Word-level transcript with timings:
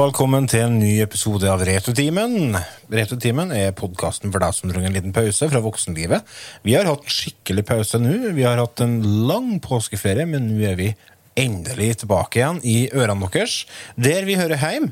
Og 0.00 0.06
velkommen 0.06 0.46
til 0.48 0.62
en 0.64 0.78
ny 0.80 0.94
episode 1.04 1.44
av 1.44 1.60
Retrotimen. 1.68 2.54
Retrotimen 2.88 3.50
er 3.52 3.74
podkasten 3.76 4.30
for 4.32 4.40
deg 4.40 4.54
som 4.56 4.70
trenger 4.70 4.88
en 4.88 4.94
liten 4.96 5.12
pause 5.12 5.44
fra 5.50 5.60
voksenlivet. 5.60 6.24
Vi 6.64 6.72
har 6.72 6.88
hatt 6.88 7.04
skikkelig 7.12 7.66
pause 7.68 8.00
nå. 8.00 8.30
Vi 8.32 8.46
har 8.46 8.56
hatt 8.56 8.80
en 8.80 8.94
lang 9.28 9.50
påskeferie, 9.60 10.24
men 10.24 10.46
nå 10.54 10.64
er 10.70 10.78
vi 10.78 10.88
endelig 11.36 11.90
tilbake 12.00 12.40
igjen 12.40 12.62
i 12.64 12.78
ørene 12.96 13.28
deres, 13.28 13.58
der 14.00 14.24
vi 14.24 14.38
hører 14.40 14.64
hjem. 14.64 14.88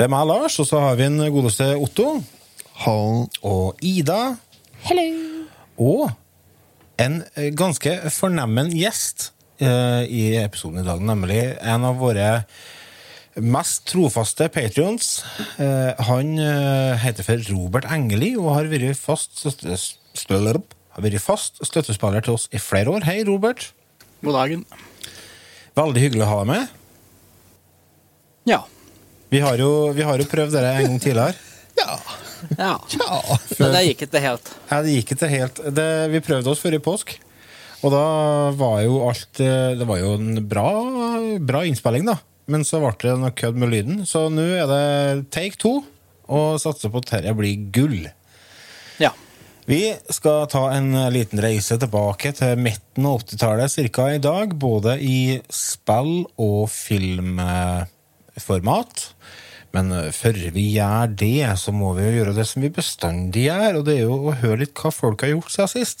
Det 0.00 0.08
er 0.08 0.14
meg, 0.16 0.24
Lars, 0.32 0.56
og 0.56 0.70
så 0.72 0.80
har 0.86 0.96
vi 0.96 1.10
en 1.10 1.20
godeste 1.36 1.68
Otto. 1.76 2.08
Hall. 2.86 3.28
Og 3.44 3.84
Ida. 3.84 4.38
Hello. 4.88 5.06
Og 5.84 6.08
en 6.96 7.20
ganske 7.60 7.98
fornemmen 8.16 8.72
gjest 8.72 9.34
eh, 9.60 10.08
i 10.08 10.28
episoden 10.40 10.80
i 10.80 10.88
dag, 10.88 11.08
nemlig 11.12 11.42
en 11.60 11.90
av 11.92 12.00
våre 12.00 12.38
mest 13.42 13.86
trofaste 13.90 14.48
patrions. 14.52 15.20
Eh, 15.60 15.92
han 16.08 16.34
eh, 16.38 17.00
heter 17.00 17.26
for 17.26 17.42
Robert 17.50 17.88
Engeli 17.90 18.34
og 18.38 18.52
har 18.54 18.70
vært 18.70 18.98
fast, 18.98 19.42
har 19.44 21.04
vært 21.04 21.24
fast 21.24 21.60
støttespiller 21.66 22.24
til 22.26 22.36
oss 22.36 22.48
i 22.52 22.60
flere 22.62 22.92
år. 22.94 23.06
Hei, 23.08 23.20
Robert. 23.28 23.70
God 24.24 24.36
dagen. 24.36 24.64
Veldig 25.78 26.04
hyggelig 26.04 26.26
å 26.26 26.30
ha 26.30 26.38
deg 26.42 26.50
med. 26.50 26.76
Ja. 28.50 28.60
Vi 29.30 29.40
har 29.44 29.60
jo, 29.62 29.70
vi 29.94 30.04
har 30.04 30.20
jo 30.20 30.28
prøvd 30.28 30.56
dette 30.56 30.74
en 30.76 30.92
gang 30.92 31.00
tidligere. 31.02 31.38
Ja. 31.80 31.94
ja. 32.58 32.74
ja. 32.92 33.36
Men 33.56 33.70
det 33.72 33.80
gikk 33.86 34.02
ikke 34.04 34.20
helt. 34.20 34.48
Ja, 34.68 34.80
det 34.84 34.92
gikk 34.98 35.12
ikke 35.14 35.28
helt. 35.30 35.60
Det, 35.72 35.86
vi 36.12 36.20
prøvde 36.24 36.50
oss 36.52 36.60
før 36.60 36.74
i 36.76 36.80
påsk. 36.82 37.14
Og 37.80 37.94
da 37.94 38.02
var 38.58 38.82
jo 38.84 38.98
alt 39.06 39.40
eh, 39.40 39.78
Det 39.78 39.86
var 39.88 40.00
jo 40.02 40.10
en 40.18 40.42
bra, 40.50 40.66
bra 41.40 41.62
innspilling, 41.64 42.04
da. 42.10 42.18
Men 42.50 42.64
så 42.66 42.80
ble 42.82 42.92
det 42.98 43.14
noe 43.22 43.30
kødd 43.36 43.56
med 43.62 43.70
lyden. 43.72 43.96
Så 44.08 44.26
nå 44.32 44.42
er 44.58 44.66
det 44.70 45.30
take 45.34 45.56
two, 45.60 45.84
og 46.30 46.60
satser 46.62 46.90
på 46.90 46.98
at 47.02 47.10
dette 47.14 47.32
blir 47.38 47.56
gull. 47.74 48.08
Ja. 49.02 49.12
Vi 49.70 49.94
skal 50.10 50.48
ta 50.50 50.70
en 50.74 50.90
liten 51.14 51.38
reise 51.42 51.78
tilbake 51.78 52.32
til 52.34 52.58
midten 52.58 53.06
av 53.06 53.20
80-tallet 53.22 53.70
ca. 53.94 54.04
i 54.16 54.18
dag. 54.22 54.46
Både 54.58 54.98
i 54.98 55.40
spill- 55.46 56.26
og 56.40 56.70
filmformat. 56.74 57.86
Men 59.76 59.92
før 60.10 60.34
vi 60.50 60.64
gjør 60.74 61.06
det, 61.14 61.46
så 61.62 61.70
må 61.70 61.92
vi 61.94 62.02
jo 62.08 62.16
gjøre 62.18 62.34
det 62.40 62.46
som 62.50 62.62
vi 62.64 62.70
bestandig 62.74 63.44
gjør, 63.46 63.78
og 63.78 63.84
det 63.86 63.94
er 64.00 64.04
jo 64.08 64.16
å 64.26 64.38
høre 64.40 64.62
litt 64.64 64.74
hva 64.74 64.90
folk 64.90 65.22
har 65.22 65.30
gjort 65.36 65.52
siden 65.54 65.70
sist. 65.76 66.00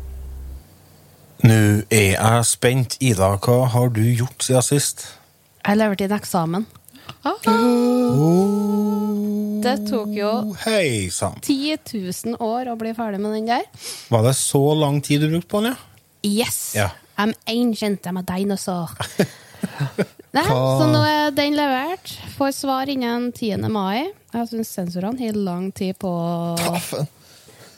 Nå 1.41 1.57
er 1.89 2.11
jeg 2.13 2.45
spent. 2.45 2.97
Ida, 3.01 3.31
hva 3.41 3.57
har 3.73 3.89
du 3.95 4.01
gjort 4.05 4.45
siden 4.45 4.65
sist? 4.65 5.07
Jeg 5.65 5.79
leverte 5.79 6.05
inn 6.05 6.13
eksamen. 6.13 6.67
Det 9.61 9.73
tok 9.89 10.13
jo 10.15 10.29
Hei 10.63 11.09
sann. 11.13 11.37
10 11.41 11.79
000 11.89 12.37
år 12.41 12.69
å 12.71 12.77
bli 12.79 12.93
ferdig 12.97 13.21
med 13.21 13.35
den 13.37 13.49
der. 13.49 13.65
Var 14.13 14.25
det 14.25 14.35
så 14.37 14.61
lang 14.77 15.01
tid 15.05 15.25
du 15.25 15.29
brukte 15.33 15.49
på 15.51 15.61
den, 15.61 15.73
ja? 15.73 15.77
Yes! 16.21 16.59
Yeah. 16.77 16.97
I'm 17.17 17.33
ancient, 17.49 18.05
I'm 18.05 18.21
a 18.21 18.25
dinosaur. 18.25 18.93
Nei, 20.35 20.45
så 20.47 20.85
nå 20.89 21.01
er 21.05 21.33
den 21.35 21.57
levert. 21.57 22.13
Får 22.37 22.53
svar 22.55 22.89
innen 22.89 23.31
10. 23.33 23.65
mai. 23.69 24.11
Jeg 24.31 24.47
syns 24.53 24.71
sensorene 24.77 25.19
har 25.25 25.37
lang 25.37 25.71
tid 25.75 25.97
på 26.01 26.11
Taffen. 26.61 27.09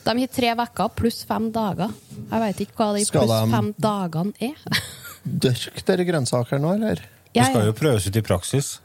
De 0.04 0.14
har 0.20 0.28
tre 0.36 0.52
uker 0.60 0.90
pluss 1.00 1.22
fem 1.28 1.50
dager. 1.56 1.92
Jeg 2.30 2.40
vet 2.44 2.62
ikke 2.66 2.78
hva 2.80 2.90
de 2.98 3.04
Skal 3.08 3.24
pluss 3.28 3.34
de- 3.34 3.52
fem 3.56 3.70
dagene 3.82 4.34
er. 4.52 4.84
Dørk 5.48 5.84
dere 5.88 6.04
grønnsaker 6.10 6.60
nå, 6.60 6.74
eller? 6.76 6.96
Det 7.34 7.40
Ja, 7.40 7.46
skal 7.50 7.66
jo 7.70 7.74
prøves 7.78 8.06
ut 8.08 8.16
i 8.20 8.22
praksis. 8.26 8.80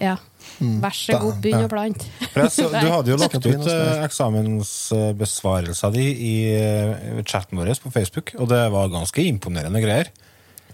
ja. 0.00 0.16
Vær 0.62 0.94
så 0.94 1.16
god, 1.20 1.36
begynn 1.42 1.64
å 1.64 1.68
plante. 1.70 2.06
For 2.32 2.40
jeg 2.42 2.50
så, 2.54 2.64
du 2.72 2.86
hadde 2.90 3.10
jo 3.12 3.16
lagt 3.18 3.34
ut 3.38 3.46
eh, 3.46 3.60
spørre. 3.62 4.04
eksamensbesvarelsen 4.06 5.92
din 5.94 6.16
i 6.22 6.32
eh, 6.54 7.22
chatten 7.26 7.58
vår 7.58 7.70
på 7.82 7.90
Facebook, 7.94 8.32
og 8.38 8.48
det 8.50 8.60
var 8.72 8.90
ganske 8.92 9.22
imponerende 9.26 9.80
greier. 9.82 10.10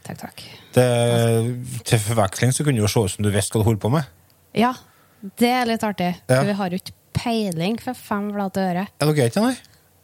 Takk, 0.04 0.18
takk. 0.22 0.42
Det, 0.76 0.86
til 1.88 2.00
forveksling 2.04 2.52
så 2.56 2.64
kunne 2.64 2.78
det 2.80 2.84
jo 2.86 2.90
se 2.92 3.00
ut 3.06 3.14
som 3.16 3.26
du 3.26 3.30
visste 3.34 3.56
hva 3.56 3.64
du 3.64 3.68
holdt 3.68 3.82
på 3.84 3.90
med. 3.92 4.08
Ja, 4.56 4.72
det 5.40 5.50
er 5.52 5.68
litt 5.68 5.84
artig. 5.84 6.14
Ja. 6.28 6.38
For 6.40 6.48
vi 6.48 6.56
har 6.62 6.72
jo 6.74 6.80
ikke 6.80 6.96
peiling 7.18 7.78
for 7.82 7.98
fem 7.98 8.30
flate 8.34 8.64
øre. 8.70 8.86
Er 8.88 9.04
dere 9.12 9.14
ikke 9.28 9.28
det, 9.36 9.44
nei? 9.44 9.56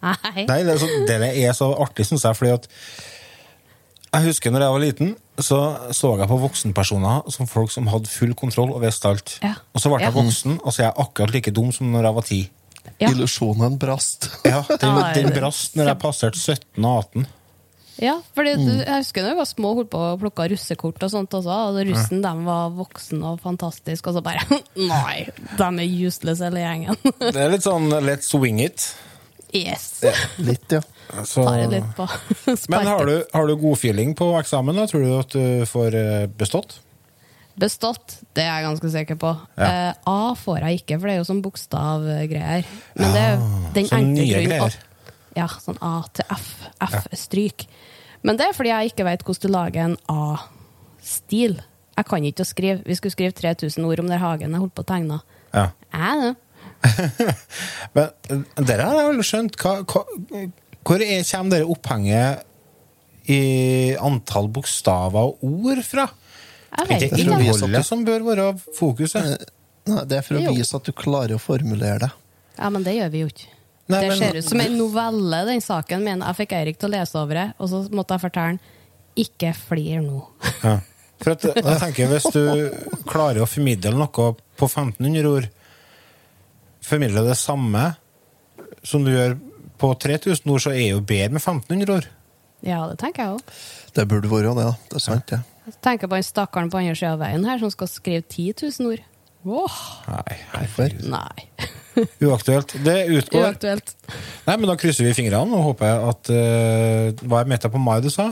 Nei. 0.04 0.44
Nei, 0.48 0.60
det 0.66 0.74
er 0.76 0.80
så, 0.82 0.88
det 1.08 1.18
er 1.48 1.52
så 1.56 1.68
artig, 1.80 2.06
syns 2.08 2.24
jeg, 2.26 2.36
fordi 2.38 2.54
at 2.58 2.66
Jeg 4.14 4.28
husker 4.28 4.52
når 4.54 4.62
jeg 4.62 4.74
var 4.76 4.82
liten, 4.84 5.14
så 5.42 5.60
så 5.96 6.12
jeg 6.20 6.28
på 6.30 6.36
voksenpersoner 6.38 7.30
som 7.34 7.48
folk 7.50 7.72
som 7.74 7.88
hadde 7.90 8.06
full 8.12 8.34
kontroll 8.38 8.70
og 8.76 8.82
visste 8.84 9.08
alt. 9.10 9.38
Ja. 9.42 9.54
Og 9.74 9.82
så 9.82 9.90
ble 9.90 10.02
jeg 10.04 10.12
Ja. 10.12 10.18
voksen, 10.20 10.60
og 10.62 10.70
så 10.72 10.82
er 10.84 10.86
jeg 10.92 10.98
akkurat 11.06 11.32
like 11.34 11.50
dum 11.56 11.72
som 11.74 11.90
når 11.90 12.04
jeg 12.10 12.14
var 12.14 12.28
ti. 12.28 12.42
Ja. 13.00 13.08
Illusjonen 13.10 13.78
brast. 13.80 14.28
Ja, 14.44 14.60
den, 14.68 15.00
den 15.16 15.32
brast 15.34 15.74
når 15.74 15.90
jeg 15.90 15.98
passerte 16.04 16.38
17 16.38 16.84
og 16.84 17.00
18. 17.16 17.26
Ja, 18.02 18.16
fordi 18.34 18.52
du, 18.58 18.70
jeg 18.82 18.96
husker 19.04 19.22
da 19.22 19.30
vi 19.30 19.38
var 19.38 19.46
små 19.46 19.70
holdt 19.78 19.90
på 19.92 19.98
å 20.02 20.14
plukke 20.18 20.48
russekort 20.50 21.02
og 21.06 21.10
sånt 21.12 21.34
også, 21.38 21.58
og 21.70 21.76
russen 21.86 22.22
de 22.24 22.32
var 22.46 22.72
voksen 22.74 23.22
og 23.22 23.36
fantastisk, 23.42 24.08
og 24.10 24.16
så 24.16 24.22
bare 24.26 24.42
Nei, 24.92 25.28
de 25.58 25.68
er 25.68 25.92
useless 26.06 26.42
hele 26.42 26.62
gjengen. 26.62 26.98
Det 27.34 27.38
er 27.38 27.52
litt 27.54 27.66
sånn 27.66 27.86
let's 28.02 28.30
wing 28.34 28.58
it. 28.62 28.88
Yes. 29.54 30.02
Litt, 30.42 30.72
ja. 30.72 30.80
Så, 31.24 31.44
Tar 31.46 31.66
litt 31.70 31.90
på 31.96 32.06
men 32.72 32.88
har 32.88 33.06
du, 33.06 33.14
har 33.32 33.46
du 33.46 33.54
god 33.60 33.78
feeling 33.78 34.14
på 34.18 34.32
eksamen? 34.38 34.76
da? 34.76 34.86
Tror 34.90 35.04
du 35.04 35.12
at 35.18 35.36
du 35.36 35.66
får 35.68 35.96
eh, 35.98 36.24
bestått? 36.26 36.78
Bestått, 37.60 38.16
det 38.34 38.42
er 38.42 38.56
jeg 38.58 38.66
ganske 38.66 38.90
sikker 38.96 39.18
på. 39.20 39.30
Ja. 39.60 39.66
Eh, 39.68 40.08
A 40.10 40.34
får 40.38 40.64
jeg 40.66 40.80
ikke, 40.82 40.98
for 40.98 41.06
det 41.06 41.14
er 41.14 41.20
jo 41.20 41.28
sånn 41.28 41.42
bokstavgreier. 41.44 42.66
Men 42.98 43.14
det 43.14 43.22
er 43.22 43.44
den 43.76 43.90
sånn 43.90 44.10
nye 44.16 44.40
greier. 44.42 44.64
at 44.66 45.38
Ja, 45.38 45.46
sånn 45.62 45.78
A 45.84 46.00
til 46.14 46.26
F. 46.34 46.48
F-stryk. 46.88 47.68
Men 48.26 48.40
det 48.40 48.48
er 48.48 48.56
fordi 48.56 48.72
jeg 48.72 48.90
ikke 48.94 49.06
vet 49.06 49.22
hvordan 49.22 49.44
du 49.44 49.54
lager 49.54 49.84
en 49.84 49.96
A-stil. 50.10 51.60
Jeg 51.94 52.10
kan 52.10 52.26
ikke 52.26 52.42
å 52.42 52.48
skrive. 52.48 52.82
Vi 52.88 52.96
skulle 52.98 53.14
skrive 53.14 53.36
3000 53.38 53.86
ord 53.86 54.02
om 54.02 54.10
den 54.10 54.22
hagen 54.22 54.50
jeg 54.56 54.64
holdt 54.64 54.74
på 54.74 54.82
å 54.82 54.90
tegne. 54.90 55.20
Ja. 55.54 55.68
Jeg, 55.94 56.22
det. 56.24 56.34
Men 57.94 58.10
eh, 58.30 58.42
dere 58.68 58.88
har 58.88 58.98
jeg 59.00 59.08
vel 59.12 59.24
skjønt. 59.28 59.56
Hva, 59.60 59.74
hva, 59.88 60.04
hvor 60.84 61.04
er, 61.04 61.22
kommer 61.28 61.56
dere 61.56 61.70
opphenget 61.72 63.30
i 63.32 63.40
antall 64.04 64.50
bokstaver 64.52 65.32
og 65.32 65.44
ord 65.64 65.82
fra? 65.86 66.08
Jeg 66.74 66.88
vet 66.90 66.94
ikke. 66.94 66.98
det 67.00 67.06
ikke. 67.06 67.22
innhold? 67.24 67.46
innholdet 67.48 67.86
som 67.86 68.04
bør 68.06 68.26
være 68.26 68.46
fokuset? 68.76 69.46
Nei, 69.88 70.04
det 70.08 70.18
er 70.18 70.24
for 70.26 70.38
å 70.38 70.44
Jo. 70.44 70.54
vise 70.56 70.76
at 70.76 70.86
du 70.88 70.92
klarer 70.96 71.36
å 71.36 71.42
formulere 71.42 71.98
det. 72.06 72.12
Ja, 72.58 72.70
men 72.72 72.84
det 72.86 72.96
gjør 72.96 73.10
vi 73.12 73.20
jo 73.24 73.28
ikke. 73.32 73.50
Nei, 73.92 74.00
det 74.00 74.08
men- 74.08 74.18
ser 74.18 74.38
ut 74.38 74.44
som 74.48 74.60
en 74.60 74.78
novelle, 74.78 75.44
den 75.46 75.60
saken 75.60 76.04
min. 76.04 76.20
Jeg 76.24 76.36
fikk 76.40 76.52
Eirik 76.56 76.78
til 76.80 76.88
å 76.88 76.94
lese 76.96 77.20
over 77.20 77.34
det, 77.34 77.48
og 77.58 77.68
så 77.68 77.82
måtte 77.92 78.16
jeg 78.16 78.24
fortelle 78.24 78.54
han 78.54 78.60
ikke 79.16 79.54
flir 79.54 80.00
nå. 80.02 80.22
Ja. 80.64 80.78
For 81.22 81.32
at, 81.32 81.44
jeg 81.44 81.78
tenker 81.80 82.08
Hvis 82.10 82.26
du 82.32 82.42
klarer 83.06 83.44
å 83.44 83.48
formidle 83.48 83.92
noe 83.94 84.08
på 84.10 84.66
1500 84.66 85.28
ord, 85.30 85.46
formidle 86.84 87.24
det 87.26 87.36
samme 87.40 87.86
som 88.84 89.04
du 89.06 89.10
gjør 89.14 89.36
på 89.80 89.90
3000 90.04 90.50
ord, 90.52 90.62
så 90.62 90.72
er 90.74 90.92
jo 90.94 91.00
bedre 91.04 91.32
med 91.34 91.42
1500 91.42 91.96
ord. 91.98 92.06
Ja, 92.64 92.82
det 92.88 92.98
tenker 93.02 93.24
jeg 93.26 93.34
òg. 93.38 93.56
Det 93.96 94.04
burde 94.08 94.30
vært 94.30 94.46
det, 94.48 94.64
da. 94.64 94.76
Det 94.92 95.00
er 95.00 95.04
sant, 95.04 95.26
det. 95.32 95.40
Jeg 95.64 95.74
tenker 95.84 96.08
på 96.12 96.18
den 96.18 96.26
stakkaren 96.26 96.70
på 96.72 96.78
andre 96.80 96.94
sida 96.96 97.14
av 97.16 97.22
veien 97.24 97.44
her 97.48 97.60
som 97.60 97.72
skal 97.72 97.88
skrive 97.90 98.24
10 98.28 98.54
000 98.78 98.92
ord. 98.92 99.02
Åh, 99.44 99.80
Nei, 100.08 100.36
Hvorfor? 100.54 100.94
nei. 101.12 101.44
uaktuelt. 102.24 102.72
Det 102.84 102.94
utgår. 103.12 103.44
Uaktuelt. 103.50 103.92
Nei, 104.46 104.54
men 104.56 104.68
Da 104.70 104.76
krysser 104.80 105.04
vi 105.08 105.12
fingrene 105.16 105.52
og 105.58 105.66
håper 105.68 106.06
at 106.08 106.30
uh, 106.32 107.26
Hva 107.28 107.42
er 107.42 107.50
meta 107.52 107.68
på 107.70 107.78
mai, 107.82 107.98
du 108.04 108.08
sa? 108.12 108.30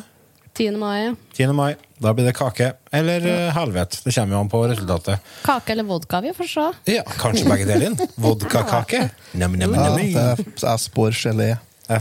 10. 0.57 0.79
mai. 0.81 1.13
10. 1.37 1.53
mai. 1.57 1.75
Da 2.03 2.13
blir 2.17 2.27
det 2.27 2.35
kake. 2.35 2.73
Eller 2.91 3.27
uh, 3.27 3.51
helvete. 3.55 4.01
Det 4.05 4.15
kommer 4.15 4.37
jo 4.37 4.41
an 4.43 4.51
på 4.51 4.63
resultatet. 4.71 5.35
Kake 5.47 5.75
eller 5.75 5.87
vodka, 5.87 6.21
vi 6.25 6.33
får 6.35 6.49
se. 6.51 6.65
Ja, 6.97 7.05
Kanskje 7.19 7.47
begge 7.51 7.69
deler. 7.69 7.95
Vodkakake. 8.25 9.05
Nam, 9.39 9.55
nam, 9.61 9.77
Ja, 9.77 9.91
det 9.97 10.09
er, 10.19 10.43
jeg 10.65 10.83
spår 10.87 11.15
gelé. 11.21 11.53
Ja. 11.89 12.01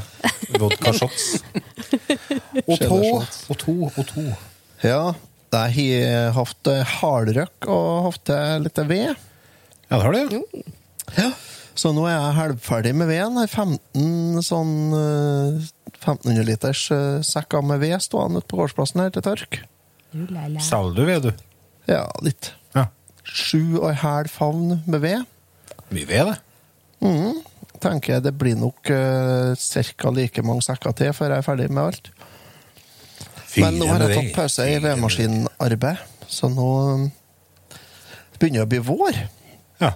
Vodka-shots. 0.62 1.28
Og 2.72 2.78
to, 2.80 2.98
og 3.50 3.58
to, 3.60 3.76
og 3.90 4.04
to. 4.08 4.24
Ja, 4.84 5.14
jeg 5.52 6.04
har 6.08 6.36
hatt 6.38 6.70
eh, 6.72 6.94
hardrøkk 7.02 7.68
og 7.70 8.06
hatt 8.08 8.32
eh, 8.32 8.54
litt 8.64 8.80
ved. 8.88 9.18
Ja, 9.90 9.98
det 9.98 10.04
har 10.06 10.16
du. 10.32 10.62
Ja. 11.18 11.32
Så 11.76 11.92
nå 11.96 12.06
er 12.08 12.16
jeg 12.16 12.38
halvferdig 12.38 12.94
med 12.96 13.10
veden. 13.12 13.40
Har 13.40 13.52
15 13.52 14.44
sånn 14.46 14.74
eh, 14.96 15.70
1500 16.02 16.48
liters 16.48 16.86
eh, 16.94 17.20
sekker 17.26 17.64
med 17.66 17.82
ved 17.84 18.00
stående 18.04 18.42
ute 18.42 18.50
på 18.52 18.60
gårdsplassen 18.62 19.04
her 19.04 19.14
til 19.16 19.26
tørk. 19.26 19.62
Selger 20.12 20.96
du 20.96 21.06
ved, 21.08 21.28
du? 21.28 21.32
Ja, 21.90 22.06
litt. 22.26 22.52
Ja. 22.76 22.88
Sju 23.24 23.80
og 23.80 23.92
en 23.92 24.02
halv 24.02 24.32
favn 24.32 24.82
med 24.86 25.04
ved. 25.04 25.30
Mye 25.92 26.08
ved, 26.08 26.32
det. 26.32 26.38
Mm. 27.02 27.40
Tenker 27.82 28.18
jeg 28.18 28.26
det 28.28 28.34
blir 28.38 28.60
nok 28.60 28.92
uh, 28.94 29.56
ca. 29.58 30.12
like 30.14 30.44
mange 30.46 30.66
sekker 30.66 30.94
til 30.98 31.16
før 31.18 31.34
jeg 31.34 31.42
er 31.42 31.48
ferdig 31.48 31.70
med 31.72 31.84
alt. 31.88 32.12
Men 33.60 33.80
nå 33.80 33.88
har 33.90 34.06
jeg 34.06 34.16
tatt 34.16 34.36
pause 34.36 34.68
i 34.70 34.78
vedmaskinarbeid, 34.84 36.04
så 36.32 36.48
nå 36.52 36.68
um, 36.96 37.08
begynner 38.38 38.62
det 38.62 38.68
å 38.68 38.72
bli 38.72 38.84
vår. 38.92 39.24
Ja. 39.82 39.96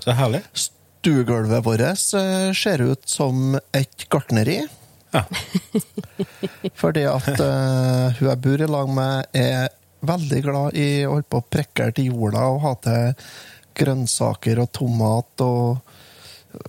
Så 0.00 0.14
herlig. 0.16 0.44
Stuegulvet 0.56 1.64
vårt 1.64 1.82
eh, 1.88 2.52
ser 2.56 2.84
ut 2.84 3.08
som 3.08 3.58
et 3.76 4.06
gartneri. 4.12 4.62
Ja. 5.10 5.24
Fordi 6.82 7.04
at 7.10 7.30
uh, 7.34 8.16
hun 8.18 8.28
jeg 8.28 8.42
bor 8.44 8.64
i 8.64 8.68
lag 8.70 8.92
med, 8.94 9.30
er 9.36 9.70
veldig 10.06 10.42
glad 10.44 10.76
i 10.80 11.04
å 11.04 11.16
holde 11.16 11.28
på 11.28 11.40
å 11.40 11.48
prekke 11.52 11.90
til 11.96 12.12
jorda 12.12 12.44
og 12.52 12.62
ha 12.64 12.74
til 12.84 13.24
grønnsaker 13.80 14.60
og 14.62 14.70
tomat 14.76 15.44
og 15.44 15.96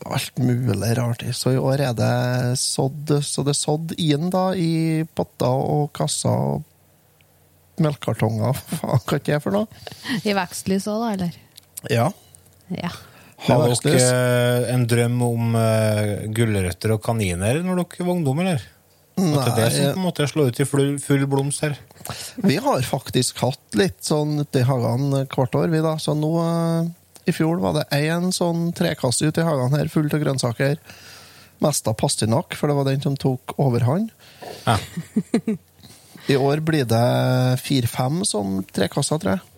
alt 0.05 0.37
mulig 0.41 0.91
rart. 0.97 1.23
Så 1.35 1.55
i 1.55 1.61
år 1.61 1.85
er 1.87 1.93
det 1.97 2.57
sådd, 2.61 3.15
så 3.25 3.45
det 3.45 3.55
er 3.55 3.61
sådd 3.61 3.95
inn 4.01 4.29
da 4.33 4.51
i 4.53 5.03
potter 5.15 5.63
og 5.77 5.89
kasser 5.97 6.57
og 6.57 7.81
melkekartonger. 7.81 8.57
Faen, 8.77 9.01
hva 9.07 9.17
er 9.17 9.23
det 9.25 9.39
for 9.43 9.57
noe? 9.57 9.85
I 10.21 10.35
vekstlys 10.37 10.89
òg, 10.91 11.05
da, 11.05 11.13
eller? 11.15 11.39
Ja. 11.89 12.11
Ja. 12.77 12.91
Har 13.47 13.71
dere 13.83 14.01
eh, 14.01 14.67
en 14.75 14.83
drøm 14.89 15.17
om 15.25 15.55
uh, 15.57 16.27
gulrøtter 16.29 16.93
og 16.93 17.01
kaniner 17.05 17.61
når 17.65 17.81
dere 17.81 18.05
var 18.05 18.13
ungdom, 18.13 18.41
eller? 18.43 18.67
At 19.21 19.31
det 19.31 19.51
er 19.51 19.57
det 19.57 19.71
som 19.75 19.87
på 19.95 19.99
en 19.99 20.05
måte 20.05 20.27
slår 20.29 20.51
ut 20.51 20.61
i 20.61 20.65
full, 20.65 20.91
full 21.01 21.25
blomst 21.29 21.65
her? 21.65 21.75
Vi 22.41 22.57
har 22.63 22.85
faktisk 22.87 23.41
hatt 23.43 23.77
litt 23.77 23.99
sånn 24.05 24.39
ute 24.41 24.61
i 24.61 24.65
hagene 24.65 25.25
hvert 25.29 25.57
år, 25.57 25.69
vi 25.73 25.81
da. 25.83 25.97
Så 26.01 26.15
nå 26.17 26.31
uh, 26.37 26.89
i 27.29 27.35
fjor 27.35 27.61
var 27.61 27.77
det 27.77 27.87
én 27.97 28.31
sånn 28.35 28.69
trekasse 28.77 29.27
ute 29.27 29.43
i 29.43 29.47
hagene 29.47 29.81
her 29.81 29.91
full 29.93 30.09
av 30.09 30.21
grønnsaker. 30.23 30.79
Mest 31.61 31.89
av 31.89 31.97
pastinakk, 31.99 32.55
for 32.57 32.71
det 32.71 32.77
var 32.77 32.89
den 32.89 33.03
som 33.03 33.17
tok 33.19 33.53
overhånd. 33.61 34.09
Ja. 34.65 34.77
I 36.31 36.37
år 36.37 36.61
blir 36.65 36.85
det 36.89 37.05
fire-fem 37.61 38.21
sånn 38.27 38.61
trekasser, 38.73 39.21
tror 39.21 39.35
jeg. 39.35 39.50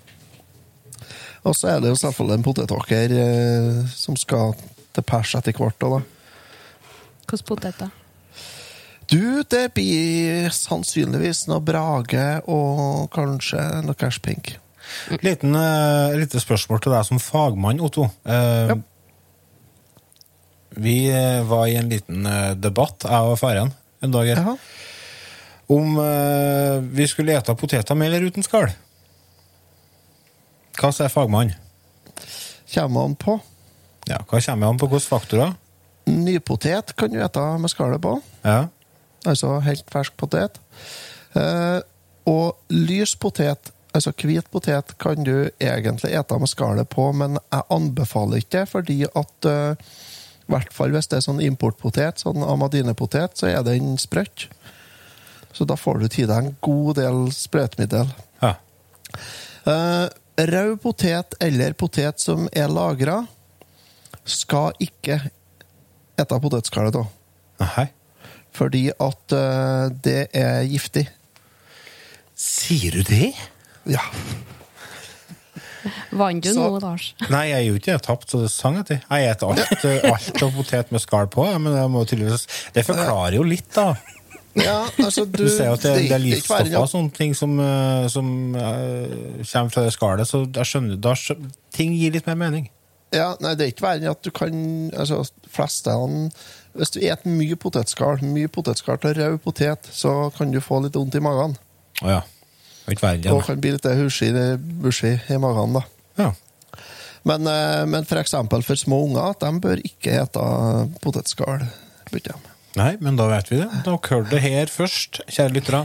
Og 1.44 1.56
så 1.58 1.74
er 1.74 1.82
det 1.84 1.92
jo 1.92 2.00
selvfølgelig 2.00 2.40
en 2.40 2.46
potetåker 2.46 3.18
eh, 3.20 3.82
som 3.92 4.16
skal 4.20 4.56
til 4.94 5.06
pers 5.08 5.34
etter 5.36 5.56
hvert. 5.58 5.80
da. 5.82 6.00
Hvilke 7.28 7.48
poteter? 7.48 7.92
Du, 9.12 9.44
det 9.44 9.74
blir 9.76 10.48
sannsynligvis 10.56 11.46
noe 11.50 11.62
Brage 11.64 12.28
og 12.50 13.10
kanskje 13.14 13.62
noe 13.84 13.98
Cashpink. 14.00 14.56
Liten, 15.24 15.56
uh, 15.56 16.16
lite 16.20 16.42
spørsmål 16.42 16.82
til 16.84 16.96
deg 16.96 17.06
som 17.08 17.22
fagmann, 17.22 17.82
Otto. 17.84 18.08
Uh, 18.28 18.74
Ja. 18.74 18.82
Vi 20.74 21.06
eh, 21.06 21.44
var 21.46 21.68
i 21.70 21.76
en 21.78 21.92
liten 21.92 22.26
uh, 22.26 22.56
debatt, 22.58 23.04
jeg 23.06 23.28
og 23.30 23.38
faren, 23.38 23.70
en 24.02 24.14
dag 24.16 24.32
her, 24.32 24.56
om 25.70 26.00
vi 26.98 27.06
skulle 27.08 27.36
ete 27.38 27.54
poteter 27.56 27.94
med 27.94 28.10
eller 28.10 28.26
uten 28.26 28.44
skall. 28.44 28.72
Hva 30.80 30.92
sier 30.94 31.12
fagmann? 31.12 31.54
Kommer 32.74 33.06
han 33.08 33.18
på. 33.20 33.38
Ja, 34.10 34.20
hva 34.28 34.42
kommer 34.42 34.72
han 34.72 34.80
på 34.82 34.90
hvilke 34.92 35.12
faktorer? 35.12 35.54
Nypotet 36.10 36.96
kan 37.00 37.12
du 37.14 37.20
ete 37.24 37.44
med 37.62 37.72
skallet 37.72 38.02
på. 38.04 38.18
Ja. 38.44 38.66
Altså 39.30 39.60
helt 39.64 39.88
fersk 39.94 40.18
potet. 40.20 40.60
Eh, 41.38 41.80
og 42.30 42.74
lys 42.74 43.16
potet, 43.20 43.72
altså 43.96 44.12
hvit 44.20 44.50
potet, 44.52 44.96
kan 45.00 45.24
du 45.24 45.50
egentlig 45.62 46.12
ete 46.12 46.40
med 46.40 46.52
skallet 46.52 46.90
på, 46.92 47.12
men 47.16 47.38
jeg 47.40 47.68
anbefaler 47.72 48.42
ikke 48.42 48.58
det, 48.58 48.66
fordi 48.72 48.98
at 49.06 49.48
eh, 49.50 49.94
i 50.44 50.52
hvert 50.52 50.74
fall 50.76 50.92
hvis 50.92 51.08
det 51.12 51.22
er 51.22 51.26
sånn 51.28 51.44
importpotet, 51.44 52.20
sånn 52.24 52.44
amadine-potet, 52.44 53.38
så 53.40 53.48
er 53.52 53.64
den 53.64 53.96
sprøtt. 54.02 54.50
Så 55.54 55.68
da 55.70 55.78
får 55.78 56.02
du 56.02 56.10
til 56.12 56.28
deg 56.28 56.36
en 56.42 56.58
god 56.66 57.00
del 57.00 57.24
sprøytemiddel. 57.36 58.12
ja. 58.42 58.58
Eh, 59.70 60.10
rød 60.38 60.78
potet 60.82 61.36
eller 61.44 61.74
potet 61.78 62.22
som 62.22 62.48
er 62.54 62.72
lagra, 62.72 63.22
skal 64.26 64.72
ikke 64.82 65.20
ete 66.20 66.40
potetskallet 66.46 66.96
da. 66.96 67.04
Nei. 67.64 67.88
Fordi 68.54 68.88
at 68.92 69.36
uh, 69.36 69.90
det 70.06 70.28
er 70.38 70.64
giftig. 70.70 71.08
Sier 72.38 73.00
du 73.00 73.04
det? 73.08 73.34
Ja. 73.90 74.04
Vant 76.14 76.44
du 76.44 76.54
Så- 76.54 76.70
nå, 76.70 76.80
Lars? 76.80 77.14
Nei, 77.30 77.48
jeg 77.50 77.66
gjorde 77.66 77.80
ikke 77.82 77.84
ikke 77.84 77.92
jeg 77.92 78.00
har 78.00 78.06
tapt, 78.08 78.30
så 78.32 78.42
det 78.42 78.52
sang 78.54 78.78
jeg 78.80 78.86
til. 78.88 79.00
Jeg 79.10 79.34
spiser 79.34 79.44
alt, 79.50 79.86
eh, 79.90 80.12
alt 80.12 80.44
av 80.46 80.54
potet 80.58 80.92
med 80.94 81.04
skall 81.04 81.28
på, 81.28 81.46
men 81.60 81.74
det, 81.76 81.84
må 81.92 82.06
tydeligvis, 82.08 82.48
det 82.74 82.86
forklarer 82.88 83.36
jo 83.40 83.44
litt, 83.48 83.68
da. 83.76 83.94
Ja 84.56 84.84
altså, 85.02 85.26
du, 85.26 85.44
Du 85.44 85.50
ser 85.50 85.72
jo 85.72 85.78
at 85.78 85.84
det, 85.86 85.94
det 85.96 86.00
er 86.00 86.06
ikke 86.06 86.22
livsstoffer 86.26 86.78
og 86.78 86.88
sånne 86.92 87.14
ting 87.16 87.34
som, 87.38 87.56
eh, 87.60 88.06
som 88.14 88.28
uh, 88.54 89.42
kommer 89.42 89.74
fra 89.74 89.86
det 89.86 89.94
skallet, 89.96 90.30
så 90.30 90.44
jeg 90.46 90.70
skjønner, 90.70 91.00
da 91.02 91.16
ting 91.74 91.96
gir 91.98 92.14
litt 92.14 92.30
mer 92.30 92.40
mening. 92.40 92.70
Ja, 93.14 93.34
nei, 93.44 93.54
det 93.58 93.66
er 93.66 93.74
ikke 93.74 93.86
verre 93.86 94.02
enn 94.02 94.10
at 94.10 94.26
du 94.26 94.32
kan 94.34 94.54
altså, 94.98 95.22
flestene, 95.54 96.30
Hvis 96.74 96.94
du 96.96 96.98
spiser 96.98 97.28
mye 97.30 97.58
potetskall, 97.62 98.24
mye 98.26 98.50
potetskall 98.50 98.98
til 99.02 99.14
rød 99.20 99.36
potet, 99.44 99.90
så 99.94 100.32
kan 100.34 100.54
du 100.54 100.58
få 100.62 100.80
litt 100.82 100.98
vondt 100.98 101.20
i 101.20 101.22
magen. 101.22 101.54
Å 102.02 102.10
ja. 102.10 102.22
Det 102.84 102.90
er 102.90 102.96
ikke 102.98 103.06
verre 103.06 103.36
Og 103.36 103.46
kan 103.46 103.62
bli 103.62 103.76
litt 103.76 103.86
hushy 103.86 105.12
i 105.30 105.38
magen. 105.38 105.78
da. 105.78 105.84
Ja. 106.18 106.32
Men, 107.24 107.48
eh, 107.48 107.86
men 107.86 108.06
for 108.06 108.24
for 108.62 108.76
små 108.76 109.04
unger, 109.06 109.34
de 109.40 109.60
bør 109.60 109.78
ikke 109.86 110.18
ete 110.24 110.90
potetskall. 111.02 111.70
bytter 112.12 112.34
de. 112.34 112.53
Nei, 112.80 112.92
men 113.06 113.18
da 113.20 113.28
vet 113.30 113.52
vi 113.52 113.60
det. 113.62 113.70
Da 113.86 113.96
hører 113.98 114.30
det 114.32 114.42
her 114.42 114.72
først, 114.72 115.22
kjære 115.30 115.54
lyttere. 115.58 115.84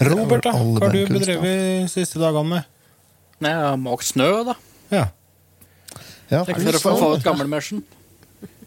Robert, 0.00 0.44
da? 0.46 0.52
Hva 0.54 0.86
har 0.86 0.94
du 0.94 1.00
bedrevet 1.10 1.44
de 1.44 1.88
siste 1.92 2.20
dagene 2.22 2.46
med? 2.54 2.68
Nei, 3.40 3.50
jeg 3.52 3.64
har 3.66 3.80
måkt 3.80 4.06
snø, 4.08 4.28
da. 4.48 4.54
Ja. 4.92 5.06
Ja, 6.30 6.44
for 6.46 6.78
å 6.78 6.80
få, 6.80 6.94
få 7.00 7.10
ut 7.18 7.26
gammelmørsen. 7.26 7.82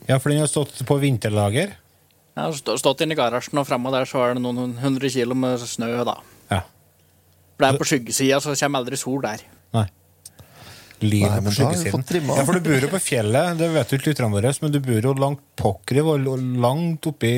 ja, 0.09 0.17
for 0.19 0.29
den 0.33 0.41
har 0.43 0.51
stått 0.51 0.81
på 0.85 0.97
vinterlager. 1.01 1.73
Jeg 2.33 2.43
har 2.49 2.77
stått 2.81 3.01
inne 3.05 3.15
i 3.15 3.17
garasjen, 3.17 3.57
og 3.61 3.67
fremme 3.69 3.91
der 3.93 4.07
så 4.09 4.23
er 4.27 4.37
det 4.37 4.43
noen 4.43 4.75
hundre 4.81 5.09
kilo 5.13 5.37
med 5.37 5.61
snø, 5.69 5.91
da. 6.05 6.17
Ja. 6.51 6.61
For 7.53 7.65
det 7.65 7.69
er 7.69 7.79
på 7.81 7.87
skyggesida, 7.87 8.39
så 8.43 8.55
kommer 8.57 8.81
aldri 8.83 8.99
sol 8.99 9.21
der. 9.25 9.45
Nei. 9.77 9.85
Livet 11.03 11.35
Nei, 11.35 11.43
på 11.45 11.53
skyggesiden. 11.57 12.31
Ja, 12.31 12.45
for 12.47 12.57
du 12.57 12.65
bor 12.65 12.85
jo 12.85 12.89
på 12.91 13.01
fjellet, 13.03 13.57
det 13.59 13.69
vet 13.73 13.91
jo 13.91 13.99
ikke 13.99 14.11
lytterne 14.11 14.33
våre, 14.33 14.53
men 14.63 14.73
du 14.73 14.79
bor 14.83 15.07
jo 15.09 15.13
langt 15.19 15.43
pokker 15.59 15.99
i 15.99 16.03
og 16.03 16.27
langt 16.63 17.09
oppi 17.09 17.31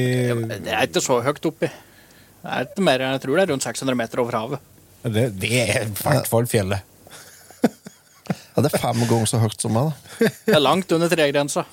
Det 0.51 0.71
er 0.71 0.87
ikke 0.87 1.03
så 1.03 1.19
høyt 1.25 1.49
oppi. 1.49 1.69
Det 1.69 2.53
er 2.53 2.67
ikke 2.67 2.85
mer, 2.85 3.05
jeg 3.09 3.23
tror 3.23 3.39
det 3.39 3.45
er 3.47 3.53
rundt 3.53 3.65
600 3.65 3.97
meter 3.97 4.21
over 4.21 4.37
havet. 4.37 4.67
Det, 5.05 5.25
det 5.41 5.55
er 5.63 5.87
i 5.87 5.95
hvert 6.01 6.29
fall 6.29 6.49
fjellet. 6.49 6.85
Ja, 8.55 8.63
det 8.63 8.69
er 8.71 8.79
fem 8.79 9.01
ganger 9.03 9.27
så 9.27 9.37
høyt 9.41 9.59
som 9.59 9.73
meg. 9.75 9.89
da. 9.91 10.27
Det 10.47 10.53
er 10.55 10.61
langt 10.61 10.93
under 10.95 11.09
tregrensa. 11.11 11.65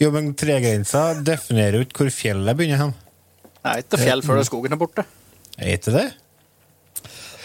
Jo, 0.00 0.08
men 0.10 0.32
tregrensa 0.36 1.12
definerer 1.22 1.78
jo 1.78 1.86
ikke 1.86 2.02
hvor 2.02 2.10
fjellet 2.10 2.58
begynner 2.58 2.80
hen. 2.82 2.94
Det 3.54 3.70
er 3.70 3.84
ikke 3.84 4.00
fjell 4.02 4.24
før 4.26 4.40
skogen 4.48 4.74
er 4.74 4.80
borte. 4.80 5.04
Er 5.54 5.76
ikke 5.78 5.94
det? 5.94 6.08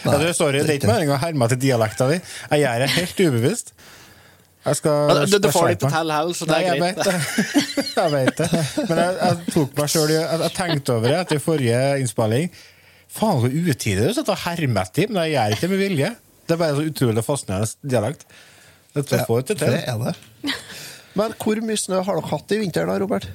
Ja, 0.03 0.17
du, 0.19 0.27
sorry, 0.36 0.60
det 0.63 0.69
er 0.69 0.77
ikke 0.79 0.89
meningen 0.91 1.15
å 1.15 1.19
herme 1.22 1.48
til 1.53 1.60
dialekta 1.63 2.07
di. 2.12 2.17
Jeg 2.51 2.63
gjør 2.63 2.83
det 2.83 2.89
helt 2.98 3.22
ubevisst. 3.27 3.74
Jeg 4.63 4.77
skal 4.79 5.25
Du, 5.27 5.38
du 5.43 5.50
får 5.51 5.65
det 5.67 5.74
ikke 5.75 5.89
til 5.89 5.95
heller, 5.98 6.29
så 6.38 6.45
det 6.48 6.53
Nei, 6.53 6.60
er 6.60 6.67
jeg 6.69 6.79
greit. 6.79 6.98
vet 6.98 7.05
det. 7.07 7.15
jeg 8.00 8.12
vet 8.13 8.38
det. 8.39 8.48
Men 8.89 9.01
jeg, 9.01 9.17
jeg 9.19 9.53
tok 9.53 9.74
meg 9.79 9.95
i- 9.95 10.13
jeg, 10.13 10.39
jeg 10.43 10.53
tenkte 10.60 10.93
over 10.98 11.07
det 11.12 11.17
etter 11.24 11.41
forrige 11.43 11.81
innspilling. 12.03 12.48
Faen, 13.13 13.41
hvor 13.43 13.51
utidig 13.74 14.07
du 14.07 14.13
satt 14.17 14.31
og 14.33 14.39
hermet 14.45 14.88
etter, 14.88 15.12
men 15.12 15.24
jeg 15.27 15.36
gjør 15.36 15.55
ikke 15.57 15.65
det 15.67 15.72
med 15.74 15.81
vilje. 15.83 16.12
Det 16.48 16.55
er 16.55 16.62
bare 16.63 16.77
så 16.79 16.86
utrolig 16.89 17.24
fascinerende 17.27 17.91
dialekt. 17.95 18.24
Dette 18.95 19.19
Ja, 19.19 19.25
får 19.27 19.43
ikke 19.43 19.57
til. 19.60 19.75
det 19.75 19.83
er 19.89 20.00
det. 20.07 20.55
Men 21.19 21.36
hvor 21.43 21.60
mye 21.67 21.77
snø 21.77 22.00
har 22.07 22.17
dere 22.19 22.31
hatt 22.31 22.51
i 22.55 22.57
vinter, 22.63 22.88
da, 22.89 22.95
Robert? 23.03 23.27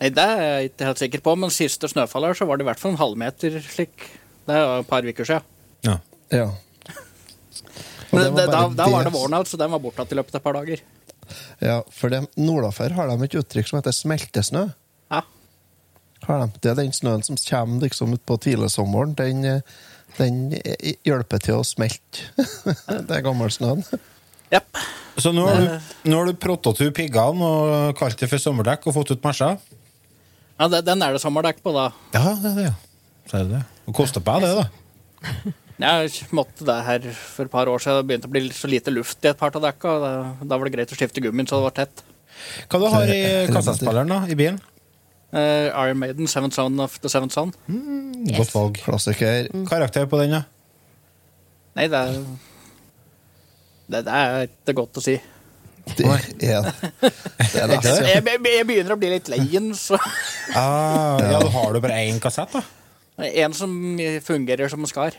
Nei, 0.00 0.10
Det 0.12 0.22
er 0.28 0.40
jeg 0.44 0.70
ikke 0.70 0.86
helt 0.90 1.00
sikker 1.02 1.24
på, 1.24 1.34
men 1.40 1.50
siste 1.54 1.88
snøfall 1.90 2.28
her 2.28 2.36
så 2.38 2.46
var 2.46 2.58
det 2.60 2.66
i 2.66 2.68
hvert 2.68 2.80
fall 2.82 2.92
en 2.94 3.00
halvmeter 3.00 3.56
slik. 3.64 4.04
Det 4.46 4.54
er 4.54 4.80
et 4.80 4.88
par 4.88 5.02
uker 5.06 5.24
siden. 5.28 5.42
Ja. 5.86 5.96
Ja. 6.32 6.46
Men 8.12 8.22
det 8.36 8.46
var 8.46 8.52
da, 8.52 8.60
da 8.68 8.88
var 8.90 9.04
det- 9.04 9.10
det 9.10 9.14
våren, 9.18 9.34
altså. 9.40 9.58
Den 9.58 9.70
var 9.74 9.78
borte 9.82 10.06
i 10.10 10.14
løpet 10.18 10.34
av 10.34 10.40
et 10.40 10.44
par 10.44 10.54
dager. 10.60 10.80
Ja, 11.60 11.80
for 11.90 12.08
det, 12.12 12.20
Nordafor 12.38 12.90
har 12.94 13.08
de 13.10 13.24
et 13.26 13.34
uttrykk 13.40 13.68
som 13.68 13.80
heter 13.80 13.92
smeltesnø. 13.96 14.68
Ja. 15.10 15.22
Har 16.28 16.44
de. 16.46 16.52
Det 16.62 16.70
er 16.70 16.74
den 16.82 16.92
snøen 16.94 17.24
som 17.26 17.36
kommer 17.36 17.82
liksom 17.88 18.14
ut 18.14 18.22
på 18.26 18.38
tidligsommeren. 18.38 19.14
Den, 19.18 19.44
eh, 19.44 19.60
den 20.18 20.52
eh, 20.54 20.94
hjelper 21.04 21.42
til 21.42 21.58
å 21.60 21.64
smelte. 21.66 22.28
det 23.08 23.10
er 23.18 23.24
gammelsnøen. 23.26 23.82
Yep. 24.52 24.78
Så 25.18 25.32
nå 25.34 25.46
har 25.48 25.58
du, 25.58 25.90
nå 26.12 26.18
har 26.20 26.26
du 26.30 26.34
prottet 26.38 26.78
ut 26.84 26.94
piggene 26.94 27.42
og 27.42 27.96
kalt 27.98 28.18
det 28.20 28.28
for 28.30 28.38
sommerdekk 28.38 28.86
og 28.86 28.94
fått 29.00 29.10
ut 29.16 29.24
mersa? 29.26 29.56
Ja, 30.60 30.68
det- 30.70 30.84
den 30.86 31.02
er 31.02 31.12
det 31.16 31.20
sommerdekk 31.24 31.58
på, 31.64 31.72
da. 31.74 31.88
Ja, 32.14 32.36
det 32.38 32.52
er 32.52 32.60
det. 32.62 32.74
Så 33.26 33.40
er 33.40 33.48
det 33.50 33.64
det. 33.86 33.94
Koster 33.96 34.20
på 34.24 34.36
det, 34.42 34.52
da. 34.58 34.66
Jeg 35.76 36.28
måtte 36.36 36.64
det 36.64 36.76
her 36.86 37.06
for 37.12 37.44
et 37.46 37.52
par 37.52 37.68
år 37.68 37.82
siden. 37.84 38.00
Det 38.00 38.08
begynte 38.08 38.28
å 38.30 38.32
bli 38.32 38.44
så 38.56 38.68
lite 38.70 38.92
luft 38.94 39.24
i 39.24 39.30
et 39.30 39.38
par 39.38 39.54
av 39.56 39.62
dekka. 39.64 39.92
Da, 40.42 40.56
var 40.56 40.64
det 40.68 40.74
greit 40.76 40.92
å 40.94 40.98
skifte 40.98 41.20
gummien 41.24 41.48
så 41.48 41.60
det 41.60 41.66
var 41.68 41.76
tett. 41.76 42.02
Hva 42.70 42.80
du 42.80 42.86
har 42.92 43.12
i 43.12 43.20
er- 43.20 43.52
kassaspilleren 43.52 44.08
da, 44.12 44.22
i 44.28 44.36
bilen? 44.38 44.58
Uh, 45.36 45.68
Iron 45.82 45.98
Maiden, 45.98 46.28
Seventh 46.30 46.54
Son 46.56 46.78
of 46.80 46.98
the 47.02 47.10
Seventh 47.12 47.34
Son. 47.34 47.52
Godt 48.36 48.52
valg. 48.54 48.78
Klassiker. 48.84 49.48
Karakter 49.68 50.06
på 50.08 50.20
den, 50.22 50.36
da? 50.38 50.44
Nei, 51.76 51.88
det 51.92 51.98
er 51.98 52.12
det, 53.86 54.00
det 54.06 54.12
er 54.12 54.46
ikke 54.48 54.74
godt 54.80 54.98
å 54.98 55.02
si. 55.04 55.16
Det 55.86 56.06
er, 56.08 56.24
det 56.40 56.48
er 56.50 56.64
det? 57.70 57.76
Jeg, 57.84 58.22
jeg, 58.26 58.64
begynner 58.66 58.96
å 58.96 58.98
bli 58.98 59.12
litt 59.12 59.28
lei 59.30 59.44
den, 59.52 59.68
så 59.78 59.98
Ah, 60.56 61.20
ja, 61.20 61.36
da 61.38 61.50
har 61.54 61.76
du 61.76 61.78
bare 61.84 62.00
én 62.08 62.18
kassett, 62.22 62.56
da? 62.56 62.64
En 63.16 63.54
som 63.56 63.70
fungerer 64.24 64.68
som 64.68 64.84
skar. 64.86 65.16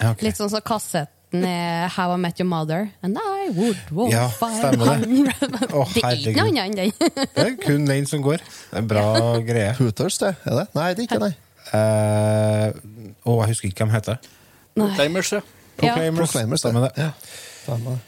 Ja, 0.00 0.12
ok. 0.14 0.22
Litt 0.24 0.38
sånn 0.38 0.50
som 0.52 0.62
kassetten 0.64 1.44
i 1.46 1.56
How 1.96 2.14
I 2.14 2.18
Met 2.22 2.38
Your 2.40 2.48
Mother. 2.50 2.88
And 3.02 3.18
I 3.18 3.50
would 3.54 3.90
walk 3.94 4.12
Ja, 4.14 4.28
stemmer 4.30 5.02
det. 5.02 5.34
oh, 5.74 5.86
Det 5.92 6.04
er 6.06 6.18
ikke 6.20 6.34
noe 6.46 6.50
annet 6.50 6.64
enn 6.64 6.76
den. 6.78 7.14
Det 7.34 7.46
er 7.46 7.56
kun 7.60 7.86
den 7.90 8.06
som 8.10 8.22
går. 8.24 8.42
Det 8.42 8.78
er 8.78 8.84
en 8.84 8.90
bra 8.90 9.06
greie. 9.46 9.72
Hooters, 9.78 10.18
det. 10.22 10.34
Er 10.46 10.60
det? 10.62 10.66
Nei, 10.78 10.88
det 10.94 11.04
er 11.04 11.08
ikke 11.08 11.22
det. 11.26 11.32
Eh, 11.70 12.68
oh, 13.28 13.40
jeg 13.44 13.52
husker 13.52 13.70
ikke 13.70 13.86
hva 13.86 13.90
de 13.90 13.98
heter. 13.98 14.30
Proclaimers, 14.78 15.32
ja. 15.36 15.40
Ja. 15.40 15.82
Proclaimers. 15.82 16.22
Proclaimers, 16.22 16.62
Stemmer 16.64 16.86
det. 16.88 16.92
Ja, 17.02 17.10
stemmer. 17.64 17.98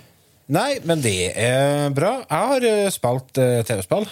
Nei, 0.52 0.70
men 0.84 1.02
det 1.04 1.16
er 1.38 1.90
bra. 1.94 2.16
Jeg 2.26 2.48
har 2.52 2.66
eh, 2.68 2.88
spilt 2.92 3.38
uh, 3.40 3.60
TV-spill. 3.68 4.08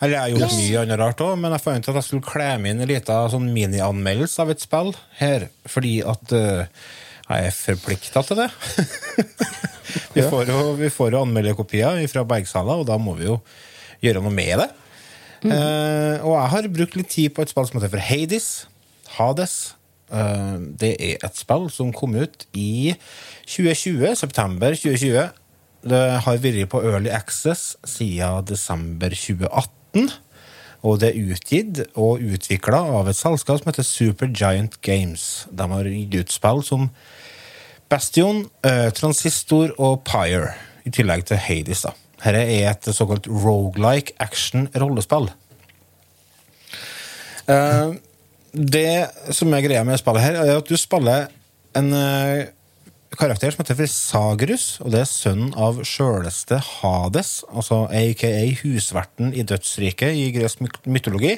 Eller 0.00 0.16
jeg 0.16 0.20
har 0.20 0.32
gjort 0.34 0.56
mye 0.56 0.82
annet 0.82 1.00
rart 1.00 1.22
òg, 1.24 1.34
men 1.40 1.54
jeg 1.54 1.64
fant 1.64 1.84
ut 1.84 1.90
at 1.92 1.98
jeg 2.00 2.08
skulle 2.08 2.28
klemme 2.28 2.70
inn 2.70 2.80
en 2.80 2.88
liten 2.88 3.32
sånn 3.32 3.50
minianmeldelse 3.52 4.44
av 4.44 4.52
et 4.54 4.64
spill 4.64 4.94
her, 5.20 5.48
fordi 5.68 5.98
at 6.08 6.32
uh, 6.32 6.62
jeg 7.28 7.50
er 7.50 7.56
forplikta 7.56 8.22
til 8.26 8.40
det. 8.40 8.48
vi, 10.16 10.24
får 10.24 10.48
jo, 10.48 10.62
vi 10.80 10.88
får 10.92 11.12
jo 11.14 11.24
anmelderkopier 11.26 12.00
fra 12.12 12.24
Bergsala, 12.32 12.78
og 12.80 12.88
da 12.88 12.96
må 13.00 13.16
vi 13.20 13.28
jo 13.28 13.36
gjøre 14.00 14.24
noe 14.24 14.32
med 14.34 14.64
det. 14.64 14.70
Uh, 15.40 16.16
og 16.24 16.32
jeg 16.34 16.48
har 16.54 16.72
brukt 16.72 16.96
litt 16.96 17.12
tid 17.12 17.36
på 17.36 17.44
et 17.44 17.52
spill 17.52 17.68
som 17.68 17.80
heter 17.80 17.92
for 17.92 18.08
Hades. 18.08 18.48
Hades. 19.18 19.58
Eh, 20.10 20.56
det 20.80 20.94
er 20.98 21.20
et 21.22 21.38
spill 21.38 21.68
som 21.70 21.92
kom 21.94 22.16
ut 22.18 22.46
i 22.58 22.94
2020, 23.46 24.16
september 24.18 24.74
2020. 24.74 25.28
Det 25.90 26.00
har 26.24 26.40
vært 26.42 26.70
på 26.72 26.82
Early 26.84 27.12
Access 27.14 27.76
siden 27.88 28.44
desember 28.48 29.14
2018. 29.14 29.79
Og 30.80 31.00
det 31.00 31.10
er 31.10 31.32
utgitt 31.34 31.80
og 31.92 32.22
utvikla 32.24 32.80
av 33.00 33.10
et 33.10 33.18
selskap 33.18 33.60
som 33.60 33.68
heter 33.68 33.84
Supergiant 33.84 34.78
Games. 34.80 35.46
De 35.52 35.66
har 35.68 35.88
gitt 35.90 36.16
ut 36.16 36.32
spill 36.32 36.62
som 36.64 36.88
Bastion, 37.90 38.44
eh, 38.62 38.88
Transistor 38.94 39.74
og 39.78 40.04
Pyre, 40.06 40.54
i 40.86 40.90
tillegg 40.94 41.26
til 41.26 41.36
Hades. 41.36 41.82
da. 41.82 41.92
Dette 42.22 42.38
er 42.38 42.70
et 42.70 42.94
såkalt 42.94 43.26
rogelike 43.26 44.12
action-rollespill. 44.20 45.30
Eh, 47.48 47.92
det 48.54 49.10
som 49.34 49.52
er 49.52 49.64
greia 49.64 49.84
med 49.84 49.98
spillet 49.98 50.22
her, 50.22 50.34
er 50.34 50.56
at 50.56 50.68
du 50.68 50.76
spiller 50.76 51.28
en 51.76 51.92
eh, 51.92 52.46
karakter 53.18 53.50
som 53.50 53.64
heter 53.64 53.88
Sagerus, 53.90 54.78
og 54.84 54.92
det 54.94 55.02
er 55.02 55.10
sønnen 55.10 55.54
av 55.58 55.80
sjøleste 55.86 56.60
Hades, 56.62 57.40
altså 57.50 57.84
aka 57.90 58.30
husverten 58.62 59.32
i 59.34 59.42
dødsriket 59.46 60.14
i 60.14 60.28
gresk 60.34 60.62
mytologi. 60.86 61.36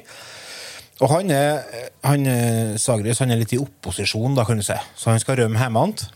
Og 1.02 1.10
han 1.10 1.32
er, 1.34 1.62
han 2.04 2.26
er 2.28 2.76
han 2.76 3.32
er 3.32 3.40
litt 3.40 3.54
i 3.56 3.62
opposisjon, 3.62 4.36
da, 4.36 4.44
kan 4.44 4.60
du 4.60 4.66
si. 4.66 4.76
Så 4.94 5.10
han 5.10 5.22
skal 5.22 5.40
rømme 5.40 5.58
hjemmefra. 5.58 6.10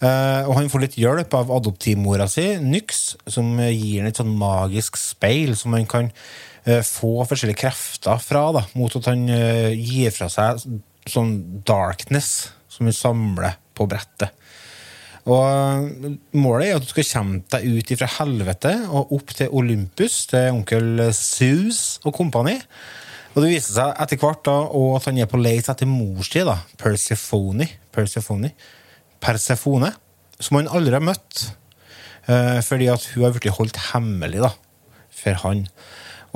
Eh, 0.00 0.46
og 0.48 0.54
han 0.56 0.70
får 0.72 0.80
litt 0.80 0.96
hjelp 0.96 1.34
av 1.36 1.50
adoptivmora 1.52 2.24
si, 2.32 2.54
Nyx, 2.56 3.00
som 3.28 3.52
gir 3.60 4.00
han 4.00 4.08
et 4.08 4.16
sånn 4.16 4.32
magisk 4.32 4.96
speil 4.96 5.52
som 5.60 5.76
han 5.76 5.84
kan 5.88 6.08
eh, 6.64 6.80
få 6.80 7.26
forskjellige 7.28 7.60
krefter 7.66 8.22
fra, 8.24 8.46
da, 8.56 8.64
mot 8.80 8.96
at 8.96 9.10
han 9.12 9.26
eh, 9.28 9.76
gir 9.76 10.14
fra 10.16 10.30
seg 10.32 10.64
sånn 11.04 11.34
darkness 11.68 12.48
som 12.72 12.88
han 12.88 12.96
samler 12.96 13.60
på 13.76 13.84
brettet. 13.92 14.32
Og 15.28 15.42
eh, 15.44 16.16
Målet 16.40 16.70
er 16.70 16.78
at 16.78 16.86
du 16.86 16.90
skal 16.92 17.08
komme 17.10 17.42
deg 17.52 17.68
ut 17.68 17.92
fra 18.00 18.08
helvete 18.20 18.74
og 18.88 19.12
opp 19.18 19.34
til 19.36 19.52
Olympus, 19.52 20.24
til 20.30 20.52
onkel 20.54 21.06
Zeus 21.16 21.98
og 22.04 22.14
kompani. 22.16 22.56
Og 23.34 23.44
det 23.44 23.52
viser 23.52 23.76
seg 23.76 24.00
etter 24.02 24.18
hvert 24.18 24.42
da, 24.48 24.56
at 24.96 25.06
han 25.06 25.20
er 25.22 25.28
på 25.30 25.38
leit 25.38 25.68
etter 25.70 25.86
mors 25.86 26.32
tid, 26.32 26.50
Persephone, 26.80 27.68
Persephone, 27.94 28.50
Persefone, 29.22 29.92
som 30.40 30.58
han 30.58 30.70
aldri 30.72 30.96
har 30.96 31.04
møtt. 31.04 31.50
eh, 32.26 32.60
fordi 32.62 32.88
at 32.90 33.06
hun 33.14 33.24
har 33.24 33.32
blitt 33.36 33.54
holdt 33.56 33.78
hemmelig 33.92 34.42
da, 34.42 34.50
for 35.14 35.38
han. 35.44 35.66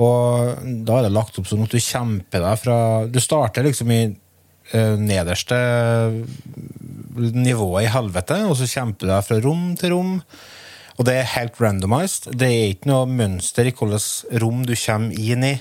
Og 0.01 0.55
da 0.87 0.97
er 0.97 1.07
det 1.07 1.15
lagt 1.15 1.37
opp 1.39 1.47
sånn 1.47 1.63
at 1.63 1.71
du 1.71 1.79
kjemper 1.79 2.41
deg 2.43 2.57
fra 2.59 2.77
Du 3.07 3.21
starter 3.23 3.63
liksom 3.63 3.91
i 3.95 4.01
nederste 4.73 5.57
nivået 7.15 7.85
i 7.85 7.91
helvete, 7.93 8.41
og 8.49 8.57
så 8.59 8.67
kjemper 8.67 9.05
du 9.05 9.11
deg 9.11 9.25
fra 9.27 9.39
rom 9.43 9.65
til 9.79 9.93
rom. 9.93 10.13
Og 10.95 11.07
det 11.07 11.17
er 11.19 11.31
helt 11.35 11.59
randomized. 11.59 12.29
Det 12.39 12.47
er 12.47 12.73
ikke 12.73 12.89
noe 12.91 13.07
mønster 13.09 13.67
i 13.67 13.73
hvilket 13.75 14.39
rom 14.41 14.63
du 14.67 14.75
kommer 14.79 15.19
inn 15.19 15.43
i. 15.43 15.55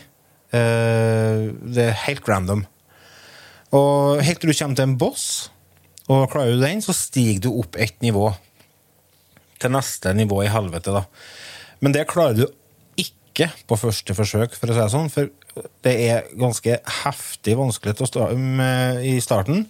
Eh, 0.55 1.51
det 1.75 1.89
er 1.89 2.03
helt 2.07 2.29
random. 2.31 2.65
Og 3.75 4.23
helt 4.23 4.43
til 4.43 4.53
du 4.53 4.57
kommer 4.57 4.79
til 4.79 4.87
en 4.87 4.99
boss, 4.99 5.27
og 6.07 6.29
klarer 6.31 6.55
du 6.55 6.63
den, 6.63 6.83
så 6.85 6.95
stiger 6.95 7.47
du 7.47 7.55
opp 7.59 7.79
ett 7.81 7.97
nivå. 8.05 8.29
Til 9.59 9.73
neste 9.75 10.13
nivå 10.15 10.43
i 10.45 10.53
helvete, 10.53 10.95
da. 10.95 11.07
Men 11.83 11.95
det 11.97 12.07
klarer 12.11 12.39
du 12.39 12.45
ikke 13.01 13.49
på 13.67 13.79
første 13.81 14.15
forsøk, 14.15 14.55
for 14.55 14.71
å 14.71 14.77
si 14.77 14.83
det 14.85 14.93
sånn. 14.93 15.11
For 15.11 15.33
det 15.85 15.95
er 16.09 16.31
ganske 16.39 16.79
heftig 17.03 17.57
vanskelig 17.59 17.97
til 17.97 18.07
å 18.07 18.11
stå 18.11 18.29
med 18.39 19.05
i 19.07 19.17
starten. 19.23 19.67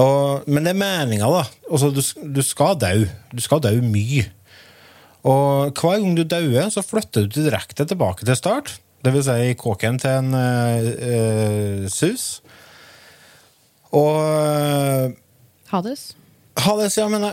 Og, 0.00 0.46
men 0.48 0.64
det 0.64 0.72
er 0.72 0.80
meninga, 0.80 1.28
da. 1.32 1.42
Altså, 1.70 1.90
du, 1.92 2.00
du 2.36 2.40
skal 2.46 2.78
dø. 2.80 2.92
Du 3.34 3.42
skal 3.44 3.62
dø 3.64 3.72
mye. 3.84 4.28
Og 5.28 5.74
hver 5.76 6.00
gang 6.00 6.14
du 6.16 6.24
dauer, 6.24 6.70
så 6.72 6.84
flytter 6.86 7.26
du 7.28 7.42
direkte 7.42 7.84
tilbake 7.84 8.24
til 8.24 8.38
start. 8.38 8.78
Det 9.04 9.12
vil 9.12 9.24
si 9.24 9.36
i 9.50 9.58
kåken 9.58 9.98
til 10.00 10.16
en 10.22 10.32
uh, 10.36 11.84
sus. 11.92 12.40
Og 13.96 14.16
eh, 14.22 15.06
Hades? 15.72 16.02
Hades, 16.60 16.98
ja, 17.00 17.08
men 17.10 17.32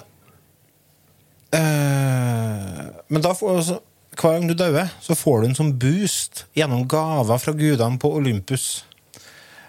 Eh, 1.55 2.85
Men 3.07 3.23
da 3.23 3.31
får 3.35 3.57
altså, 3.57 3.77
hver 4.17 4.37
gang 4.37 4.49
du 4.49 4.55
dauer, 4.57 4.89
så 5.03 5.15
får 5.17 5.41
du 5.41 5.47
en 5.47 5.57
sånn 5.57 5.73
boost 5.79 6.45
gjennom 6.57 6.87
gaver 6.89 7.41
fra 7.41 7.53
gudene 7.57 8.01
på 8.01 8.11
Olympus. 8.19 8.83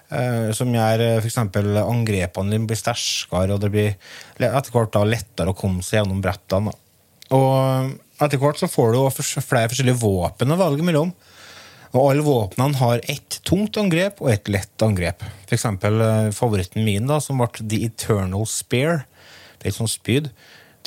Eh, 0.09 0.51
som 0.57 0.73
gjør 0.73 1.03
eh, 1.05 1.17
for 1.21 1.29
eksempel 1.29 1.77
angrepene 1.83 2.55
dine 2.55 2.69
blir 2.69 2.79
sterkere, 2.81 3.55
og 3.55 3.61
det 3.61 3.69
blir 3.75 3.91
etter 4.41 4.73
hvert 4.73 4.95
da 4.95 5.05
lettere 5.05 5.53
å 5.53 5.59
komme 5.59 5.85
seg 5.85 6.01
gjennom 6.01 6.23
brettene. 6.25 6.73
da. 6.73 6.85
Og 7.37 8.25
etter 8.25 8.41
hvert 8.41 8.61
så 8.61 8.71
får 8.73 8.95
du 8.95 9.23
flere 9.45 9.69
forskjellige 9.69 10.01
våpen 10.01 10.55
å 10.55 10.61
velge 10.61 10.87
mellom. 10.87 11.13
Og 11.95 12.11
alle 12.11 12.25
våpnene 12.25 12.77
har 12.81 13.05
ett 13.09 13.39
tungt 13.49 13.77
angrep 13.81 14.21
og 14.21 14.33
ett 14.33 14.49
lett 14.53 14.85
angrep. 14.85 15.25
Eksempel 15.49 16.01
eh, 16.05 16.31
favoritten 16.37 16.85
min, 16.85 17.09
da, 17.09 17.21
som 17.25 17.41
ble 17.41 17.65
The 17.65 17.85
Eternal 17.89 18.49
Spear. 18.49 19.05
Det 19.59 19.69
er 19.69 19.73
et 19.73 19.79
sånt 19.79 19.93
spyd. 19.93 20.33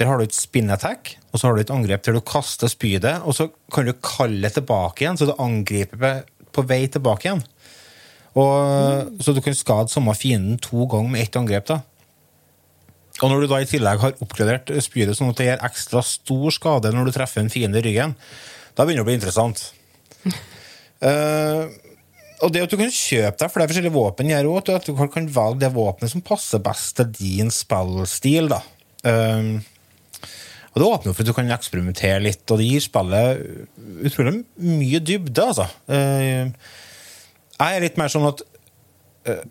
Der 0.02 0.10
har 0.10 0.18
du 0.18 0.26
et 0.26 0.34
spin 0.34 0.72
attack, 0.74 1.14
og 1.30 1.38
så 1.38 1.46
har 1.46 1.54
du 1.54 1.62
et 1.62 1.72
angrep 1.74 2.02
der 2.08 2.16
du 2.18 2.24
kaster 2.26 2.72
spydet, 2.72 3.20
og 3.22 3.36
så 3.38 3.52
kan 3.70 3.86
du 3.86 3.94
kalle 4.02 4.42
det 4.42 4.56
tilbake 4.56 5.04
igjen, 5.04 5.20
så 5.20 5.28
du 5.30 5.36
angriper 5.38 6.24
på- 6.52 6.66
vei 6.66 6.88
tilbake 6.88 7.28
igjen. 7.30 7.44
Og, 8.34 9.22
Så 9.22 9.36
du 9.36 9.42
kan 9.42 9.54
skade 9.54 9.90
samme 9.90 10.16
fienden 10.16 10.58
to 10.58 10.88
ganger 10.88 11.10
med 11.10 11.22
ett 11.22 11.36
angrep. 11.36 11.68
da. 11.68 11.82
Og 13.22 13.30
når 13.30 13.42
du 13.42 13.48
da 13.48 13.60
i 13.62 13.66
tillegg 13.66 14.00
har 14.00 14.14
oppgradert 14.14 14.72
spydet 14.82 15.18
sånn 15.18 15.30
at 15.30 15.36
det 15.38 15.46
gjør 15.46 15.70
ekstra 15.70 16.02
stor 16.04 16.50
skade 16.50 16.92
når 16.92 17.06
du 17.06 17.12
treffer 17.12 17.42
en 17.42 17.50
fiende 17.50 17.78
i 17.78 17.86
ryggen, 17.86 18.16
da 18.76 18.86
begynner 18.86 19.04
det 19.04 19.06
å 19.06 19.10
bli 19.12 19.20
interessant. 19.20 19.74
uh, 21.04 21.70
og 22.42 22.52
det 22.52 22.64
at 22.64 22.72
du 22.72 22.78
kan 22.78 22.90
kjøpe 22.90 23.38
deg 23.38 23.52
flere 23.52 23.68
forskjellige 23.68 23.94
våpen, 23.94 24.30
gjør 24.32 24.50
også 24.50 24.76
at 24.76 24.86
du 24.86 24.96
kan 24.96 25.28
velge 25.28 25.60
det 25.60 25.74
våpenet 25.76 26.10
som 26.10 26.22
passer 26.22 26.58
best 26.58 26.96
til 26.96 27.12
din 27.12 27.52
spillstil. 27.52 28.50
da. 28.50 28.64
Eh, 29.04 29.62
og 30.72 30.80
det 30.80 30.88
åpner 30.88 31.16
for 31.16 31.24
at 31.24 31.28
du 31.28 31.36
kan 31.36 31.52
eksperimentere 31.52 32.22
litt, 32.24 32.46
og 32.48 32.62
det 32.62 32.70
gir 32.70 32.84
spillet 32.84 33.42
utrolig 34.08 34.38
mye 34.64 35.02
dybde, 35.04 35.44
altså. 35.44 35.68
Eh, 35.92 36.48
jeg 37.58 37.76
er 37.76 37.84
litt 37.84 38.00
mer 38.00 38.10
sånn 38.10 38.30
at 38.30 38.40
eh, 39.30 39.44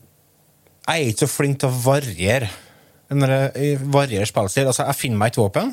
Jeg 0.89 0.97
er 1.05 1.11
ikke 1.13 1.27
så 1.27 1.31
flink 1.31 1.61
til 1.61 1.69
å 1.69 1.83
variere 1.85 2.49
når 3.11 3.33
jeg 3.35 3.79
varierer 3.91 4.29
spillstil. 4.29 4.69
Altså, 4.71 4.87
jeg 4.87 4.99
finner 4.99 5.19
meg 5.21 5.33
et 5.33 5.39
våpen, 5.41 5.73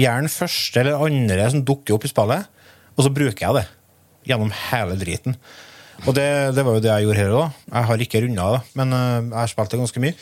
gjerne 0.00 0.32
første 0.32 0.80
eller 0.82 1.04
andre 1.06 1.48
som 1.52 1.64
dukker 1.68 1.96
opp 1.96 2.06
i 2.08 2.10
spillet, 2.10 2.62
og 2.96 3.06
så 3.06 3.12
bruker 3.12 3.44
jeg 3.44 3.58
det 3.60 3.66
gjennom 4.28 4.52
hele 4.70 4.96
driten. 5.00 5.36
Og 6.08 6.16
det, 6.16 6.26
det 6.56 6.64
var 6.64 6.76
jo 6.76 6.82
det 6.82 6.90
jeg 6.90 7.06
gjorde 7.06 7.20
her 7.20 7.34
òg. 7.36 7.60
Jeg 7.68 7.88
har 7.90 8.02
ikke 8.04 8.22
runda 8.24 8.46
det, 8.54 8.60
men 8.80 8.96
eh, 8.96 9.16
jeg 9.18 9.36
har 9.36 9.52
spilt 9.52 9.74
det 9.74 9.80
ganske 9.82 10.02
mye. 10.04 10.16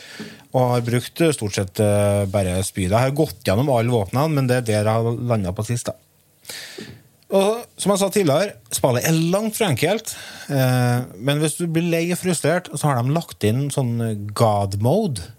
Og 0.51 0.69
har 0.73 0.85
brukt 0.89 1.23
eh, 1.23 1.33
stort 1.35 1.55
sett 1.55 1.81
eh, 1.83 2.23
bare 2.31 2.57
spydet. 2.67 2.95
Jeg 2.95 3.07
har 3.07 3.15
gått 3.15 3.41
gjennom 3.47 3.71
alle 3.73 3.93
våpnene, 3.93 4.27
men 4.35 4.49
det 4.49 4.59
er 4.59 4.67
der 4.67 4.89
jeg 4.89 4.91
har 4.91 5.19
landa 5.31 5.53
på 5.55 5.65
sist. 5.67 5.91
da. 5.91 5.95
Og 7.29 7.61
som 7.77 7.93
jeg 7.93 8.01
sa 8.01 8.09
tidligere, 8.09 8.55
spillet 8.73 9.05
er 9.05 9.19
langt 9.33 9.55
fra 9.55 9.69
enkelt. 9.69 10.15
Eh, 10.51 11.09
men 11.15 11.43
hvis 11.43 11.59
du 11.59 11.67
blir 11.69 11.87
lei 11.93 12.07
og 12.09 12.19
frustrert, 12.19 12.71
så 12.73 12.89
har 12.89 12.99
de 12.99 13.13
lagt 13.15 13.45
inn 13.47 13.67
sånn 13.73 13.95
god 14.37 14.79
mode. 14.83 15.29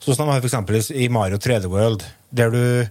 Sånn 0.00 0.16
som 0.16 0.28
de 0.28 0.36
har 0.36 0.76
i 0.76 0.82
i 1.04 1.08
Mario 1.12 1.40
3D 1.40 1.68
World. 1.72 2.04
Der 2.30 2.52
du, 2.54 2.86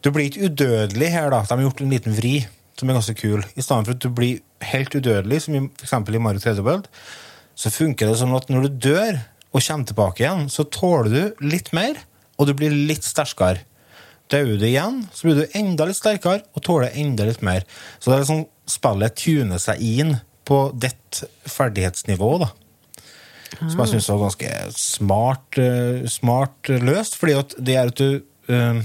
du 0.00 0.10
blir 0.14 0.30
ikke 0.30 0.48
udødelig 0.48 1.10
her, 1.12 1.28
da. 1.34 1.44
De 1.44 1.58
har 1.58 1.66
gjort 1.68 1.84
en 1.84 1.92
liten 1.92 2.16
vri 2.16 2.38
som 2.80 2.90
er 2.90 2.96
ganske 2.98 3.16
kul. 3.18 3.42
I 3.54 3.64
stedet 3.64 3.86
for 3.86 3.96
at 3.96 4.04
du 4.04 4.10
blir 4.14 4.40
helt 4.70 4.94
udødelig, 4.94 5.42
som 5.44 5.68
f.eks. 5.68 5.92
i 5.92 6.22
Mario 6.22 6.42
3D 6.42 6.64
World, 6.64 6.88
så 7.58 7.72
funker 7.72 8.08
det 8.08 8.20
sånn 8.20 8.36
at 8.36 8.48
når 8.52 8.66
du 8.66 8.86
dør 8.88 9.18
og 9.50 9.64
kommer 9.64 9.88
tilbake 9.88 10.24
igjen, 10.24 10.46
så 10.52 10.64
tåler 10.72 11.10
du 11.10 11.44
litt 11.50 11.72
mer, 11.76 11.98
og 12.38 12.48
du 12.48 12.54
blir 12.56 12.72
litt 12.72 13.04
sterkere. 13.04 13.66
Dauer 14.30 14.60
du 14.60 14.66
igjen, 14.68 15.02
så 15.12 15.26
blir 15.26 15.40
du 15.40 15.58
enda 15.58 15.88
litt 15.88 15.98
sterkere 15.98 16.44
og 16.54 16.62
tåler 16.64 16.94
enda 16.94 17.26
litt 17.26 17.42
mer. 17.44 17.66
Så 17.98 18.12
det 18.12 18.20
er 18.20 18.28
sånn 18.28 18.46
spillet 18.70 19.18
tuner 19.18 19.60
seg 19.60 19.82
inn 19.82 20.14
på 20.46 20.62
ditt 20.78 21.24
ferdighetsnivå, 21.50 22.30
da. 22.44 22.50
Som 23.58 23.82
jeg 23.82 23.90
syns 23.90 24.08
var 24.08 24.20
ganske 24.22 24.50
smart, 24.78 25.58
eh, 25.58 26.06
smart 26.08 26.70
løst, 26.70 27.18
fordi 27.18 27.34
at 27.36 27.54
det 27.58 27.76
er 27.76 27.90
at 27.90 27.98
du 27.98 28.22
eh, 28.48 28.80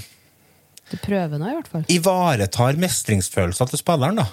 Du 0.92 0.98
prøver 1.02 1.40
nå, 1.42 1.50
i 1.50 1.56
hvert 1.58 1.72
fall. 1.72 1.86
ivaretar 1.90 2.78
mestringsfølelsen 2.82 3.72
til 3.72 3.82
spilleren, 3.82 4.22
da. 4.22 4.28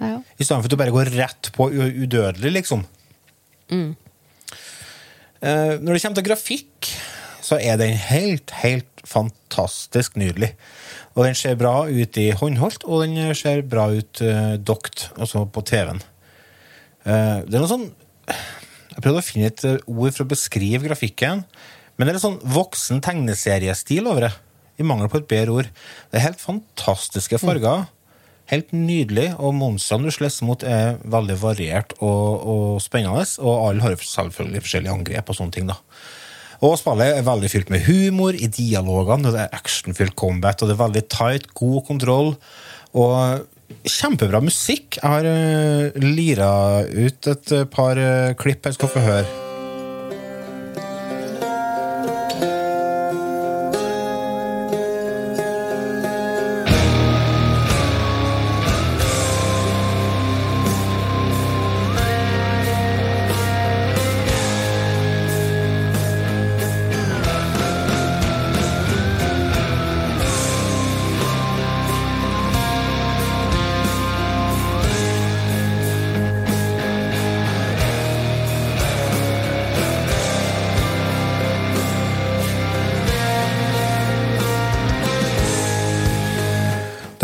Ja, 0.00 0.14
ja. 0.14 0.20
I 0.38 0.46
stedet 0.46 0.62
for 0.62 0.68
at 0.68 0.72
du 0.72 0.80
bare 0.80 0.94
går 0.94 1.12
rett 1.14 1.50
på 1.54 1.68
udødelig, 1.70 2.52
liksom. 2.58 2.86
Eh, 5.44 5.74
når 5.80 5.92
det 5.92 6.00
kommer 6.02 6.18
til 6.18 6.28
grafikk, 6.30 6.90
så 7.44 7.58
er 7.60 7.76
den 7.80 7.92
helt, 8.00 8.54
helt 8.62 9.04
fantastisk 9.04 10.16
nydelig. 10.16 10.54
Og 11.14 11.26
den 11.26 11.36
ser 11.38 11.58
bra 11.60 11.84
ut 11.86 12.16
i 12.18 12.30
håndholdt, 12.34 12.86
og 12.88 13.04
den 13.04 13.34
ser 13.36 13.62
bra 13.68 13.90
ut 13.92 14.22
uh, 14.24 14.56
dokt, 14.58 15.10
altså 15.20 15.44
på 15.46 15.62
TV-en. 15.68 16.00
Uh, 17.04 17.44
det 17.44 17.54
er 17.54 17.60
noe 17.60 17.68
sånn 17.68 17.90
Jeg 18.24 19.02
prøvde 19.04 19.20
å 19.20 19.26
finne 19.26 19.50
et 19.50 19.62
eh, 19.68 19.76
ord 19.90 20.14
for 20.14 20.24
å 20.24 20.30
beskrive 20.30 20.86
grafikken, 20.86 21.42
men 21.94 22.06
det 22.06 22.14
er 22.14 22.16
en 22.16 22.22
sånn 22.22 22.52
voksen 22.54 23.02
tegneseriestil 23.04 24.06
over 24.06 24.28
det. 24.28 24.30
I 24.80 24.86
mangel 24.86 25.10
på 25.10 25.20
et 25.22 25.28
bedre 25.30 25.58
ord. 25.60 25.68
Det 26.10 26.18
er 26.18 26.28
helt 26.28 26.42
fantastiske 26.42 27.38
farger. 27.42 27.86
Helt 28.52 28.74
nydelig, 28.76 29.30
og 29.40 29.54
monstrene 29.56 30.10
du 30.10 30.12
slåss 30.12 30.42
mot, 30.44 30.64
er 30.66 30.98
veldig 31.08 31.36
variert 31.40 31.94
og, 32.00 32.44
og 32.44 32.82
spennende. 32.84 33.24
Og 33.40 33.70
alle 33.70 33.86
har 33.86 33.96
selvfølgelig 33.96 34.64
forskjellige 34.66 34.98
angrep 34.98 35.32
og 35.32 35.38
sånne 35.38 35.56
ting. 35.56 35.70
da. 35.70 35.78
Og 36.64 36.76
spillet 36.80 37.18
er 37.18 37.26
veldig 37.26 37.50
fylt 37.52 37.72
med 37.72 37.86
humor 37.88 38.36
i 38.36 38.48
dialogene, 38.48 39.28
og 39.28 39.36
det 39.36 39.46
er 39.46 39.56
actionfylt 39.56 40.16
combat, 40.18 40.60
og 40.60 40.70
det 40.70 40.76
er 40.76 40.84
veldig 40.84 41.04
tight, 41.12 41.50
god 41.56 41.80
kontroll. 41.88 42.34
Og 42.94 43.48
kjempebra 43.84 44.40
musikk. 44.44 45.00
Jeg 45.00 45.08
har 45.08 45.28
uh, 45.28 46.04
lira 46.04 46.50
ut 46.84 47.32
et 47.32 47.56
eh, 47.56 47.66
par 47.70 47.98
uh, 48.00 48.36
klipp 48.38 48.68
jeg 48.68 48.78
skal 48.78 48.92
få 48.92 49.08
høre. 49.08 49.43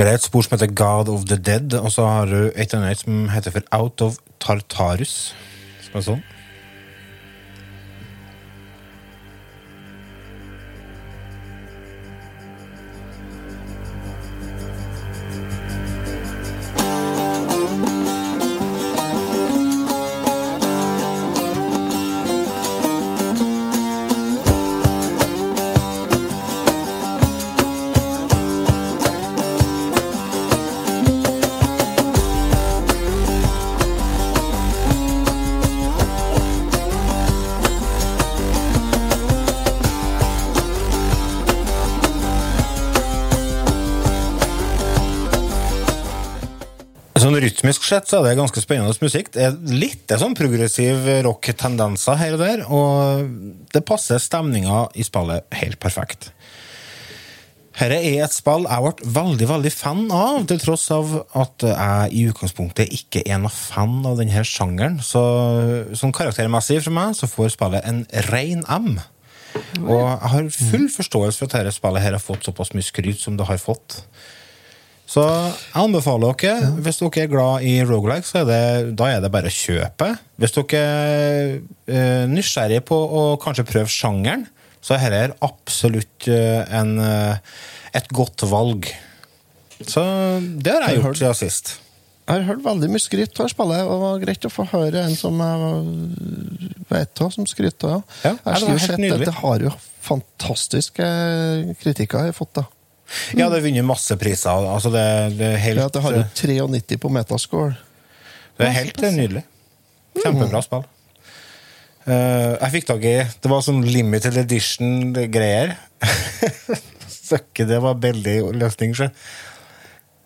Det 0.00 0.08
er 0.08 0.16
et 0.16 0.24
spor 0.24 0.40
som 0.40 0.54
heter 0.54 0.70
God 0.72 1.10
of 1.12 1.26
the 1.28 1.36
Dead, 1.36 1.74
og 1.76 1.90
så 1.92 2.06
har 2.08 2.30
du 2.30 2.46
et 2.56 2.72
annet 2.72 3.02
som 3.02 3.26
heter 3.28 3.52
for 3.52 3.66
Out 3.76 4.00
of 4.00 4.14
Tartarus. 4.40 5.34
Som 5.84 5.98
er 6.00 6.04
sånn. 6.06 6.22
Rytmisk 47.60 47.84
sett 47.84 48.08
så 48.08 48.20
er 48.20 48.30
det 48.30 48.38
ganske 48.38 48.62
spennende 48.62 48.94
musikk. 49.04 49.32
Det 49.34 49.42
er 49.44 49.56
litt 49.68 50.08
sånn 50.16 50.36
progressiv 50.36 51.04
rock-tendenser 51.26 52.16
her 52.16 52.36
og 52.36 52.40
der, 52.40 52.62
og 52.64 53.66
det 53.74 53.84
passer 53.84 54.20
stemninga 54.22 54.88
i 54.96 55.04
spillet 55.04 55.44
helt 55.60 55.80
perfekt. 55.82 56.30
Dette 57.76 57.96
er 57.96 58.24
et 58.24 58.34
spill 58.34 58.66
jeg 58.66 58.84
ble 58.84 59.12
veldig 59.14 59.46
veldig 59.48 59.72
fan 59.72 60.02
av, 60.12 60.40
til 60.48 60.58
tross 60.60 60.88
av 60.92 61.12
at 61.36 61.64
jeg 61.68 62.16
i 62.16 62.24
utgangspunktet 62.32 62.92
ikke 62.96 63.22
er 63.24 63.40
noe 63.40 63.52
fan 63.52 64.00
av 64.08 64.18
denne 64.20 64.42
sjangeren. 64.44 64.98
Så 65.04 65.20
sånn 65.96 66.16
karaktermessig 66.16 66.80
for 66.80 66.96
meg 66.96 67.14
så 67.16 67.28
får 67.30 67.54
spillet 67.56 67.86
en 67.88 68.02
rein 68.28 68.64
M. 68.68 68.94
Og 69.84 69.96
jeg 70.00 70.32
har 70.32 70.52
full 70.56 70.90
forståelse 70.92 71.40
for 71.40 71.48
at 71.48 71.60
dette 71.60 71.76
spillet 71.76 72.04
her 72.04 72.16
har 72.16 72.24
fått 72.24 72.48
såpass 72.48 72.72
mye 72.76 72.88
skryt 72.88 73.20
som 73.20 73.36
det 73.36 73.48
har 73.48 73.60
fått. 73.60 74.00
Så 75.10 75.24
jeg 75.26 75.74
anbefaler 75.74 76.36
dere, 76.38 76.70
hvis 76.84 77.00
dere 77.00 77.24
er 77.24 77.30
glad 77.32 77.64
i 77.66 77.72
roguelike, 77.82 78.28
så 78.28 78.44
er 78.44 78.46
det, 78.46 78.62
da 78.98 79.08
er 79.10 79.24
det 79.24 79.32
bare 79.34 79.50
å 79.50 79.54
kjøpe. 79.54 80.12
Hvis 80.38 80.54
dere 80.54 80.82
er 81.90 82.30
nysgjerrige 82.30 82.30
nysgjerrig 82.30 82.84
på 82.86 82.94
å 82.94 83.24
kanskje 83.42 83.66
prøve 83.66 83.90
sjangeren, 83.90 84.46
så 84.80 84.96
er 84.96 85.10
dette 85.12 85.34
absolutt 85.44 86.30
eh, 86.30 86.62
en, 86.78 86.94
eh, 87.02 87.60
et 87.98 88.06
godt 88.14 88.46
valg. 88.48 88.86
Så 89.80 90.00
det 90.62 90.76
har 90.76 90.86
jeg 90.86 91.00
Jeg 91.00 91.02
gjort 91.02 91.20
siden 91.20 91.38
sist. 91.42 91.74
Jeg 92.30 92.36
har 92.36 92.46
hørt 92.52 92.62
veldig 92.62 92.88
mye 92.94 93.02
skryt 93.02 93.40
av 93.42 93.48
spillet, 93.50 93.82
og 93.82 93.90
det 93.90 94.00
var 94.04 94.20
greit 94.22 94.46
å 94.46 94.54
få 94.54 94.64
høre 94.70 95.02
en 95.08 95.16
som 95.18 95.40
jeg 95.42 96.82
vet 96.92 97.22
av, 97.24 97.32
som 97.34 97.48
skryter. 97.50 98.04
Ja. 98.22 98.36
Ja, 98.46 99.16
det 99.18 99.34
har 99.40 99.64
jo 99.66 99.72
fantastiske 100.06 101.08
kritikker 101.82 102.28
jeg 102.28 102.30
har 102.30 102.38
fått. 102.38 102.54
da. 102.60 102.70
Ja, 103.34 103.48
det 103.48 103.58
har 103.58 103.64
vunnet 103.64 103.86
masse 103.86 104.16
priser. 104.20 104.66
Altså 104.70 104.92
det, 104.94 105.04
det 105.38 105.54
helt, 105.64 105.82
Ja, 105.82 105.88
det 105.92 106.02
har 106.04 106.16
jo 106.16 106.24
93 106.70 106.98
på 107.02 107.10
metascore. 107.12 107.74
Det 108.58 108.68
er 108.68 108.76
helt 108.76 109.04
nydelig. 109.16 109.44
Kjempebra 110.20 110.62
spill. 110.64 110.86
Uh, 112.08 112.56
jeg 112.56 112.72
fikk 112.72 112.86
tak 112.88 113.02
i 113.04 113.12
Det 113.44 113.50
var 113.52 113.60
sånn 113.64 113.82
limited 113.86 114.38
edition-greier. 114.40 115.76
Søkke, 117.30 117.66
det 117.68 117.78
var 117.82 118.00
veldig 118.02 118.36
løsning, 118.58 118.96
sjø. 118.96 119.10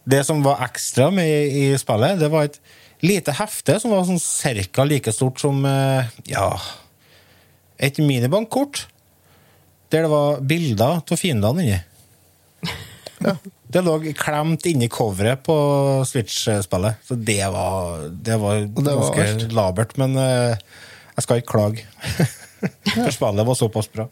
Det 0.04 0.20
som 0.26 0.42
var 0.44 0.62
ekstra 0.66 1.10
med 1.14 1.28
i, 1.28 1.68
i 1.72 1.80
spillet, 1.80 2.18
det 2.20 2.30
var 2.32 2.48
et 2.48 2.58
lite 3.04 3.34
hefte 3.36 3.76
som 3.80 3.92
var 3.92 4.04
sånn 4.08 4.20
cirka 4.20 4.84
like 4.88 5.12
stort 5.12 5.40
som 5.42 5.64
uh, 5.66 6.04
ja, 6.28 6.48
et 7.76 8.00
minibankkort. 8.00 8.86
Der 9.92 10.06
det 10.06 10.12
var 10.12 10.40
bilder 10.42 11.02
av 11.02 11.18
fiendene 11.20 11.64
inni. 11.64 11.80
Det 13.74 13.82
lå 13.82 13.94
klemt 14.18 14.66
inni 14.68 14.88
coveret 14.92 15.42
på 15.46 15.56
Switch-spillet. 16.06 17.00
Så 17.06 17.16
det 17.16 17.40
var, 17.52 18.08
det 18.10 18.36
var 18.40 18.60
det 18.66 18.84
ganske 18.84 19.24
var 19.24 19.54
labert. 19.58 19.96
Men 20.00 20.18
uh, 20.18 20.52
jeg 21.16 21.26
skal 21.26 21.40
ikke 21.40 21.52
klage. 21.54 21.86
For 22.94 23.14
spillet 23.14 23.48
var 23.48 23.58
såpass 23.58 23.88
bra. 23.92 24.08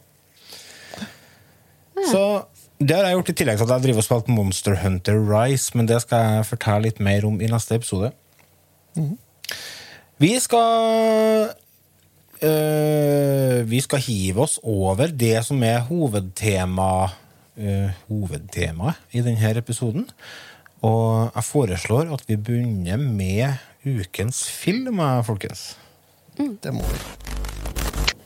Så 2.10 2.24
Det 2.82 2.96
har 2.96 3.06
jeg 3.06 3.14
gjort 3.14 3.28
i 3.30 3.34
tillegg 3.38 3.58
til 3.60 3.68
at 3.68 3.72
jeg 3.76 3.84
driver 3.84 4.00
og 4.00 4.04
spiller 4.04 4.34
Monster 4.34 4.78
Hunter 4.82 5.18
Rise, 5.22 5.76
men 5.78 5.86
det 5.86 6.00
skal 6.02 6.24
jeg 6.26 6.46
fortelle 6.48 6.88
litt 6.88 6.98
mer 6.98 7.26
om 7.28 7.36
i 7.38 7.46
neste 7.46 7.76
episode. 7.78 8.08
Vi 10.18 10.32
skal 10.42 11.52
øh, 12.42 13.70
Vi 13.70 13.80
skal 13.80 14.02
hive 14.02 14.42
oss 14.42 14.58
over 14.62 15.14
det 15.14 15.44
som 15.46 15.62
er 15.62 15.84
hovedtema 15.86 16.90
øh, 17.56 17.90
hovedtemaet 18.08 18.94
i 19.12 19.20
denne 19.20 19.58
episoden. 19.58 20.10
Og 20.82 21.30
jeg 21.34 21.44
foreslår 21.44 22.12
at 22.12 22.24
vi 22.28 22.36
begynner 22.36 22.96
med 22.96 23.54
ukens 23.86 24.50
film, 24.50 24.96
folkens. 24.96 25.26
folkens. 25.26 25.78
Det 26.62 26.74
må 26.74 26.80
vi. 26.80 26.98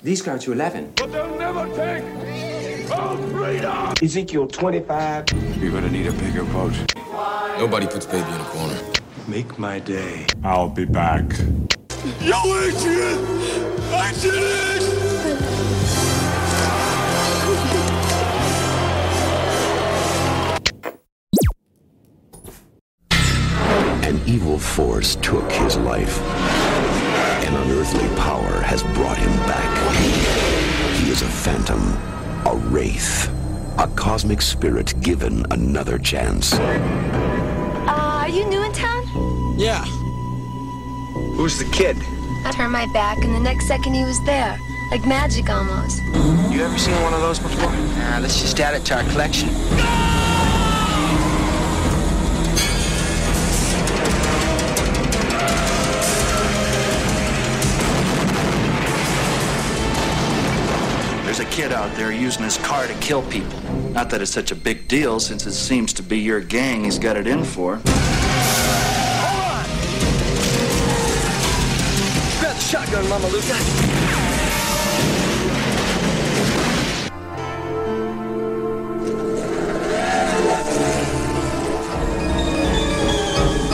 These 0.04 0.30
go 0.30 0.38
to 0.38 0.52
11. 0.52 0.92
But 0.96 1.10
they'll 1.12 1.38
never 1.38 1.66
take 1.74 2.04
our 2.92 3.16
freedom! 3.16 3.94
Ezekiel 4.02 4.46
25. 4.46 5.24
You're 5.60 5.70
gonna 5.70 5.90
need 5.90 6.06
a 6.06 6.12
bigger 6.12 6.44
boat. 6.44 6.74
Nobody 7.58 7.86
puts 7.86 8.06
baby 8.06 8.30
in 8.34 8.40
a 8.40 8.48
corner. 8.54 8.78
Make 9.28 9.58
my 9.58 9.80
day. 9.80 10.26
I'll 10.44 10.68
be 10.68 10.84
back. 10.84 11.24
Yo, 12.20 12.38
Adrian! 12.66 13.18
I 13.92 14.12
did 14.22 14.34
it! 14.34 15.06
An 24.07 24.21
evil 24.25 24.57
force 24.57 25.16
took 25.16 25.51
his 25.51 25.77
life. 25.77 26.21
An 27.42 27.57
unearthly 27.57 28.07
power 28.14 28.61
has 28.61 28.85
brought 28.95 29.19
him 29.19 29.33
back. 29.49 29.97
He 30.99 31.11
is 31.11 31.23
a 31.23 31.27
phantom, 31.27 31.81
a 32.47 32.55
wraith, 32.71 33.29
a 33.79 33.88
cosmic 33.97 34.42
spirit 34.42 34.95
given 35.01 35.45
another 35.51 35.99
chance. 35.99 36.53
Uh, 36.55 37.87
are 37.88 38.29
you 38.29 38.45
new 38.45 38.62
in 38.62 38.71
town? 38.71 39.03
Yeah. 39.59 39.85
Who's 41.35 41.59
the 41.59 41.69
kid? 41.73 41.97
I 42.45 42.53
turned 42.55 42.71
my 42.71 42.87
back, 42.92 43.19
and 43.25 43.35
the 43.35 43.40
next 43.40 43.66
second 43.66 43.95
he 43.95 44.05
was 44.05 44.25
there. 44.25 44.57
Like 44.92 45.05
magic 45.05 45.51
almost. 45.51 46.01
You 46.53 46.62
ever 46.62 46.79
seen 46.79 46.95
one 47.03 47.12
of 47.12 47.23
those 47.23 47.40
before? 47.40 47.73
Nah, 47.73 48.21
let's 48.21 48.40
just 48.40 48.61
add 48.61 48.77
it 48.77 48.85
to 48.85 48.99
our 48.99 49.03
collection. 49.11 49.49
There's 49.49 50.15
kid 61.57 61.73
out 61.73 61.90
there 61.97 62.12
using 62.12 62.45
his 62.45 62.59
car 62.59 62.87
to 62.87 62.92
kill 62.97 63.23
people. 63.31 63.59
Not 63.92 64.11
that 64.11 64.21
it's 64.21 64.31
such 64.31 64.53
a 64.53 64.55
big 64.55 64.87
deal 64.88 65.19
since 65.19 65.47
it 65.47 65.55
seems 65.55 65.95
to 65.95 66.03
be 66.03 66.19
your 66.19 66.38
gang 66.38 66.85
he's 66.85 66.99
got 66.99 67.16
it 67.16 67.27
in 67.27 67.42
for. 67.45 67.77
Grab 72.40 72.55
the 72.55 72.61
shotgun, 72.61 73.09
Mama 73.09 73.29
Luca. 73.29 73.55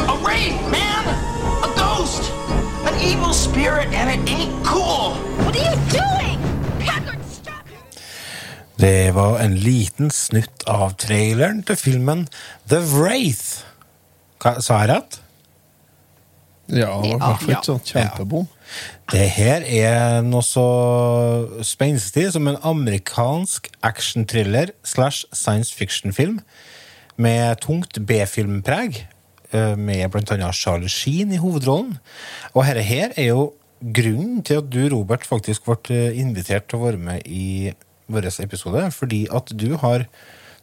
A 0.08 0.16
wraith, 0.24 0.70
man! 0.70 1.08
A 1.64 1.74
ghost! 1.76 2.30
An 2.86 2.94
evil 3.02 3.32
spirit, 3.32 3.88
and 3.88 4.08
it 4.08 4.30
ain't 4.30 4.64
cool! 4.64 5.14
What 5.44 5.56
are 5.56 5.58
you 5.58 5.76
doing? 5.90 6.51
Det 8.82 9.12
var 9.14 9.38
en 9.38 9.54
liten 9.62 10.10
snutt 10.10 10.64
av 10.70 10.96
traileren 10.98 11.60
til 11.66 11.78
filmen 11.78 12.24
The 12.70 12.80
Wraith. 12.90 13.62
Hva, 14.42 14.56
sa 14.58 14.80
jeg 14.82 14.90
rett? 14.90 15.18
Ja, 16.72 16.96
det 17.02 17.12
var 17.12 17.20
kanskje 17.20 17.52
Ja. 17.52 17.58
ikke 17.60 17.68
sånn 17.68 17.84
kjempebom. 17.86 18.48
Det 19.12 19.28
her 19.36 19.62
er 19.62 20.22
noe 20.26 20.42
så 20.42 20.66
spenstig 21.62 22.32
som 22.32 22.48
en 22.48 22.58
amerikansk 22.64 23.68
actionthriller 23.84 24.72
slash 24.82 25.26
science 25.32 25.70
fiction-film 25.70 26.40
med 27.18 27.60
tungt 27.60 28.00
B-filmpreg, 28.06 29.06
eh, 29.52 29.76
med 29.76 30.10
blant 30.10 30.32
annet 30.32 30.54
Charlie 30.54 30.88
Sheen 30.88 31.30
i 31.30 31.38
hovedrollen. 31.38 31.98
Og 32.54 32.64
dette 32.64 32.82
her 32.82 33.12
er 33.16 33.28
jo 33.28 33.52
grunnen 33.82 34.42
til 34.42 34.58
at 34.58 34.70
du, 34.70 34.88
Robert, 34.88 35.26
faktisk 35.26 35.66
ble 35.66 35.76
eh, 35.94 36.18
invitert 36.18 36.66
til 36.68 36.78
å 36.80 36.86
være 36.88 36.98
med 36.98 37.22
i 37.26 37.74
vår 38.14 38.28
episode, 38.44 38.84
fordi 38.94 39.24
at 39.32 39.52
du 39.58 39.72
har 39.80 40.06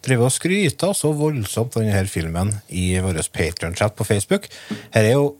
drevet 0.05 0.29
og 0.29 0.33
skryta 0.33 0.93
så 0.95 1.11
voldsomt 1.15 1.75
av 1.75 1.83
denne 1.83 2.05
filmen 2.07 2.53
i 2.69 2.93
vår 3.03 3.19
Patreon-chat 3.35 3.97
på 3.97 4.07
Facebook. 4.07 4.47
Her 4.93 5.03
er 5.03 5.15
jo 5.17 5.33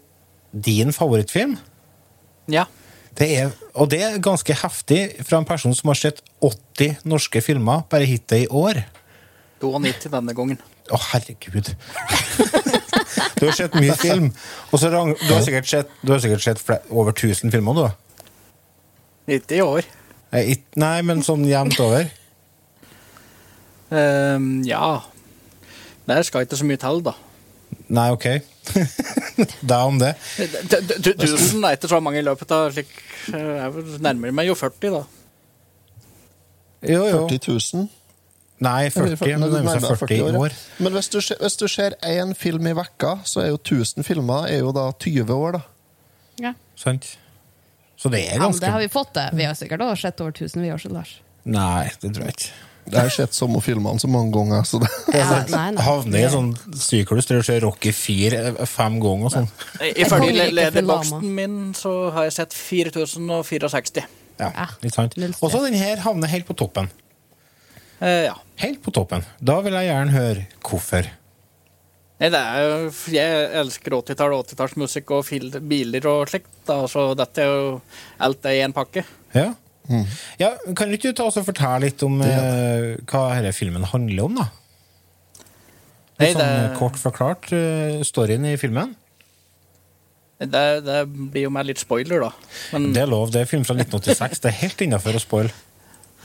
din 0.52 0.92
favorittfilm. 0.96 1.58
Ja. 2.52 2.66
Det 3.20 3.28
er, 3.36 3.54
og 3.74 3.90
det 3.92 4.02
er 4.06 4.22
ganske 4.24 4.54
heftig 4.56 5.00
fra 5.28 5.40
en 5.42 5.48
person 5.48 5.74
som 5.76 5.92
har 5.92 6.00
sett 6.00 6.22
80 6.46 7.04
norske 7.10 7.42
filmer 7.44 7.86
bare 7.92 8.08
hittil 8.08 8.46
i 8.46 8.50
år. 8.52 8.84
92 9.60 10.12
denne 10.14 10.36
gangen. 10.36 10.60
Å, 10.90 10.98
herregud. 11.12 11.74
du 13.38 13.44
har 13.46 13.56
sett 13.58 13.76
mye 13.78 13.96
film. 14.00 14.30
Og 14.72 14.82
så 14.82 14.90
du 14.92 14.98
har 14.98 15.44
sikkert 15.46 15.70
sett, 15.70 15.92
du 16.02 16.14
har 16.14 16.24
sikkert 16.24 16.46
sett 16.46 16.64
over 16.90 17.12
1000 17.14 17.54
filmer, 17.54 17.78
du. 17.78 18.10
Ikke 19.36 19.60
i 19.60 19.66
år. 19.66 19.86
Nei, 20.32 21.02
men 21.02 21.24
sånn 21.26 21.46
jevnt 21.50 21.80
over. 21.82 22.10
Um, 23.90 24.62
ja. 24.68 25.00
Det 26.10 26.20
skal 26.26 26.46
ikke 26.46 26.58
så 26.60 26.66
mye 26.70 26.78
til, 26.82 27.02
da. 27.06 27.14
Nei, 27.90 28.08
ok. 28.14 28.26
da 29.70 29.80
om 29.90 29.98
det. 30.02 30.12
D- 30.70 31.16
Tusen 31.18 31.64
er 31.66 31.78
ikke 31.78 31.90
så 31.90 32.00
mange 32.02 32.22
i 32.22 32.26
løpet 32.26 32.52
av 32.54 32.68
slik 32.74 32.90
eh, 33.34 33.64
Jeg 33.66 34.02
nærmer 34.06 34.34
meg 34.36 34.50
jo 34.50 34.56
40, 34.58 34.92
da. 34.94 35.02
Jo, 36.86 37.02
jo. 37.10 37.24
40 37.30 37.40
000. 37.74 37.88
Nei, 38.66 38.90
40. 38.94 39.18
Men 39.40 39.46
det 39.50 39.64
nærmer 39.66 39.82
seg 39.86 39.98
40 40.04 40.22
år. 40.28 40.38
år. 40.44 40.58
Men 40.84 40.94
hvis 40.98 41.10
du, 41.14 41.18
ser- 41.24 41.40
hvis 41.42 41.58
du 41.62 41.66
ser 41.72 41.96
én 42.06 42.36
film 42.38 42.70
i 42.70 42.76
vekka, 42.78 43.16
så 43.26 43.42
er 43.46 43.50
jo 43.54 43.58
1000 43.62 44.06
filmer 44.06 44.50
er 44.52 44.62
jo 44.62 44.74
da 44.76 44.90
20 45.02 45.34
år, 45.34 45.58
da. 45.58 45.64
Ja. 46.50 46.54
Sant? 46.80 47.16
Så 48.00 48.10
det 48.14 48.22
er 48.30 48.40
Ja, 48.40 48.48
det 48.48 48.72
har 48.72 48.80
vi 48.80 48.88
fått 48.92 49.14
det. 49.18 49.28
Vi 49.36 49.44
har 49.44 49.54
sikkert 49.60 49.82
også 49.84 50.08
sett 50.08 50.22
over 50.24 50.32
1000 50.32 50.62
vi 50.64 50.70
også, 50.72 50.92
Lars. 50.96 51.18
Nei, 51.50 51.90
det 52.02 52.14
tror 52.16 52.26
jeg 52.30 52.36
ikke. 52.38 52.52
Jeg 52.90 53.02
har 53.06 53.10
sett 53.14 53.36
samme 53.38 53.60
filmene 53.62 54.00
så 54.02 54.08
mange 54.10 54.32
ganger. 54.34 54.64
Så 54.66 54.80
det, 54.82 54.88
Ja, 55.14 55.26
nei, 55.52 55.66
nei. 55.76 55.84
Havner 55.86 56.24
i 56.24 56.30
sånn 56.34 56.48
syklus 56.80 57.28
der 57.30 57.42
du 57.44 57.46
ser 57.46 57.60
Rocky 57.62 57.92
4 57.94 58.40
eh, 58.40 58.66
fem 58.66 58.96
ganger 59.04 59.28
og 59.28 59.34
sånn. 59.36 59.50
Ifølge 60.00 60.32
le- 60.34 60.48
lederboksen 60.58 61.28
min 61.36 61.60
så 61.78 61.94
har 62.16 62.30
jeg 62.30 62.34
sett 62.40 62.56
4064. 62.58 64.08
Ja, 64.40 64.70
litt 64.82 64.90
ikke 64.90 64.96
sant? 64.96 65.20
Og 65.44 65.52
så 65.52 65.62
den 65.68 65.76
her 65.78 66.00
havner 66.06 66.32
helt 66.32 66.48
på 66.48 66.56
toppen. 66.58 66.90
Eh, 68.00 68.26
ja. 68.30 68.36
Helt 68.64 68.82
på 68.82 68.94
toppen. 68.96 69.26
Da 69.44 69.60
vil 69.66 69.76
jeg 69.76 69.90
gjerne 69.92 70.16
høre 70.16 70.46
hvorfor. 70.64 71.10
Nei, 72.20 72.28
det 72.34 72.40
er 72.40 72.66
jo 72.66 72.92
Jeg 73.16 73.48
elsker 73.62 73.96
80-tall 73.96 74.34
og 74.36 74.46
80-tallsmusikk 74.50 75.14
og 75.16 75.26
fil, 75.28 75.50
biler 75.72 76.08
og 76.12 76.28
slikt. 76.32 76.52
Da, 76.68 76.82
så 76.92 77.10
dette 77.18 77.46
er 77.46 77.50
jo 77.50 77.74
alt 78.28 78.42
det 78.44 78.56
i 78.58 78.64
en 78.66 78.76
pakke. 78.76 79.06
Ja. 79.36 79.54
ja 80.42 80.50
kan 80.76 80.92
du 80.92 80.98
ikke 80.98 81.14
ta 81.16 81.30
oss 81.30 81.40
og 81.40 81.48
fortelle 81.48 81.88
litt 81.88 82.04
om 82.06 82.20
eh, 82.26 82.98
hva 83.08 83.24
denne 83.38 83.54
filmen 83.56 83.88
handler 83.94 84.28
om, 84.28 84.42
da? 84.42 84.50
Nei, 86.20 86.28
Litt 86.34 86.36
sånn 86.36 86.50
det- 86.52 86.76
kort 86.82 87.00
forklart 87.00 87.54
eh, 87.56 88.02
storyen 88.04 88.44
i 88.50 88.58
filmen. 88.60 88.92
Det, 90.40 90.66
det 90.86 91.00
blir 91.08 91.48
jo 91.48 91.52
mer 91.52 91.66
litt 91.68 91.80
spoiler, 91.82 92.22
da. 92.24 92.30
Men 92.72 92.94
Det 92.96 93.02
er 93.04 93.10
lov. 93.12 93.32
Det 93.32 93.42
er 93.42 93.48
film 93.50 93.66
fra 93.68 93.76
1986. 93.76 94.40
Det 94.44 94.52
er 94.52 94.60
helt 94.62 94.84
innafor 94.86 95.18
å 95.18 95.24
spoile. 95.24 95.52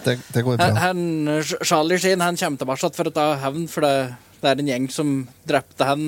det, 0.04 0.18
det 0.34 0.44
går 0.46 0.58
han, 0.60 0.74
bra. 0.74 0.82
han, 0.84 1.42
Charlie 1.66 1.98
Sheen 1.98 2.22
han 2.22 2.38
kommer 2.38 2.60
tilbake 2.62 2.90
for 2.94 3.10
å 3.10 3.14
ta 3.14 3.26
hevn, 3.42 3.66
for 3.70 3.86
det, 3.86 4.14
det 4.44 4.52
er 4.52 4.62
en 4.62 4.70
gjeng 4.70 4.86
som 4.92 5.14
drepte 5.48 5.88
han 5.88 6.04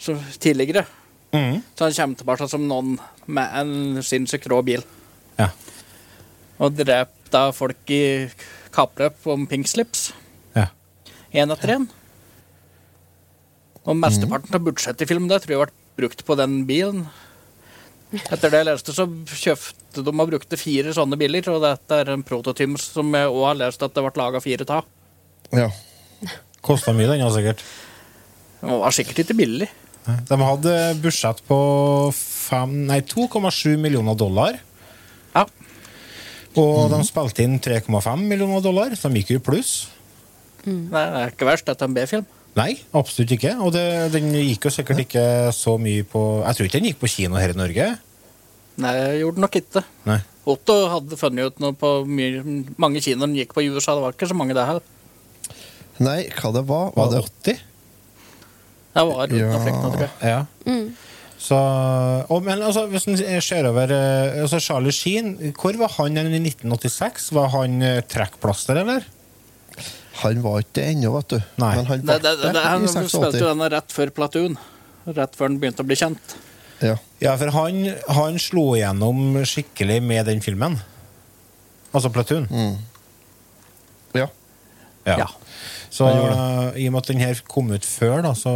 som 0.00 0.18
tidligere. 0.40 0.86
Mm. 1.30 1.60
Så 1.76 1.86
han 1.86 1.94
kommer 1.94 2.18
tilbake 2.18 2.48
som 2.50 2.66
noen 2.66 2.96
med 3.30 3.56
en 3.60 4.02
sinnssykt 4.02 4.48
rå 4.50 4.62
bil. 4.66 4.82
Ja. 5.38 5.50
Og 6.60 6.74
dreper 6.76 7.16
da 7.30 7.50
folk 7.54 7.92
i 7.94 8.26
kappløp 8.74 9.28
om 9.30 9.46
pink 9.50 9.68
slips. 9.70 10.10
Ja. 10.56 10.70
Én 11.30 11.52
etter 11.54 11.76
én. 11.76 11.86
Og 13.86 13.96
mesteparten 13.96 14.56
av 14.56 14.64
budsjettet 14.66 15.06
i 15.06 15.08
filmen 15.08 15.30
der 15.30 15.42
tror 15.42 15.54
jeg 15.54 15.62
ble 15.62 16.00
brukt 16.00 16.24
på 16.26 16.36
den 16.38 16.64
bilen. 16.68 17.04
Etter 18.10 18.50
det 18.50 18.64
jeg 18.64 18.66
leste, 18.66 18.94
så 18.94 19.06
kjøpte 19.06 20.02
de 20.02 20.10
og 20.10 20.32
brukte 20.32 20.58
fire 20.58 20.90
sånne 20.96 21.18
biler, 21.20 21.46
og 21.52 21.62
dette 21.62 22.00
er 22.02 22.10
en 22.10 22.24
prototyp 22.26 22.74
som 22.82 23.14
jeg 23.14 23.30
òg 23.30 23.44
har 23.46 23.60
lest 23.60 23.84
at 23.86 23.94
det 23.94 24.02
ble 24.02 24.12
laga 24.18 24.42
fire 24.42 24.66
av. 24.74 24.88
Ja. 25.54 25.68
Kosta 26.64 26.92
mye, 26.96 27.08
den, 27.08 27.22
ja, 27.22 27.30
sikkert. 27.32 27.62
Den 28.60 28.80
var 28.82 28.94
sikkert 28.94 29.22
ikke 29.24 29.38
billig. 29.38 29.70
De 30.28 30.36
hadde 30.40 30.74
budsjett 31.00 31.40
på 31.48 31.60
2,7 32.10 33.76
millioner 33.80 34.16
dollar. 34.18 34.58
Ja. 35.34 35.46
Og 36.58 36.90
de 36.90 37.00
spilte 37.06 37.44
inn 37.46 37.60
3,5 37.62 38.26
millioner 38.26 38.64
dollar, 38.64 38.94
så 38.98 39.08
de 39.08 39.22
gikk 39.22 39.36
jo 39.36 39.40
i 39.40 39.46
pluss. 39.50 39.72
Det 40.64 41.00
er 41.00 41.32
ikke 41.32 41.48
verst, 41.48 41.68
er 41.70 41.86
en 41.86 41.96
B-film. 41.96 42.26
Nei, 42.58 42.72
absolutt 42.96 43.36
ikke. 43.36 43.54
Og 43.62 43.72
det, 43.76 43.84
den 44.14 44.32
gikk 44.34 44.66
jo 44.66 44.74
sikkert 44.74 45.04
ikke 45.04 45.24
så 45.54 45.76
mye 45.80 46.02
på 46.08 46.22
Jeg 46.42 46.56
tror 46.56 46.66
ikke 46.66 46.80
den 46.80 46.88
gikk 46.90 47.02
på 47.02 47.12
kino 47.12 47.38
her 47.38 47.54
i 47.54 47.58
Norge. 47.58 47.86
Nei, 48.80 48.94
jeg 48.96 49.20
gjorde 49.22 49.44
nok 49.44 49.58
ikke. 49.60 49.84
Nei. 50.08 50.18
Otto 50.50 50.76
hadde 50.90 51.18
funnet 51.20 51.52
ut 51.52 51.62
noe 51.62 51.76
på 51.78 51.92
mye, 52.08 52.42
mange 52.80 53.02
kinoer 53.04 53.28
den 53.28 53.38
gikk 53.38 53.54
på 53.54 53.62
i 53.62 53.70
USA. 53.70 53.94
Det 53.94 54.04
var 54.06 54.16
ikke 54.16 54.30
så 54.30 54.36
mange 54.38 54.56
der 54.56 54.66
heller. 54.66 54.96
Nei, 56.00 56.20
hva 56.40 56.50
det 56.56 56.64
var? 56.68 56.90
Var 56.96 57.10
det 57.12 57.20
80? 57.26 57.60
Det 58.90 59.04
var 59.06 59.20
rundt 59.30 59.36
Ja. 59.38 59.48
og 59.54 59.62
flekt, 59.64 59.80
tror 59.84 60.02
jeg. 60.02 60.10
Ja. 60.26 60.40
Så, 61.40 61.56
og, 62.28 62.42
men 62.44 62.60
altså, 62.62 62.82
hvis 62.92 63.06
en 63.08 63.16
ser 63.40 63.64
over 63.70 63.92
eh, 63.96 64.42
altså 64.42 64.58
Charlie 64.60 64.92
Sheen, 64.92 65.30
hvor 65.56 65.76
var 65.80 65.92
han 65.96 66.18
i 66.20 66.24
1986? 66.42 67.30
Var 67.36 67.48
han 67.54 67.78
eh, 67.86 68.00
trekkplaster, 68.04 68.82
eller? 68.82 69.06
Han 70.20 70.42
var 70.44 70.58
ikke 70.60 70.74
det 70.80 70.84
ennå, 70.90 71.14
vet 71.14 71.30
du. 71.32 71.38
Nei. 71.62 71.70
Men 71.78 71.86
han 71.88 72.02
Det, 72.04 72.18
det, 72.26 72.34
det, 72.42 72.52
det, 72.58 72.64
han 72.66 72.84
spilte 72.92 73.40
jo 73.40 73.48
den 73.54 73.64
rett 73.72 73.94
før 73.94 74.12
Platoon. 74.12 74.58
Rett 75.08 75.36
før 75.38 75.48
han 75.48 75.56
begynte 75.62 75.80
å 75.84 75.88
bli 75.88 75.96
kjent. 75.96 76.36
Ja. 76.84 76.98
Ja, 77.24 77.32
for 77.40 77.52
han, 77.56 77.86
han 78.16 78.36
slo 78.40 78.74
igjennom 78.76 79.38
skikkelig 79.48 80.00
med 80.04 80.28
den 80.28 80.40
filmen. 80.44 80.76
Altså 81.96 82.12
Platoon. 82.12 82.48
ja. 84.16 84.26
Ja. 85.08 85.16
Ja. 85.24 85.26
Så 85.90 86.06
uh, 86.06 86.70
i 86.78 86.86
og 86.86 86.94
med 86.94 87.00
at 87.02 87.08
den 87.10 87.22
her 87.22 87.38
kom 87.50 87.70
ut 87.74 87.86
før, 87.86 88.20
da, 88.22 88.30
så 88.38 88.52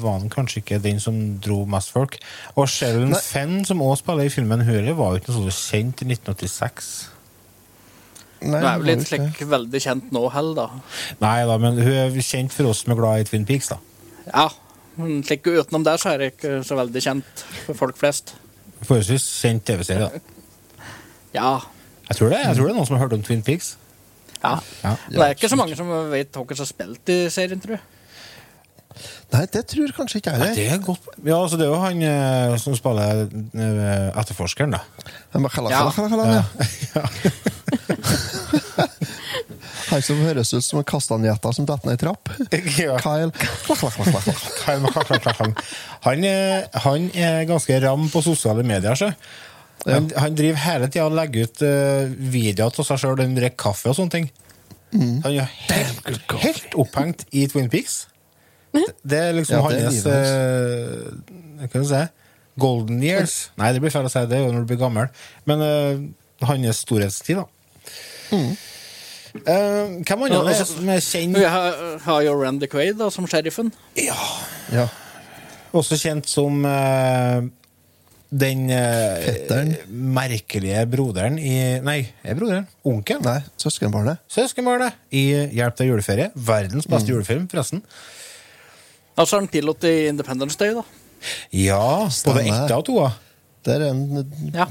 var 0.00 0.18
han 0.22 0.30
kanskje 0.32 0.62
ikke 0.62 0.80
den 0.80 1.00
som 1.04 1.18
dro 1.44 1.62
mest 1.68 1.92
folk. 1.92 2.16
Og 2.56 2.68
Sheldon. 2.72 3.12
Fenn, 3.20 3.60
som 3.68 3.82
også 3.84 4.06
spiller 4.06 4.28
i 4.28 4.32
filmen, 4.32 4.64
hun 4.64 4.88
var 4.96 5.12
jo 5.12 5.20
ikke 5.20 5.34
noe 5.36 5.52
så 5.52 5.72
kjent 5.76 6.00
i 6.04 6.08
1986. 6.14 6.92
Nei, 8.42 8.58
Hun 8.58 8.66
er 8.66 8.80
vel 8.80 8.92
ikke 8.94 9.02
ikke 9.04 9.10
slik 9.12 9.50
veldig 9.52 9.80
kjent 9.84 10.14
nå 10.16 10.24
heller, 10.34 10.64
da. 10.64 10.96
Nei 11.22 11.36
da, 11.46 11.58
men 11.62 11.78
hun 11.78 11.92
er 11.92 12.16
kjent 12.26 12.54
for 12.56 12.72
oss 12.72 12.82
som 12.82 12.94
er 12.94 12.98
glad 12.98 13.22
i 13.22 13.28
Twin 13.28 13.44
Peaks, 13.46 13.70
da. 13.70 13.78
Ja, 14.32 14.48
men 14.96 15.20
slik 15.26 15.46
utenom 15.46 15.84
det 15.86 15.98
så 16.02 16.14
er 16.14 16.24
hun 16.24 16.32
ikke 16.32 16.56
så 16.66 16.78
veldig 16.80 17.04
kjent 17.04 17.44
for 17.66 17.78
folk 17.78 18.00
flest. 18.00 18.34
Forholdsvis 18.82 19.28
kjent 19.44 19.68
TV-serie, 19.68 20.08
da. 20.08 20.88
Ja. 21.36 21.52
Jeg 22.08 22.18
tror, 22.18 22.32
det, 22.32 22.42
jeg 22.42 22.56
tror 22.56 22.66
det 22.66 22.72
er 22.72 22.80
noen 22.80 22.88
som 22.88 22.98
har 22.98 23.06
hørt 23.06 23.14
om 23.16 23.22
Twin 23.24 23.44
Peaks. 23.46 23.76
Ja. 24.42 24.54
Ja. 24.82 24.92
Det 25.08 25.20
er 25.26 25.34
ikke 25.36 25.48
så 25.52 25.56
mange 25.60 25.76
som 25.78 25.90
vet 26.12 26.32
hvem 26.34 26.54
som 26.56 26.64
har 26.66 26.70
spilt 26.72 27.12
i 27.14 27.18
serien, 27.30 27.60
tror 27.62 27.76
jeg. 27.78 27.84
Nei, 29.32 29.46
det 29.48 29.62
tror 29.70 29.92
kanskje 29.96 30.18
ikke 30.20 30.32
jeg 30.36 30.54
Det 30.58 30.66
er 30.74 30.80
godt. 30.84 31.06
Ja, 31.24 31.38
altså 31.40 31.56
det 31.56 31.64
er 31.64 31.70
jo 31.72 31.78
han 31.80 32.02
eh, 32.04 32.56
som 32.60 32.74
spiller 32.76 33.22
eh, 33.24 34.20
etterforskeren, 34.20 34.74
da. 34.76 34.82
Han 35.32 35.46
bare 35.46 35.54
kaller- 35.54 35.72
Ja. 35.72 35.88
kaller- 35.88 36.12
kaller- 36.12 36.26
kaller, 36.26 36.34
ja. 36.36 36.44
Han 39.92 40.02
som 40.04 40.20
høres 40.24 40.52
ut 40.56 40.64
som 40.64 40.78
en 40.80 40.86
kastanjetta 40.88 41.52
som 41.52 41.66
detter 41.68 41.88
ned 41.88 41.96
ei 41.98 42.00
trapp. 42.00 42.30
Ja. 42.82 42.96
Kyle. 43.02 43.30
Kyle 44.62 44.80
Han, 46.06 46.24
han 46.84 47.08
er 47.14 47.44
ganske 47.48 47.80
ram 47.84 48.08
på 48.12 48.22
sosiale 48.24 48.64
medier. 48.66 48.94
Så. 48.98 49.10
Han, 49.88 50.08
han 50.14 50.36
driver 50.38 50.60
hele 50.62 50.88
tida 50.88 51.08
og 51.08 51.16
legger 51.18 51.48
ut 51.48 51.62
uh, 51.66 52.12
videoer 52.32 52.70
av 52.70 52.86
seg 52.86 53.00
sjøl, 53.02 53.18
han 53.22 53.34
drikker 53.38 53.58
kaffe 53.64 53.90
og 53.90 53.98
sånne 53.98 54.14
ting. 54.14 54.30
Han 54.92 55.24
er 55.32 55.48
helt, 55.48 56.32
helt 56.42 56.74
opphengt 56.78 57.24
i 57.32 57.46
Twin 57.48 57.70
Peaks. 57.72 58.02
Det, 58.72 58.82
det 59.04 59.18
er 59.20 59.34
liksom 59.36 59.58
Ja, 59.58 59.70
det 59.72 59.84
hans 59.84 60.04
uh, 60.08 61.66
Hva 61.72 61.84
si? 61.88 62.02
Golden 62.60 63.00
years. 63.04 63.36
Nei, 63.60 63.70
det 63.72 63.80
blir 63.84 63.92
feil 63.92 64.08
å 64.08 64.12
si 64.12 64.22
det 64.28 64.36
er 64.38 64.44
jo 64.44 64.52
når 64.52 64.64
du 64.64 64.70
blir 64.74 64.80
gammel. 64.80 65.08
Men 65.48 65.64
uh, 65.64 66.04
hans 66.48 66.82
storhetstid, 66.84 67.40
da. 67.40 67.48
Eh, 69.32 69.92
hvem 70.04 70.22
andre 70.26 70.36
Ja, 70.36 70.42
er 70.42 70.48
altså- 70.52 70.74
som 70.76 70.88
er 70.92 71.00
kjent 71.00 71.38
Vi 71.38 71.44
har, 71.44 71.98
har 72.04 72.22
jo 72.22 72.34
Randy 72.36 72.66
Quaid 72.66 72.98
da, 72.98 73.08
som 73.10 73.26
sheriffen. 73.26 73.72
Ja. 73.96 74.88
Også 75.72 75.96
kjent 75.96 76.28
som 76.28 76.64
eh, 76.68 77.40
den 78.32 78.70
eh, 78.72 79.18
Fetteren. 79.26 79.74
merkelige 79.92 80.86
broderen 80.88 81.34
i 81.38 81.52
Nei, 81.84 81.98
er 82.24 82.38
broderen? 82.38 82.64
Onkelen? 82.88 83.22
Nei, 83.26 83.40
søskenbarnet. 83.60 84.22
Søskenbarnet 84.32 84.96
i 85.12 85.26
Hjelp 85.52 85.76
til 85.76 85.90
juleferie. 85.92 86.30
Verdens 86.34 86.88
beste 86.88 87.12
julefilm, 87.12 87.44
forresten. 87.52 87.82
Og 89.18 89.28
så 89.28 89.36
er 89.36 89.42
han 89.44 89.50
pilot 89.52 89.84
i 89.84 89.92
Independence 90.08 90.56
Day, 90.56 90.72
da. 90.78 90.84
Ja, 91.54 91.82
både 92.24 92.46
ett 92.48 92.72
og 92.74 92.86
toa. 92.88 93.10
Det 93.62 93.74
er 93.76 93.84
en 93.90 94.50
Ja. 94.54 94.66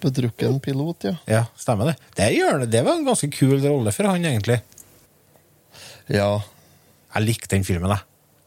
bedrukken 0.00 0.56
pilot, 0.64 1.04
ja. 1.04 1.12
Ja, 1.28 1.42
stemmer 1.60 1.92
det. 1.92 1.96
Det, 2.16 2.30
gjør 2.38 2.60
det. 2.64 2.70
det 2.72 2.82
var 2.84 2.96
en 2.98 3.04
ganske 3.06 3.28
kul 3.30 3.60
rolle 3.62 3.92
for 3.92 4.08
han, 4.08 4.24
egentlig. 4.24 4.62
Ja. 6.08 6.40
Jeg 7.14 7.22
likte 7.28 7.52
den 7.54 7.64
filmen, 7.64 7.92
jeg. 7.92 8.00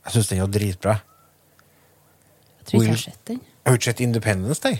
Jeg 0.07 0.13
syns 0.17 0.27
den 0.33 0.41
var 0.43 0.51
dritbra. 0.57 0.97
Jeg 2.57 2.65
tror 2.67 2.81
ikke 2.81 2.89
jeg 2.89 2.97
har 2.97 3.05
sett 3.05 3.23
den. 3.29 3.39
Har 3.67 3.75
du 3.75 3.81
ikke 3.81 3.89
sett 3.91 3.99
Independence 4.05 4.63
Day? 4.63 4.77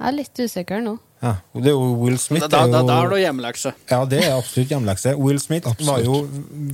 Jeg 0.00 0.08
er 0.08 0.14
litt 0.16 0.40
usikker 0.40 0.80
nå. 0.82 0.94
Ja. 1.20 1.34
Det 1.52 1.68
er 1.68 1.74
jo 1.76 1.90
Will 2.00 2.16
Smith. 2.18 2.46
Da, 2.48 2.64
da, 2.64 2.66
da, 2.72 2.80
jo- 2.80 2.88
da 2.88 2.94
er 3.04 3.10
det 3.12 3.18
hjemmelekse. 3.22 3.72
Ja, 3.90 3.98
det 4.08 4.20
er 4.24 4.38
absolutt 4.38 4.72
hjemmelekse. 4.72 5.12
Will 5.20 5.40
Smith 5.40 5.68
var 5.84 6.00
jo 6.04 6.22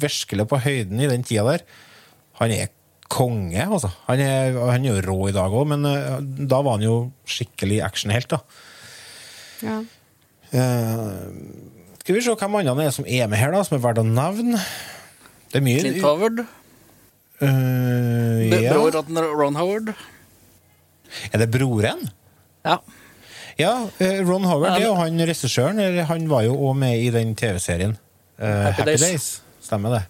virkelig 0.07 0.47
på 0.51 0.61
høyden 0.63 1.03
i 1.03 1.09
den 1.11 1.27
tida 1.27 1.45
der. 1.51 1.65
Han 2.41 2.55
er 2.55 2.71
konge, 3.11 3.59
altså. 3.67 3.91
Han 4.07 4.23
er, 4.23 4.55
han 4.71 4.87
er 4.87 4.95
jo 4.95 5.03
rå 5.09 5.17
i 5.29 5.35
dag 5.35 5.51
òg, 5.51 5.67
men 5.75 5.83
eh, 5.91 6.21
da 6.47 6.61
var 6.63 6.79
han 6.79 6.87
jo 6.87 6.95
skikkelig 7.27 7.81
actionhelt, 7.83 8.31
da. 8.31 8.39
Ja. 9.67 9.81
Uh, 10.55 11.27
skal 12.01 12.17
vi 12.17 12.23
se 12.25 12.33
hvem 12.39 12.57
andre 12.63 12.75
det 12.79 12.87
er 12.89 12.95
som 12.95 13.05
er 13.07 13.29
med 13.31 13.39
her, 13.43 13.51
da, 13.55 13.65
som 13.67 13.77
er 13.77 13.83
verdt 13.85 14.01
å 14.03 14.07
nevne. 14.07 14.63
Det 15.51 15.59
er 15.59 15.67
mye 15.67 15.83
Clint 15.83 16.07
Howard. 16.07 16.45
Uh, 17.43 18.47
Ja. 18.47 18.63
ja. 18.63 18.73
Bror 18.79 19.35
Ron 19.43 19.59
Howard. 19.59 19.93
Er 21.33 21.43
det 21.43 21.51
broren? 21.55 22.07
Ja. 22.67 22.79
Ja, 23.61 23.73
eh, 24.01 24.21
Ron 24.25 24.45
Howard 24.49 24.77
det 24.79 24.85
er 24.85 24.89
jo 24.89 24.95
han 24.97 25.19
regissøren. 25.29 25.81
Han 26.09 26.29
var 26.31 26.47
jo 26.47 26.55
òg 26.57 26.77
med 26.81 27.03
i 27.03 27.11
den 27.13 27.35
TV-serien. 27.37 27.97
Uh, 28.41 28.47
Happy 28.47 28.81
Happy, 28.81 28.91
Days. 28.95 29.03
Days. 29.05 29.29
Stemmer 29.67 29.99
det. 29.99 30.03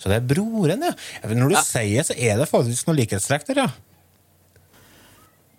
Så 0.00 0.08
det 0.10 0.16
er 0.18 0.26
broren, 0.26 0.82
ja. 0.88 0.92
Når 1.28 1.48
du 1.52 1.54
Ja. 1.54 1.62
sier 1.62 2.02
så 2.06 2.14
er 2.16 2.38
det 2.40 2.48
faktisk 2.50 2.86
noen 2.88 2.96
likhetstrekk 3.02 3.44
der, 3.50 3.60
ja. 3.66 3.68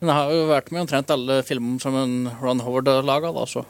Men 0.02 0.10
jeg 0.10 0.16
har 0.18 0.32
jo 0.36 0.48
vært 0.50 0.72
med 0.72 0.80
i 0.80 0.84
omtrent 0.84 1.14
alle 1.16 1.38
filmer 1.48 1.80
som 1.80 1.96
en 1.96 2.16
Ron 2.42 2.60
Howard 2.66 2.88
har 2.92 3.06
laga, 3.08 3.32
da, 3.32 3.46
så. 3.46 3.64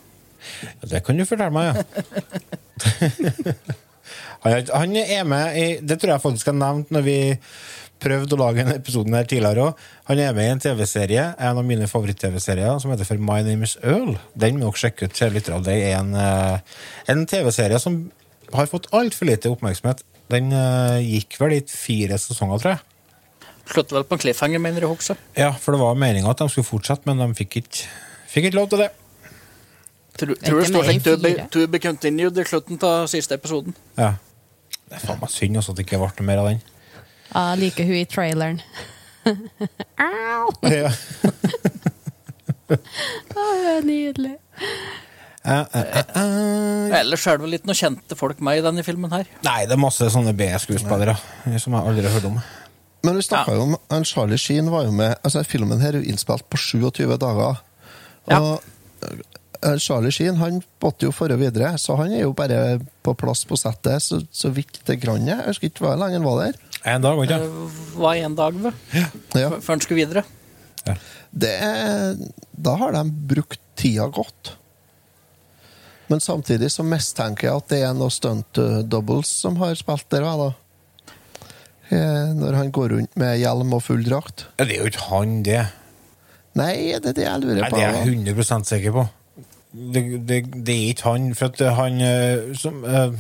Ja, 0.64 0.88
Det 0.90 1.04
kan 1.06 1.18
du 1.18 1.26
fortelle 1.26 1.52
meg, 1.54 1.76
ja. 1.76 1.84
han, 4.44 4.66
han 4.74 4.96
er 4.98 5.24
med 5.30 5.58
i 5.58 5.66
Det 5.86 6.00
tror 6.02 6.16
jeg 6.16 6.24
faktisk 6.24 6.50
jeg 6.50 6.58
nevnte 6.60 6.96
når 6.96 7.06
vi 7.06 7.18
prøvde 8.04 8.36
å 8.36 8.40
lage 8.42 8.64
en 8.64 8.74
episode 8.74 9.12
her 9.16 9.28
tidligere 9.30 9.70
òg. 9.70 9.84
Han 10.10 10.22
er 10.22 10.36
med 10.36 10.50
i 10.50 10.54
en 10.54 10.64
TV-serie, 10.64 11.26
en 11.40 11.60
av 11.62 11.68
mine 11.68 11.88
favoritt-TV-serier, 11.90 12.80
som 12.84 12.92
heter 12.92 13.08
for 13.08 13.22
My 13.22 13.40
Name 13.46 13.68
Is 13.68 13.78
Earl. 13.82 14.18
Den 14.40 14.60
må 14.60 14.70
dere 14.70 14.82
sjekke 14.84 15.08
ut. 15.08 15.22
Det 15.66 15.76
er 15.76 16.00
en, 16.00 16.16
eh, 16.16 16.80
en 17.14 17.26
TV-serie 17.30 17.80
som 17.80 18.12
har 18.54 18.68
fått 18.72 18.90
altfor 18.92 19.30
lite 19.30 19.52
oppmerksomhet. 19.52 20.04
Den 20.34 20.52
eh, 20.52 21.00
gikk 21.04 21.40
vel 21.42 21.58
i 21.58 21.62
fire 21.68 22.20
sesonger, 22.22 22.60
tror 22.62 22.76
jeg. 22.76 22.84
Slutter 23.72 24.00
vel 24.00 24.08
på 24.08 24.18
en 24.18 24.24
cliffhanger, 24.26 24.60
mener 24.60 24.84
jeg 24.84 24.92
også. 24.92 25.16
Ja, 25.40 25.54
for 25.56 25.76
det 25.76 25.80
var 25.82 25.96
meninga 25.96 26.34
at 26.34 26.44
de 26.44 26.50
skulle 26.52 26.68
fortsette, 26.68 27.08
men 27.08 27.22
de 27.22 27.40
fikk 27.40 27.62
ikke, 27.64 27.88
fikk 28.32 28.50
ikke 28.50 28.60
lov 28.60 28.70
til 28.74 28.84
det. 28.84 28.92
Tror, 30.14 30.36
du 30.36 30.46
tror 30.46 30.60
det 30.60 30.68
står 30.70 30.92
to 31.02 31.16
be, 31.18 31.32
to 31.50 31.64
be 31.72 31.80
continued 31.82 32.38
i 32.38 32.46
slutten 32.46 32.78
av 32.86 33.08
siste 33.10 33.40
episoden. 33.40 33.74
Ja. 33.98 34.14
Det 34.86 35.00
er 35.00 35.06
faen 35.08 35.22
meg 35.24 35.32
synd 35.34 35.58
også 35.58 35.74
at 35.74 35.80
det 35.80 35.88
ikke 35.88 35.98
ble 36.04 36.12
noe 36.12 36.28
mer 36.28 36.42
av 36.44 36.50
den. 36.52 36.60
Jeg 37.34 37.60
liker 37.60 37.88
hun 37.90 37.98
i 37.98 38.06
traileren. 38.10 38.62
Au! 39.98 40.52
Ja. 40.70 40.92
Hun 42.74 43.68
er 43.70 43.84
nydelig. 43.86 44.36
Uh, 45.44 45.52
uh, 45.52 45.64
uh, 45.76 46.22
eh. 46.22 47.00
Ellers 47.02 47.26
er 47.28 47.38
det 47.38 47.44
vel 47.44 47.58
ikke 47.58 47.68
noen 47.68 47.80
kjente 47.80 48.16
folk 48.16 48.40
med 48.44 48.62
i 48.62 48.64
denne 48.64 48.84
filmen 48.86 49.12
her. 49.12 49.28
Nei, 49.44 49.64
det 49.68 49.76
er 49.76 49.82
masse 49.82 50.08
sånne 50.14 50.32
B-skuespillere 50.40 51.18
som 51.60 51.76
jeg 51.76 51.82
aldri 51.82 52.06
har 52.08 52.16
hørt 52.16 52.30
om. 52.30 52.38
Men 53.04 53.20
vi 53.20 53.26
snakka 53.28 53.58
jo 53.58 53.66
om 53.68 54.06
Charlie 54.08 54.40
Sheen 54.40 54.72
var 54.72 54.88
jo 54.88 54.94
med 54.96 55.18
altså 55.20 55.44
Filmen 55.44 55.82
her 55.84 55.98
er 55.98 56.00
jo 56.00 56.14
innspilt 56.14 56.48
på 56.48 56.60
27 56.62 57.18
dager. 57.20 57.60
Og 58.32 58.32
ja. 58.32 59.76
Charlie 59.84 60.14
Sheen 60.16 60.40
han 60.40 60.62
måtte 60.84 61.10
jo 61.10 61.16
føre 61.16 61.36
videre, 61.40 61.74
så 61.80 61.98
han 62.00 62.16
er 62.16 62.24
jo 62.24 62.32
bare 62.36 62.80
på 63.04 63.16
plass 63.20 63.44
på 63.48 63.60
settet 63.60 64.04
så, 64.06 64.22
så 64.32 64.52
vidt 64.56 64.80
det 64.88 65.02
grann. 65.04 65.28
Jeg 65.28 65.44
husker 65.50 65.68
ikke 65.68 65.84
hvor 65.84 66.00
lenge 66.00 66.22
han 66.22 66.28
var 66.28 66.46
der. 66.46 66.73
En 66.86 67.04
dag, 67.04 67.20
ikke 67.24 67.38
Det 67.40 68.00
var 68.00 68.16
en 68.20 68.36
dag, 68.36 68.58
vel, 68.66 68.74
Ja. 68.94 69.50
før 69.60 69.74
han 69.76 69.82
skulle 69.84 70.02
videre. 70.06 70.24
Det 71.34 71.50
er, 71.50 72.18
da 72.54 72.76
har 72.78 72.92
de 72.92 73.04
brukt 73.10 73.60
tida 73.80 74.06
godt. 74.12 74.56
Men 76.12 76.20
samtidig 76.20 76.70
så 76.70 76.84
mistenker 76.86 77.48
jeg 77.48 77.62
at 77.62 77.70
det 77.72 77.80
er 77.88 77.94
noen 77.98 78.12
stunt 78.14 78.60
uh, 78.60 78.82
doubles 78.84 79.32
som 79.42 79.56
har 79.62 79.74
spilt 79.80 80.10
der 80.14 80.28
òg, 80.28 80.44
da. 80.44 80.52
Eh, 81.94 82.34
Når 82.38 82.56
han 82.58 82.72
går 82.74 82.90
rundt 82.96 83.16
med 83.20 83.40
hjelm 83.40 83.74
og 83.76 83.84
full 83.86 84.04
drakt. 84.06 84.46
Ja, 84.60 84.66
Det 84.66 84.78
er 84.78 84.84
jo 84.84 84.92
ikke 84.92 85.08
han, 85.10 85.34
det. 85.44 85.64
Nei, 86.56 86.76
det 87.02 87.12
er 87.14 87.18
det 87.18 87.26
jeg 87.26 87.42
lurer 87.44 87.60
på. 87.60 87.62
Nei, 87.62 87.70
det 87.72 87.84
er 87.84 87.98
jeg 87.98 88.18
100 88.28 88.66
sikker 88.70 88.96
på. 88.96 89.04
Det, 89.74 90.04
det, 90.30 90.38
det 90.66 90.74
er 90.76 90.90
ikke 90.94 91.10
han, 91.10 91.32
for 91.38 91.50
at 91.50 91.64
han 91.80 92.02
eh, 92.06 92.52
som 92.58 92.84
eh, 92.86 93.16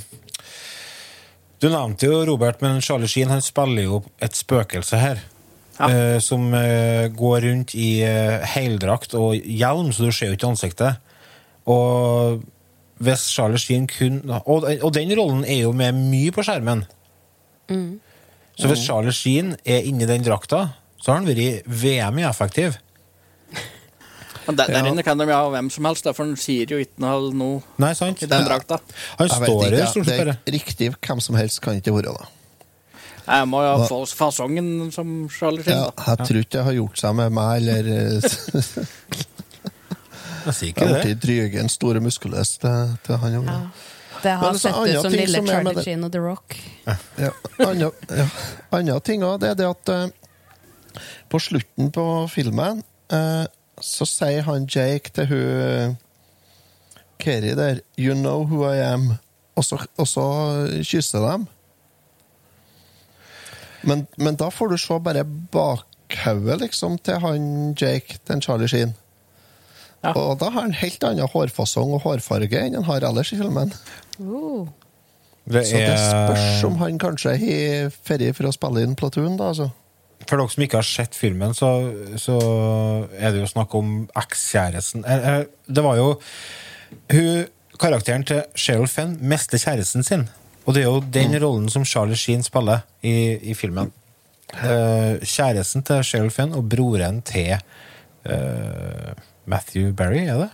Du 1.63 1.69
nevnte 1.71 2.09
jo 2.09 2.25
Robert, 2.27 2.59
men 2.59 2.81
Charlie 2.83 3.07
Sheen 3.07 3.29
han 3.31 3.41
spiller 3.43 3.85
jo 3.85 4.01
et 4.19 4.35
spøkelse 4.35 4.99
her. 4.99 5.21
eh, 5.79 6.19
som 6.21 6.51
uh, 6.53 7.07
går 7.15 7.45
rundt 7.47 7.71
i 7.79 8.03
uh, 8.03 8.43
heldrakt 8.51 9.15
og 9.17 9.33
hjelm, 9.39 9.93
så 9.95 10.05
du 10.05 10.11
ser 10.11 10.29
jo 10.29 10.35
ikke 10.37 10.51
ansiktet. 10.51 10.99
Og 11.65 12.43
hvis 13.03 13.23
Charlie 13.31 13.61
Sheen 13.61 13.87
kun 13.87 14.19
og, 14.27 14.67
og 14.67 14.91
den 14.93 15.15
rollen 15.17 15.45
er 15.47 15.63
jo 15.63 15.71
med 15.71 15.95
mye 15.95 16.33
på 16.35 16.43
skjermen. 16.43 16.83
Mm. 17.71 17.99
Så 18.59 18.69
hvis 18.69 18.83
Charlie 18.83 19.15
Sheen 19.15 19.55
er 19.65 19.87
inni 19.87 20.05
den 20.05 20.25
drakta, 20.25 20.65
så 20.99 21.11
har 21.13 21.21
han 21.21 21.29
vært 21.31 21.63
VM 21.65 22.19
i 22.19 22.27
effektiv. 22.27 22.75
Men 24.47 24.55
der, 24.59 24.67
der 24.67 24.83
Ja. 24.83 24.91
inne 24.91 25.03
kan 25.03 25.17
de 25.17 25.25
jo 25.29 25.33
ha 25.33 25.49
hvem 25.49 25.69
som 25.71 25.85
helst, 25.85 26.03
for 26.15 26.23
han 26.25 26.35
sier 26.35 26.65
jo 26.67 26.77
ikke 26.83 26.99
noe, 26.99 27.61
Nei, 27.79 27.93
sant? 27.93 28.21
i 28.23 28.25
den 28.27 28.43
drakta. 28.45 28.79
Han 29.17 29.27
Jeg 29.27 29.37
står 29.37 29.63
her 29.69 29.85
stort 29.87 30.05
sett 30.05 30.19
bare. 30.25 30.37
Riktig 30.47 30.89
hvem 30.99 31.21
som 31.21 31.35
helst 31.35 31.61
kan 31.61 31.75
ikke 31.79 31.93
være 31.95 32.13
det. 32.17 32.27
Jeg 33.23 33.47
må 33.47 33.61
jo 33.63 33.77
ha 33.77 33.85
få 33.87 34.01
fasongen 34.19 34.91
som 34.91 35.29
Charlie 35.31 35.63
Sheen, 35.63 35.77
Ja, 35.77 35.91
da. 35.95 36.03
jeg 36.11 36.27
tror 36.27 36.39
ikke 36.41 36.57
det 36.57 36.63
har 36.65 36.73
gjort 36.75 36.97
seg 36.99 37.15
med 37.15 37.31
meg, 37.31 37.61
eller 37.61 37.87
eh, 37.87 38.21
Jeg 40.43 40.53
sier 40.57 40.67
Jeg 40.67 40.73
ikke 40.75 40.87
det. 40.89 41.01
blitt 41.05 41.21
drygen 41.23 41.69
store 41.71 42.01
muskuløs 42.03 42.57
til, 42.59 42.97
til 43.05 43.17
han 43.21 43.37
Ja. 43.47 43.59
Det 44.23 44.31
har 44.39 44.53
sett 44.59 44.75
ut 44.75 45.01
som 45.03 45.11
lille 45.11 45.37
som 45.39 45.47
Charlie 45.47 45.83
Sheen 45.83 46.03
og 46.03 46.11
The 46.13 46.19
Rock. 46.23 46.55
Ja, 47.19 47.29
andre, 47.59 47.89
ja. 48.09 48.27
andre 48.71 48.99
ting 49.03 49.23
også, 49.23 49.39
det 49.41 49.49
er 49.49 49.55
det 49.59 49.67
at 49.67 49.89
uh, 49.89 51.01
på 51.31 51.39
slutten 51.43 51.91
på 51.91 52.05
filmen 52.31 52.83
eh, 53.11 53.45
så 53.81 54.05
sier 54.05 54.45
han 54.47 54.67
Jake 54.69 55.13
til 55.15 55.27
hun 55.31 55.97
Keri 57.19 57.55
der 57.55 57.79
'You 57.97 58.13
know 58.13 58.43
who 58.43 58.63
I 58.67 58.81
am', 58.93 59.17
og 59.55 59.63
så, 59.65 59.85
og 59.97 60.07
så 60.07 60.25
kysser 60.83 61.19
de. 61.19 61.45
Men, 63.83 64.07
men 64.17 64.35
da 64.35 64.49
får 64.49 64.67
du 64.67 64.77
se 64.77 64.99
bare 64.99 65.23
bakhodet 65.51 66.59
liksom, 66.61 66.97
til 66.97 67.19
han 67.19 67.75
Jake, 67.81 68.17
til 68.27 68.41
Charlie 68.41 68.67
Sheen. 68.67 68.95
Og 70.03 70.39
da 70.39 70.49
har 70.51 70.61
han 70.61 70.75
helt 70.75 71.03
annen 71.03 71.27
hårfasong 71.31 71.93
og 71.95 72.03
hårfarge 72.03 72.59
enn 72.59 72.75
han 72.75 72.87
har 72.87 73.05
ellers 73.07 73.31
i 73.31 73.39
filmen. 73.39 73.71
Uh. 74.19 74.67
Det 75.43 75.65
Så 75.67 75.79
det 75.79 75.95
spørs 75.99 76.63
er 76.63 76.67
om 76.67 76.75
han 76.79 76.99
kanskje 76.99 77.35
har 77.39 77.89
ferie 78.07 78.33
for 78.35 78.47
å 78.47 78.53
spille 78.55 78.83
inn 78.83 78.95
Platoon, 78.95 79.35
da, 79.39 79.51
altså. 79.51 79.69
For 80.27 80.39
dere 80.39 80.51
som 80.51 80.63
ikke 80.65 80.79
har 80.79 80.87
sett 80.87 81.17
filmen, 81.17 81.55
så, 81.57 81.69
så 82.21 82.37
er 83.17 83.33
det 83.33 83.41
jo 83.41 83.49
snakk 83.49 83.73
om 83.77 84.05
ekskjæresten 84.19 85.03
Eh, 85.05 85.27
eh, 85.29 85.43
Det 85.67 85.83
var 85.83 85.97
jo 85.99 86.07
hun, 87.11 87.45
Karakteren 87.79 88.23
til 88.23 88.43
Cheryl 88.55 88.87
Fenn 88.87 89.17
mister 89.21 89.57
kjæresten 89.57 90.05
sin. 90.05 90.27
Og 90.65 90.75
det 90.75 90.83
er 90.83 90.87
jo 90.87 91.03
den 91.13 91.33
rollen 91.41 91.69
som 91.69 91.85
Charlie 91.85 92.15
Sheen 92.15 92.43
spiller 92.43 92.85
i, 93.01 93.35
i 93.51 93.53
filmen. 93.53 93.91
Eh, 94.53 95.19
kjæresten 95.25 95.83
til 95.83 96.03
Cheryl 96.03 96.31
Fenn 96.31 96.53
og 96.53 96.69
broren 96.69 97.21
til 97.25 97.57
uh, 98.29 99.11
Matthew 99.49 99.91
Berry, 99.91 100.27
er 100.29 100.45
det? 100.45 100.49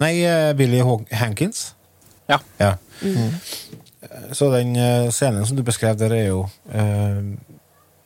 Nei, 0.00 0.14
Billy 0.54 0.80
Hankins. 1.12 1.74
Ja. 2.30 2.38
ja. 2.60 2.72
Så 4.32 4.52
den 4.54 4.76
scenen 5.10 5.46
som 5.46 5.56
du 5.58 5.64
beskrev 5.66 5.98
der, 5.98 6.14
er 6.14 6.26
jo 6.30 6.44
eh, 6.70 7.34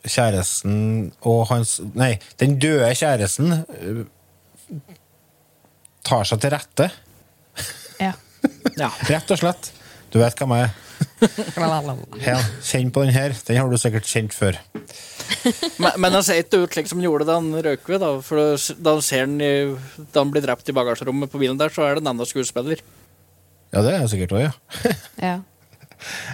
kjæresten 0.02 1.12
og 1.28 1.46
hans 1.52 1.76
Nei, 1.94 2.16
den 2.40 2.58
døde 2.62 2.90
kjæresten 2.98 3.52
eh, 3.62 4.02
tar 6.06 6.26
seg 6.26 6.42
til 6.42 6.54
rette. 6.54 6.88
Ja. 8.02 8.12
Rett 9.12 9.30
og 9.30 9.38
slett. 9.38 9.70
Du 10.12 10.18
vet 10.22 10.38
hvem 10.38 10.56
jeg 10.58 10.70
er. 10.70 10.78
Ja, 12.22 12.36
kjenn 12.62 12.90
på 12.94 13.02
den 13.02 13.14
her. 13.14 13.34
Den 13.46 13.58
har 13.58 13.70
du 13.70 13.78
sikkert 13.80 14.06
kjent 14.06 14.34
før. 14.34 14.58
Men, 15.80 15.96
men 15.98 16.14
han 16.14 16.24
ser 16.26 16.42
ikke 16.42 16.62
ut 16.62 16.74
slik 16.74 16.90
som 16.90 17.00
han 17.00 17.06
gjorde 17.06 17.26
da 17.28 17.38
han 17.38 17.50
røk 17.66 17.88
ved. 17.90 18.02
Da, 18.02 18.10
for 18.22 18.54
da 18.78 18.96
han 18.96 19.04
ser 19.06 19.26
den 19.26 19.42
i, 19.42 19.52
da 20.12 20.22
han 20.22 20.32
blir 20.34 20.44
drept 20.44 20.70
i 20.70 20.74
bagasjerommet 20.76 21.32
på 21.32 21.40
bilen 21.42 21.58
der, 21.60 21.72
så 21.74 21.86
er 21.86 21.96
det 21.98 22.04
en 22.04 22.12
annen 22.12 22.28
skuespiller. 22.28 22.82
Ja, 23.72 23.82
det 23.82 23.94
er 23.94 24.02
jeg 24.02 24.12
sikkert 24.12 24.36
òg, 24.36 24.44
ja. 24.44 24.94
Ja. 25.22 25.36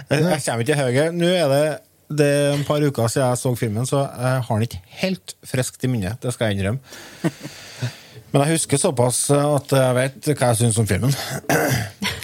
Jeg, 0.09 0.25
jeg 0.33 0.43
kommer 0.45 0.65
ikke 0.65 0.73
til 0.73 0.81
høyre. 0.81 1.07
Nå 1.15 1.29
er 1.31 1.53
det, 1.53 1.63
det 2.09 2.25
er 2.25 2.53
et 2.55 2.65
par 2.67 2.81
uker 2.81 3.07
siden 3.11 3.27
jeg 3.27 3.37
så 3.41 3.55
filmen, 3.55 3.85
så 3.85 4.03
jeg 4.07 4.43
har 4.47 4.59
den 4.59 4.67
ikke 4.67 4.81
helt 5.03 5.35
friskt 5.45 5.83
i 5.85 5.89
minnet. 5.91 6.17
Det 6.23 6.33
skal 6.33 6.49
jeg 6.49 6.59
innrømme. 6.59 6.79
Men 8.29 8.43
jeg 8.43 8.59
husker 8.59 8.77
såpass 8.77 9.23
at 9.33 9.71
jeg 9.73 9.93
vet 9.97 10.27
hva 10.35 10.51
jeg 10.51 10.59
syns 10.59 10.77
om 10.77 10.87
filmen. 10.89 11.13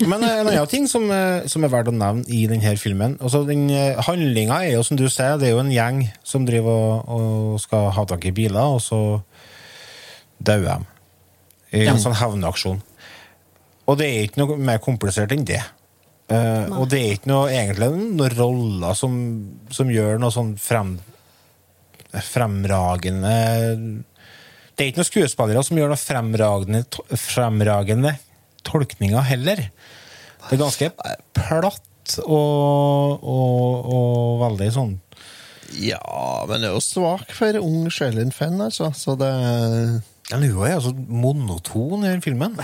Men 0.05 0.21
en 0.21 0.49
annen 0.51 0.67
ting 0.69 0.85
som, 0.89 1.07
som 1.49 1.65
er 1.65 1.71
verdt 1.73 1.89
å 1.89 1.95
nevne 1.95 2.25
i 2.29 2.43
denne 2.51 2.75
filmen 2.77 3.15
altså 3.23 3.41
den 3.47 3.69
Handlinga 4.05 4.59
er 4.67 4.75
jo, 4.75 4.83
som 4.85 4.99
du 4.99 5.07
sier, 5.09 5.39
det 5.41 5.49
er 5.49 5.55
jo 5.55 5.63
en 5.63 5.71
gjeng 5.73 6.03
som 6.25 6.45
driver 6.45 6.75
og, 6.75 7.15
og 7.15 7.63
skal 7.63 7.89
ha 7.95 8.05
tak 8.09 8.27
i 8.29 8.33
biler, 8.35 8.75
og 8.75 8.83
så 8.85 8.99
dauer 10.45 10.67
de. 10.83 10.91
I 11.75 11.87
en 11.89 11.99
sånn 11.99 12.17
hevnaksjon. 12.17 12.83
Og 13.89 13.97
det 13.99 14.09
er 14.09 14.27
ikke 14.27 14.43
noe 14.43 14.57
mer 14.61 14.81
komplisert 14.83 15.33
enn 15.33 15.45
det. 15.47 15.61
Eh, 16.25 16.71
og 16.73 16.87
det 16.89 16.99
er 16.99 17.17
ikke 17.19 17.29
noe, 17.29 17.49
egentlig 17.53 17.91
noen 17.93 18.31
roller 18.33 18.97
som, 18.97 19.17
som 19.69 19.91
gjør 19.93 20.17
noe 20.21 20.33
sånn 20.33 20.55
frem, 20.57 20.95
fremragende 22.31 23.33
Det 24.73 24.81
er 24.81 24.89
ikke 24.89 25.03
noen 25.03 25.09
skuespillere 25.11 25.61
som 25.67 25.77
gjør 25.77 25.91
noe 25.91 26.01
fremragende, 26.01 26.81
fremragende 27.19 28.15
tolkninger 28.65 29.27
heller. 29.29 29.67
Det 30.47 30.55
er 30.57 30.61
ganske 30.63 30.89
platt 31.37 32.15
og, 32.25 33.21
og, 33.21 33.91
og 33.93 34.41
veldig 34.43 34.69
sånn 34.73 34.91
Ja, 35.81 36.45
men 36.49 36.61
det 36.61 36.71
er 36.71 36.75
jo 36.75 36.81
svak 36.85 37.33
for 37.37 37.61
ung 37.61 37.85
Shelin 37.93 38.33
Fenn, 38.33 38.57
altså. 38.61 38.91
Så 38.97 39.13
det 39.19 39.29
Hun 40.31 40.41
er 40.41 40.75
altså 40.79 40.95
monoton 40.95 42.01
i 42.01 42.09
den 42.15 42.25
filmen. 42.25 42.57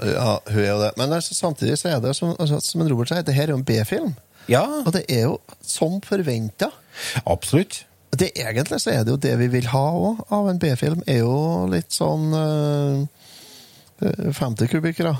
Ja, 0.00 0.36
hun 0.48 0.60
er 0.62 0.68
jo 0.68 0.82
det. 0.82 0.92
Men 1.00 1.14
altså, 1.18 1.34
samtidig 1.34 1.78
så 1.80 1.94
er 1.94 2.02
det, 2.04 2.16
som, 2.18 2.34
altså, 2.38 2.60
som 2.64 2.82
en 2.82 2.92
Robert 2.92 3.12
sier, 3.12 3.24
det 3.26 3.36
her 3.36 3.48
er 3.48 3.54
jo 3.56 3.60
en 3.60 3.66
B-film. 3.68 4.12
Ja. 4.50 4.64
Og 4.82 4.92
det 4.94 5.04
er 5.12 5.26
jo 5.28 5.38
som 5.64 6.00
forventa. 6.04 6.72
Absolutt. 7.24 7.84
Det, 8.12 8.32
egentlig 8.36 8.80
så 8.82 8.92
er 8.92 9.04
det 9.06 9.14
jo 9.14 9.20
det 9.20 9.32
vi 9.40 9.48
vil 9.54 9.70
ha 9.72 9.84
òg 9.96 10.24
av 10.34 10.50
en 10.50 10.60
B-film. 10.60 11.04
Er 11.08 11.22
jo 11.22 11.36
litt 11.72 11.94
sånn 11.96 12.32
øh, 12.36 13.06
50 14.02 14.68
kubikkere. 14.68 15.14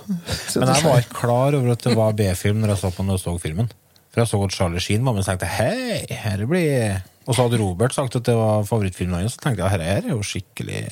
Men 0.59 0.75
jeg 0.75 0.85
var 0.85 1.01
ikke 1.01 1.21
klar 1.23 1.57
over 1.57 1.73
at 1.73 1.87
det 1.87 1.95
var 1.97 2.19
B-film 2.19 2.61
når 2.61 2.75
jeg 2.75 2.83
så 2.83 2.91
på 2.93 3.05
den 3.05 3.15
og 3.15 3.23
så 3.23 3.37
filmen. 3.41 3.71
For 4.13 4.21
jeg 4.21 4.29
så 4.29 4.43
at 4.45 4.53
Charlie 4.53 4.83
Sheen 4.85 5.07
var 5.07 5.17
med 5.17 5.25
og 5.25 5.31
tenkte 5.31 5.49
hei, 5.49 6.03
her 6.11 6.45
blir 6.49 7.01
Og 7.25 7.33
så 7.33 7.47
hadde 7.47 7.61
Robert 7.63 7.95
sagt 7.97 8.19
at 8.19 8.27
det 8.27 8.35
var 8.37 8.67
favorittfilmen 8.69 9.23
hans, 9.23 9.39
så 9.39 9.45
tenkte 9.47 9.65
jeg 9.65 9.73
her 9.73 9.85
er 9.87 10.11
jo 10.11 10.19
skikkelig 10.27 10.83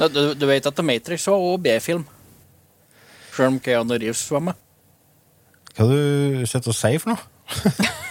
Du, 0.00 0.32
du, 0.32 0.46
vet 0.48 0.64
at 0.64 0.76
The 0.78 0.86
Matrix 0.86 1.26
var 1.28 1.36
også 1.36 1.60
B-film. 1.66 2.06
Selv 3.30 3.54
om 3.54 3.60
Keanu 3.62 3.96
Reeves 3.96 4.26
var 4.34 4.44
med. 4.50 4.66
Hva 5.76 5.86
du 5.86 6.46
sitter 6.50 6.72
og 6.72 6.76
sier 6.76 7.02
for 7.02 7.14
noe? 7.14 7.90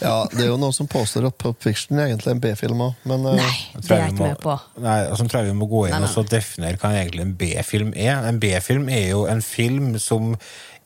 Ja, 0.00 0.24
det 0.32 0.42
er 0.42 0.48
jo 0.50 0.58
noen 0.60 0.74
som 0.74 0.88
påstår 0.90 1.26
at 1.28 1.36
Pop 1.40 1.60
Fiction 1.62 1.98
er 2.00 2.10
egentlig 2.10 2.32
en 2.34 2.42
B-film 2.42 2.82
òg, 2.84 3.00
men 3.08 3.26
er 3.30 3.38
Jeg 3.38 4.10
ikke 4.10 4.24
med 4.24 4.40
på. 4.42 4.56
Nei, 4.80 4.96
altså, 5.06 5.26
jeg 5.26 5.32
tror 5.32 5.46
vi 5.46 5.56
må 5.56 5.68
gå 5.70 5.84
inn 5.86 5.94
Nei, 5.94 6.02
nei. 6.02 6.08
og 6.08 6.14
så 6.14 6.24
definere 6.26 6.80
hva 6.80 6.92
egentlig 6.96 7.24
en 7.26 7.34
B-film 7.40 7.92
er. 7.94 8.22
En 8.28 8.40
B-film 8.42 8.88
er 8.92 9.10
jo 9.12 9.24
en 9.30 9.42
film 9.44 9.92
som 10.02 10.34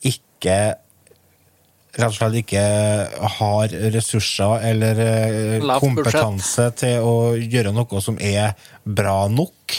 ikke 0.05 0.57
Rett 1.95 2.11
og 2.11 2.15
slett 2.17 2.33
ikke 2.41 2.61
har 3.37 3.73
ressurser 3.93 4.65
eller 4.67 4.97
eh, 4.99 5.61
kompetanse 5.63 5.77
kompetanse 5.79 6.65
til 6.81 7.05
å 7.07 7.13
gjøre 7.39 7.71
noe 7.71 8.01
som 8.03 8.17
er 8.19 8.51
bra 8.83 9.29
nok. 9.31 9.77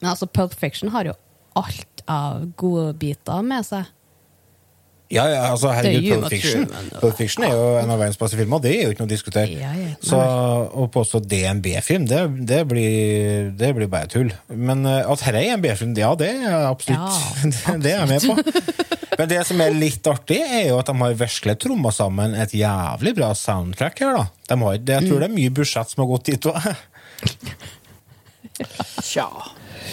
Men 0.00 0.14
altså, 0.14 0.24
Pulp 0.24 0.56
Fiction 0.56 0.88
har 0.94 1.10
jo 1.10 1.12
alt 1.60 1.84
av 2.10 2.44
gode 2.60 2.92
biter 3.00 3.42
med 3.46 3.66
seg. 3.66 3.88
Ja, 5.10 5.24
ja, 5.26 5.38
altså 5.50 5.72
herregud, 5.74 6.04
er 6.06 6.20
Pulp 6.20 6.30
Fiction. 6.30 6.66
Pulp 7.00 7.16
Fiction 7.18 7.44
er 7.48 7.56
jo 7.56 7.62
en 7.80 7.90
av 7.90 7.98
verdens 7.98 8.18
beste 8.20 8.38
filmer, 8.38 8.60
det 8.62 8.70
er 8.76 8.84
jo 8.84 8.92
ikke 8.92 9.02
noe 9.02 9.08
å 9.08 9.10
diskutere. 9.10 9.56
Ja, 9.58 9.70
ja. 9.74 9.88
Så 10.06 10.20
å 10.22 10.84
påstå 10.94 11.18
at 11.24 11.26
det 11.32 11.40
er 11.42 11.50
en 11.50 11.62
B-film, 11.64 12.04
det, 12.06 12.20
det, 12.46 12.60
blir, 12.70 13.48
det 13.58 13.72
blir 13.74 13.90
bare 13.90 14.06
tull. 14.12 14.30
Men 14.54 14.86
eh, 14.86 15.02
at 15.02 15.24
dette 15.24 15.42
er 15.42 15.56
en 15.56 15.64
B-film, 15.64 15.96
ja, 15.98 16.12
det 16.18 16.30
er 16.36 16.68
absolutt. 16.68 17.42
det 17.82 17.96
er 17.96 18.04
jeg 18.04 18.10
med 18.12 18.28
på. 18.30 18.78
Men 19.18 19.32
det 19.34 19.42
som 19.50 19.64
er 19.66 19.74
litt 19.74 20.06
artig, 20.14 20.38
er 20.46 20.68
jo 20.70 20.78
at 20.78 20.92
de 20.92 20.94
har 21.02 21.18
virkelig 21.26 21.58
tromma 21.66 21.90
sammen 21.92 22.38
et 22.38 22.54
jævlig 22.54 23.16
bra 23.18 23.34
soundtrack 23.34 24.04
her, 24.06 24.20
da. 24.20 24.28
De 24.46 24.62
har, 24.62 24.78
jeg 24.78 25.10
tror 25.10 25.18
det 25.18 25.26
er 25.26 25.38
mye 25.40 25.56
budsjett 25.58 25.90
som 25.90 26.04
har 26.04 26.12
gått 26.14 26.30
dit 26.30 26.50
òg. 26.54 26.70
Tja. 29.10 29.26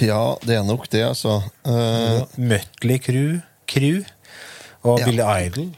Ja, 0.02 0.22
det 0.46 0.56
er 0.58 0.64
nok 0.68 0.88
det, 0.92 1.04
altså. 1.08 1.40
Uh, 1.68 2.24
Mutley 2.38 2.98
Crew, 3.04 3.40
Crew 3.68 4.02
og 4.84 5.00
Ja. 5.00 5.06
Billy 5.06 5.24
Idol. 5.48 5.72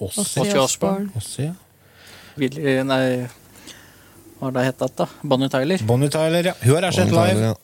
Ozzy 0.00 0.44
Osbourne. 0.58 1.10
Ja. 1.38 1.52
Billy, 2.38 2.76
nei 2.86 3.26
Hva 4.38 4.46
har 4.46 4.52
det 4.54 4.64
hett 4.68 4.84
da? 5.00 5.08
Bonnie 5.26 5.50
Tyler? 5.50 5.82
Bonnie 5.88 6.10
Tyler, 6.14 6.52
ja. 6.52 6.54
Hun 6.62 6.76
har 6.76 6.86
jeg 6.86 6.94
sett 7.00 7.10
live. 7.10 7.48
Ja. 7.48 7.56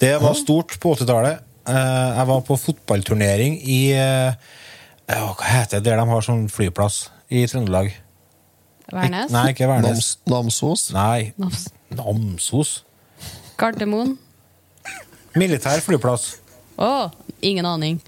Det 0.00 0.14
var 0.22 0.34
stort 0.34 0.74
på 0.82 0.94
80-tallet. 0.96 1.44
Eh, 1.70 2.16
Jeg 2.18 2.26
var 2.26 2.40
på 2.48 2.56
fotballturnering 2.58 3.60
i 3.62 3.92
eh, 3.94 4.34
hva 5.10 5.46
heter 5.46 5.78
det 5.78 5.90
der 5.92 6.00
de 6.00 6.06
har 6.10 6.22
sånn 6.26 6.48
flyplass 6.50 7.04
i 7.30 7.44
Trøndelag? 7.50 7.92
Værnes? 8.90 9.30
Nei, 9.30 9.50
ikke 9.52 9.68
Værnes. 9.70 9.86
Nams, 9.86 10.08
Namsos? 10.26 10.84
Nei, 10.94 11.32
Nams. 11.38 11.68
Namsos. 11.94 12.72
Gardermoen? 13.60 14.14
Militær 15.38 15.82
flyplass. 15.84 16.32
Å, 16.80 17.10
ingen 17.44 17.66
aning. 17.68 18.00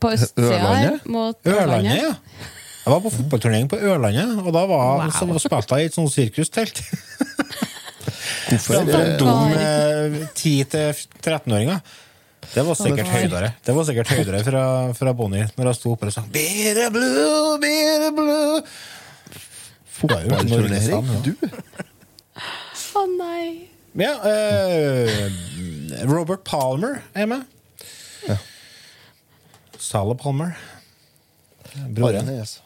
På 0.00 0.12
østsida 0.14 0.60
her, 0.64 1.00
mot 1.10 1.36
Ørlandet, 1.44 1.98
ja. 1.98 2.12
Jeg 2.80 2.92
var 2.94 3.02
på 3.04 3.10
fotballturnering 3.12 3.66
på 3.68 3.76
Ørlandet, 3.76 4.38
og 4.40 4.54
da 4.56 4.62
var 4.70 5.02
Wow. 5.02 5.10
som 5.12 5.34
spilte 5.42 5.76
jeg 5.76 5.82
i 5.82 5.90
et 5.90 5.98
sånt 5.98 6.14
sirkustelt. 6.14 6.80
Hvorfor? 8.50 8.86
Det 8.86 8.96
eh, 8.96 9.18
dum 9.20 9.52
eh, 9.52 10.16
10-13-åringer. 10.32 11.82
Det 12.50 12.64
var 12.66 12.74
sikkert 12.74 13.10
høydere 13.12 13.50
Det 13.62 13.74
var 13.76 13.84
sikkert 13.86 14.10
høydere 14.10 14.38
fra, 14.42 14.62
fra 14.96 15.12
Bonnie 15.14 15.44
når 15.54 15.68
jeg 15.70 15.76
sto 15.76 15.92
oppe 15.92 16.08
og 16.08 16.14
sang 16.14 16.30
'Bere 16.32 16.88
blue, 16.90 17.58
bere 17.62 18.08
blue. 18.16 18.62
Fotballturnering? 20.00 21.12
Du? 21.28 21.34
Å 22.96 23.04
nei. 23.14 23.68
Ja, 23.98 24.14
uh, 24.22 26.04
Robert 26.10 26.44
Palmer 26.46 27.00
er 27.14 27.26
med. 27.30 27.46
Ja. 28.26 28.36
Sala 29.78 30.14
Palmer. 30.18 30.56
Broren. 31.90 32.26
hennes. 32.26 32.60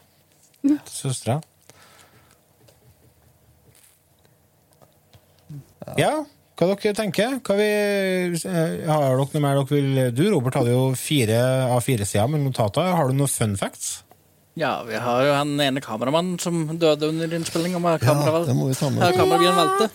Søstera. 0.89 1.41
Ja, 5.99 6.25
hva 6.55 6.67
dere 6.71 6.95
tenker 6.97 7.35
Hva 7.45 7.55
vi, 7.59 7.65
eh, 7.67 8.87
Har 8.87 9.03
dere 9.03 9.19
noe 9.19 9.41
mer 9.43 9.59
dere 9.59 9.67
vil 9.69 10.15
Du, 10.15 10.23
Robert, 10.31 10.57
hadde 10.57 10.73
jo 10.73 10.87
fire 10.97 11.37
av 11.69 11.83
fire 11.85 12.07
sider 12.07 12.31
med 12.31 12.41
notater. 12.41 12.95
Har 12.95 13.11
du 13.11 13.13
noen 13.13 13.29
fun 13.29 13.55
facts? 13.59 14.04
Ja, 14.55 14.83
vi 14.87 14.95
har 14.95 15.23
jo 15.27 15.31
han 15.35 15.59
ene 15.59 15.81
kameramannen 15.83 16.37
som 16.39 16.61
døde 16.79 17.09
under 17.11 17.33
innspillinga 17.35 17.79
Ja, 17.99 18.43
det 18.47 18.55
må 18.55 18.69
vi 18.69 18.75
ta 18.79 18.89
med. 18.89 19.15
Kamerabyen 19.17 19.55
valgte. 19.57 19.89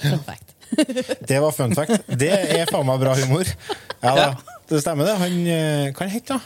Fun 0.00 0.24
fact. 0.26 0.46
Det 1.28 1.38
var 1.42 1.52
fun 1.52 1.74
fact. 1.74 2.08
Det 2.20 2.30
er 2.30 2.66
faen 2.70 2.86
meg 2.88 3.00
bra 3.02 3.14
humor. 3.18 3.46
Ja 4.02 4.14
da, 4.16 4.26
det 4.70 4.82
stemmer 4.82 5.06
det. 5.06 5.16
Han, 5.20 5.38
eh, 5.46 5.90
hva 5.94 6.08
het 6.10 6.30
han? 6.34 6.42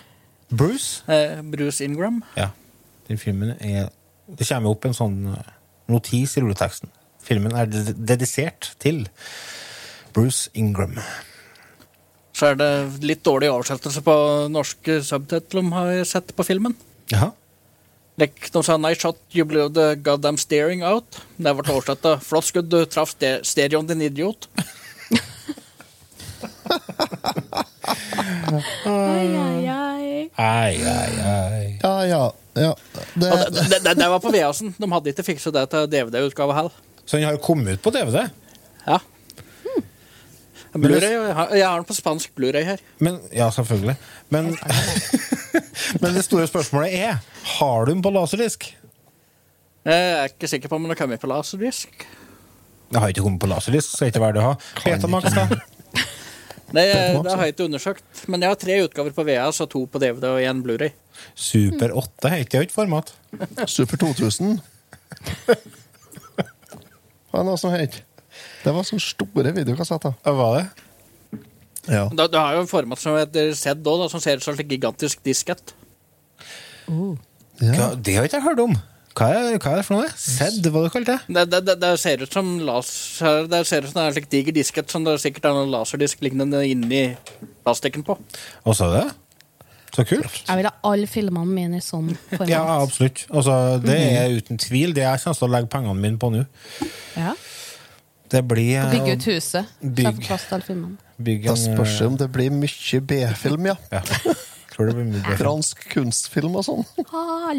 Bruce? 0.52 1.04
Eh, 1.08 1.40
Bruce 1.42 1.84
Ingram. 1.84 2.22
Ja. 2.36 2.50
Den 3.08 3.20
filmen 3.20 3.54
er 3.60 3.90
Det 4.24 4.46
kommer 4.48 4.72
opp 4.72 4.84
en 4.88 4.96
sånn 4.96 5.18
eh, 5.34 5.52
notis 5.92 6.36
i 6.36 6.42
rulleteksten. 6.44 6.92
Filmen 7.24 7.52
er 7.56 7.68
dedisert 7.68 8.74
til 8.80 9.06
Bruce 10.16 10.50
Ingram. 10.52 10.98
Så 12.34 12.50
er 12.50 12.58
det 12.58 12.70
litt 13.06 13.22
dårlig 13.26 13.52
oversettelse 13.52 14.02
på 14.02 14.14
norske 14.50 14.98
subtitler, 15.06 15.70
har 15.76 15.92
jeg 15.94 16.10
sett 16.10 16.34
på 16.34 16.46
filmen. 16.46 16.74
Jaha. 17.12 17.30
Like, 18.18 18.50
de 18.52 18.62
sa 18.62 18.76
'nice 18.76 19.00
shot, 19.00 19.18
you 19.34 19.44
blew 19.44 19.68
the 19.68 19.94
goddamn 19.96 20.38
steering 20.38 20.82
out'. 20.82 21.22
Det 21.36 21.54
ble 21.54 21.72
oversatt 21.72 22.02
'flott 22.26 22.46
skudd, 22.46 22.70
du 22.70 22.84
traff 22.86 23.10
ste 23.14 23.40
stereoen, 23.42 23.86
din 23.86 24.02
idiot'. 24.02 24.48
Ai, 28.84 29.36
ai, 29.36 29.68
ai. 29.68 30.30
Ai, 30.36 30.74
ai, 30.86 31.12
ai. 31.20 31.78
Ja, 31.82 32.06
ja. 32.06 32.34
ja. 32.54 32.76
Det, 33.14 33.30
det, 33.50 33.78
det, 33.84 33.94
det, 33.94 34.08
var 34.08 34.20
på 34.20 34.30
VHS-en. 34.30 34.74
De 34.78 34.90
hadde 34.92 35.12
ikke 35.12 35.26
fikset 35.26 35.54
det 35.54 35.66
til 35.72 35.88
DVD-utgave 35.90 36.56
heller. 36.56 36.74
Så 37.04 37.16
den 37.16 37.26
har 37.28 37.36
jo 37.36 37.42
kommet 37.44 37.76
ut 37.76 37.82
på 37.84 37.92
DVD? 37.94 38.24
Blu-ray, 40.74 41.12
jeg 41.54 41.66
har 41.66 41.78
den 41.78 41.86
på 41.86 41.94
spansk 41.94 42.32
Blu-ray 42.34 42.64
her. 42.66 42.80
Men, 42.98 43.20
ja, 43.30 43.46
selvfølgelig. 43.54 43.94
Men, 44.34 44.50
men 46.02 46.16
det 46.16 46.24
store 46.26 46.48
spørsmålet 46.50 46.96
er 46.98 47.20
Har 47.58 47.84
du 47.84 47.92
den 47.92 48.02
på 48.02 48.10
laserdisk? 48.10 48.66
Jeg 49.84 50.10
er 50.16 50.32
ikke 50.32 50.48
sikker 50.48 50.72
på 50.72 50.78
om 50.78 50.82
den 50.86 50.94
har 50.94 50.98
kommet 50.98 51.22
på 51.22 51.30
laserdisk. 51.30 52.06
Jeg 52.90 53.00
har 53.00 53.12
ikke 53.12 53.22
kommet 53.22 53.40
på 53.40 53.50
laserdisk, 53.52 53.92
så 53.92 53.96
det 54.00 54.08
er 54.08 54.12
ikke 54.14 54.24
verdt 54.24 54.40
å 54.40 54.48
ha. 54.48 54.54
Betamax, 54.82 55.24
da? 55.36 55.46
Nei, 56.74 56.88
det 56.90 57.30
har 57.30 57.44
jeg 57.44 57.54
ikke 57.54 57.68
undersøkt. 57.68 58.24
Men 58.26 58.42
jeg 58.42 58.50
har 58.50 58.58
tre 58.58 58.78
utgaver 58.82 59.14
på 59.14 59.26
VA, 59.28 59.44
og 59.46 59.70
to 59.70 59.84
på 59.86 60.00
DVD 60.02 60.26
og 60.32 60.40
én 60.42 60.62
Blu-ray. 60.64 60.90
Super 61.38 61.94
8 61.94 62.32
heter 62.34 62.58
jo 62.58 62.66
ikke 62.66 62.78
format. 62.80 63.14
Super 63.70 64.00
2000. 64.02 64.58
Hva 67.30 67.42
er 67.42 67.46
det 67.50 67.54
som 67.62 67.74
het? 67.74 68.00
Det 68.64 68.72
var 68.72 68.86
sånne 68.88 69.04
store 69.04 69.52
videokassetter. 69.56 70.16
Var 70.24 70.58
det? 70.58 70.64
Ja. 71.92 72.06
Du, 72.08 72.22
du 72.32 72.38
har 72.40 72.56
jo 72.56 72.64
en 72.64 72.70
format 72.70 73.00
som 73.00 73.16
heter 73.18 73.52
ZED 73.58 73.84
òg, 73.84 74.06
som 74.12 74.22
ser 74.24 74.40
ut 74.40 74.46
som 74.46 74.56
en 74.56 74.70
gigantisk 74.70 75.20
diskett. 75.26 75.74
Hva, 76.88 77.92
det 77.96 78.16
har 78.16 78.26
ikke 78.28 78.40
jeg 78.40 78.46
hørt 78.46 78.62
om. 78.64 78.76
Hva 79.14 79.28
er, 79.30 79.58
hva 79.62 79.74
er 79.74 79.78
det 79.78 79.84
for 79.86 79.94
noe? 80.00 80.08
SED, 80.18 80.64
hva 80.74 80.80
du 80.82 80.88
kalte 80.90 81.14
det? 81.14 81.34
Det, 81.36 81.44
det, 81.52 81.60
det, 81.68 81.74
det 81.84 81.90
ser 82.02 82.24
ut 82.24 82.32
som 82.34 82.48
laser, 82.66 83.44
det 83.52 83.60
ser 83.68 83.84
ut 83.84 83.92
som 83.92 84.00
en 84.02 84.16
slik 84.16 84.26
diger 84.32 84.56
diskett 84.56 84.90
som 84.90 85.04
det 85.06 85.14
sikkert 85.22 85.46
er 85.50 85.54
noen 85.54 85.70
laserdisk 85.70 86.24
lignende 86.24 86.64
inni 86.66 87.04
plastikken 87.62 88.02
på. 88.06 88.16
Og 88.64 88.74
så 88.74 88.88
det? 88.90 89.04
Så 89.94 90.02
kult. 90.08 90.40
Jeg 90.48 90.58
vil 90.58 90.66
ha 90.66 90.72
alle 90.90 91.06
filmene 91.06 91.46
mine 91.46 91.78
i 91.78 91.84
sånn 91.84 92.08
format. 92.32 92.50
Ja, 92.50 92.64
absolutt. 92.82 93.28
Altså, 93.30 93.54
det 93.84 94.00
er 94.02 94.34
uten 94.40 94.58
tvil 94.58 94.96
det 94.96 95.04
jeg 95.04 95.22
kommer 95.22 95.38
til 95.38 95.46
å 95.46 95.52
legge 95.52 95.70
pengene 95.76 95.94
mine 96.00 96.18
på 96.18 96.32
nå. 96.34 96.42
Ja. 97.14 97.36
Det 98.32 98.40
blir 98.48 98.80
Og 98.86 98.94
bygge 98.94 99.16
ut 99.18 99.28
huset. 99.28 99.74
Bygg. 99.84 101.44
Da 101.44 101.54
en, 101.54 101.60
spørs 101.60 101.98
det 102.00 102.06
om 102.08 102.16
det 102.18 102.28
blir 102.32 102.50
mye 102.54 103.00
B-film, 103.10 103.68
ja. 103.70 103.76
Ja. 103.92 104.02
Tror 104.74 104.88
det 104.90 104.96
blir 104.96 105.06
mye 105.06 105.20
bedre. 105.20 105.38
Fransk 105.38 105.84
kunstfilm 105.92 106.56
og 106.58 106.66
sånn. 106.66 106.84
Ah. 107.14 107.52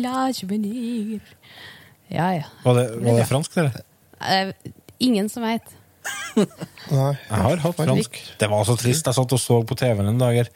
Ja, 2.11 2.28
ja. 2.36 2.47
Var 2.66 2.76
det, 2.78 2.86
var 3.01 3.18
det 3.18 3.26
fransk, 3.30 3.55
eller? 3.57 3.78
Eh, 4.20 4.51
ingen 4.99 5.30
som 5.32 5.45
veit. 5.45 5.72
Nei. 6.36 7.13
Jeg 7.16 7.41
har 7.47 7.63
hatt 7.63 7.80
fransk. 7.80 8.20
Det 8.41 8.49
var 8.51 8.68
så 8.68 8.76
trist. 8.78 9.07
Jeg 9.07 9.18
satt 9.18 9.36
og 9.38 9.41
så 9.41 9.61
på 9.66 9.78
TV-en 9.80 10.11
en 10.11 10.22
dag, 10.22 10.51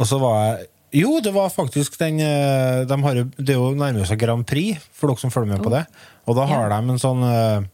og 0.00 0.08
så 0.08 0.18
var 0.22 0.38
jeg 0.42 0.68
Jo, 1.02 1.20
det 1.22 1.30
var 1.30 1.52
faktisk 1.54 1.94
den 2.00 2.18
eh, 2.18 2.80
de 2.88 2.96
har 3.04 3.18
Det 3.36 3.52
er 3.52 3.60
jo 3.60 3.68
nærmer 3.78 4.08
seg 4.08 4.18
Grand 4.18 4.42
Prix, 4.42 4.80
for 4.90 5.12
dere 5.12 5.22
som 5.22 5.30
følger 5.30 5.52
med 5.52 5.62
på 5.62 5.70
det. 5.70 5.84
Og 6.26 6.34
da 6.38 6.48
har 6.50 6.72
de 6.72 6.80
en 6.80 6.98
sånn 6.98 7.22
eh, 7.28 7.60
eh, 7.60 7.68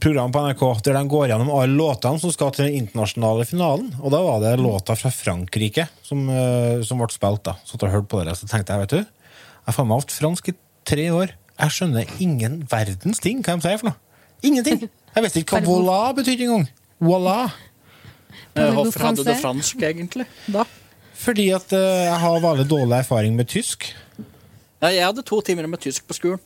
program 0.00 0.32
på 0.32 0.40
NRK 0.46 0.62
der 0.86 0.96
de 0.96 1.02
går 1.12 1.26
gjennom 1.30 1.50
alle 1.52 1.76
låtene 1.76 2.20
som 2.22 2.32
skal 2.32 2.52
til 2.56 2.66
den 2.68 2.78
internasjonale 2.82 3.44
finalen. 3.48 3.90
Og 4.00 4.12
da 4.14 4.20
var 4.24 4.40
det 4.44 4.54
låta 4.60 4.96
fra 4.96 5.12
Frankrike 5.12 5.86
som, 6.06 6.22
eh, 6.32 6.80
som 6.86 6.98
ble 6.98 7.10
spilt. 7.12 7.42
da 7.44 7.56
Så 7.64 7.76
jeg 7.80 7.92
hørte 7.92 8.08
på 8.08 8.24
det, 8.24 8.36
så 8.38 8.48
tenkte 8.48 8.72
jeg, 8.72 8.80
vet 8.86 8.90
du 8.90 9.00
Jeg 9.00 9.74
har 9.76 9.84
meg 9.84 10.00
hatt 10.00 10.10
fransk 10.16 10.48
i 10.48 10.54
tre 10.84 11.10
år. 11.12 11.34
Jeg 11.60 11.70
skjønner 11.76 12.20
ingen 12.20 12.62
verdens 12.70 13.20
ting 13.20 13.42
hva 13.42 13.56
de 13.56 13.66
sier 13.66 13.78
for 13.78 13.90
noe. 13.90 13.98
Ingenting! 14.42 14.88
Jeg 15.14 15.24
visste 15.24 15.40
ikke 15.42 15.60
hva 15.60 15.66
voilà 15.68 16.14
betydde 16.16 16.46
engang. 16.46 16.68
Voilà. 17.00 17.50
Eh, 18.56 18.70
Hvorfor 18.72 19.04
hadde 19.10 19.24
du 19.24 19.34
fransk, 19.34 19.76
egentlig? 19.82 20.26
da? 20.48 20.64
Fordi 21.20 21.50
at 21.52 21.72
eh, 21.76 22.06
jeg 22.08 22.18
har 22.22 22.40
veldig 22.40 22.66
dårlig 22.70 22.96
erfaring 23.02 23.36
med 23.36 23.48
tysk. 23.52 23.90
Ja, 24.80 24.88
jeg 24.88 25.04
hadde 25.04 25.22
to 25.22 25.40
timer 25.44 25.68
med 25.68 25.82
tysk 25.84 26.06
på 26.08 26.16
skolen. 26.16 26.40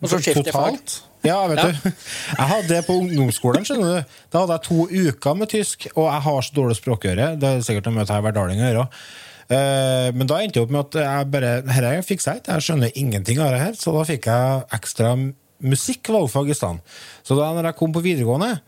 Og 0.00 0.08
så 0.08 0.20
skiftet 0.22 0.48
jeg 0.48 0.54
fag. 0.54 0.78
Ja, 1.26 1.38
vet 1.50 1.58
Ja. 1.58 1.70
du. 1.72 1.88
Jeg 2.38 2.48
hadde 2.52 2.68
det 2.68 2.82
på 2.86 2.94
ungdomsskolen, 3.02 3.64
skjønner 3.66 3.96
du. 4.02 4.18
Da 4.32 4.42
hadde 4.44 4.58
jeg 4.58 4.66
to 4.68 4.84
uker 4.86 5.34
med 5.40 5.50
tysk, 5.50 5.88
og 5.96 6.06
jeg 6.12 6.20
har 6.28 6.42
så 6.46 6.54
dårlig 6.54 6.76
språkøre. 6.78 7.32
Det 7.40 7.48
er 7.48 7.64
sikkert 7.66 7.88
noe 7.88 7.96
med 7.98 8.06
at 8.06 8.14
jeg 8.14 8.24
er 8.28 8.38
å 8.38 8.46
gjøre. 8.60 8.84
Eh, 9.48 10.12
Men 10.14 10.26
da 10.30 10.38
endte 10.44 10.60
jeg 10.60 10.66
opp 10.68 10.70
med 10.74 10.84
at 10.86 10.98
jeg 11.02 11.30
bare 11.32 11.52
Dette 11.64 11.92
fikser 12.06 12.32
jeg 12.36 12.42
ikke. 12.42 12.54
Jeg 12.58 12.66
skjønner 12.68 12.92
ingenting 13.00 13.38
av 13.40 13.50
det 13.54 13.60
her. 13.64 13.72
Så 13.80 13.94
da 13.96 14.04
fikk 14.04 14.28
jeg 14.30 14.64
ekstra 14.78 15.14
musikk-valgfag 15.58 16.50
i 16.52 16.54
stedet. 16.54 16.98
Så 17.26 17.34
da 17.38 17.48
når 17.56 17.70
jeg 17.72 17.78
kom 17.80 17.92
på 17.96 18.04
videregående 18.04 18.60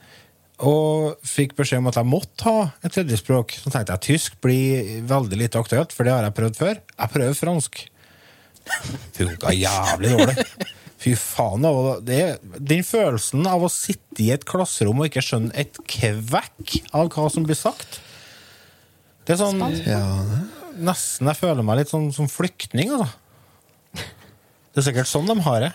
og 0.61 1.15
fikk 1.25 1.55
beskjed 1.57 1.81
om 1.81 1.87
at 1.89 1.97
jeg 1.97 2.05
måtte 2.11 2.45
ha 2.45 2.67
et 2.85 2.93
tredjespråk, 2.93 3.55
så 3.57 3.71
tenkte 3.73 3.95
jeg 3.95 4.01
at 4.01 4.05
tysk 4.09 4.35
blir 4.45 4.91
veldig 5.09 5.39
lite 5.41 5.57
aktuelt, 5.63 5.95
for 5.97 6.05
det 6.05 6.13
har 6.13 6.27
jeg 6.27 6.35
prøvd 6.37 6.59
før. 6.59 6.75
Jeg 6.99 7.13
prøver 7.15 7.39
fransk. 7.39 7.79
Funka 9.17 9.55
jævlig 9.57 10.11
dårlig. 10.19 10.45
Fy 11.01 11.15
faen. 11.17 11.65
Det, 12.05 12.21
den 12.61 12.85
følelsen 12.85 13.47
av 13.49 13.65
å 13.65 13.71
sitte 13.73 14.21
i 14.21 14.31
et 14.35 14.45
klasserom 14.49 15.01
og 15.01 15.09
ikke 15.09 15.23
skjønne 15.25 15.55
et 15.57 15.79
kvekk 15.89 16.77
av 16.97 17.09
hva 17.15 17.29
som 17.33 17.47
blir 17.47 17.57
sagt 17.57 18.03
Det 19.25 19.33
er 19.33 19.41
sånn 19.41 19.63
Nesten 20.81 21.29
jeg 21.31 21.39
føler 21.41 21.65
meg 21.67 21.81
litt 21.81 21.91
sånn 21.93 22.11
som 22.15 22.29
flyktning, 22.31 22.93
altså. 22.95 23.09
Det 24.71 24.81
er 24.81 24.87
sikkert 24.87 25.11
sånn 25.11 25.27
de 25.29 25.35
har 25.45 25.65
det. 25.65 25.71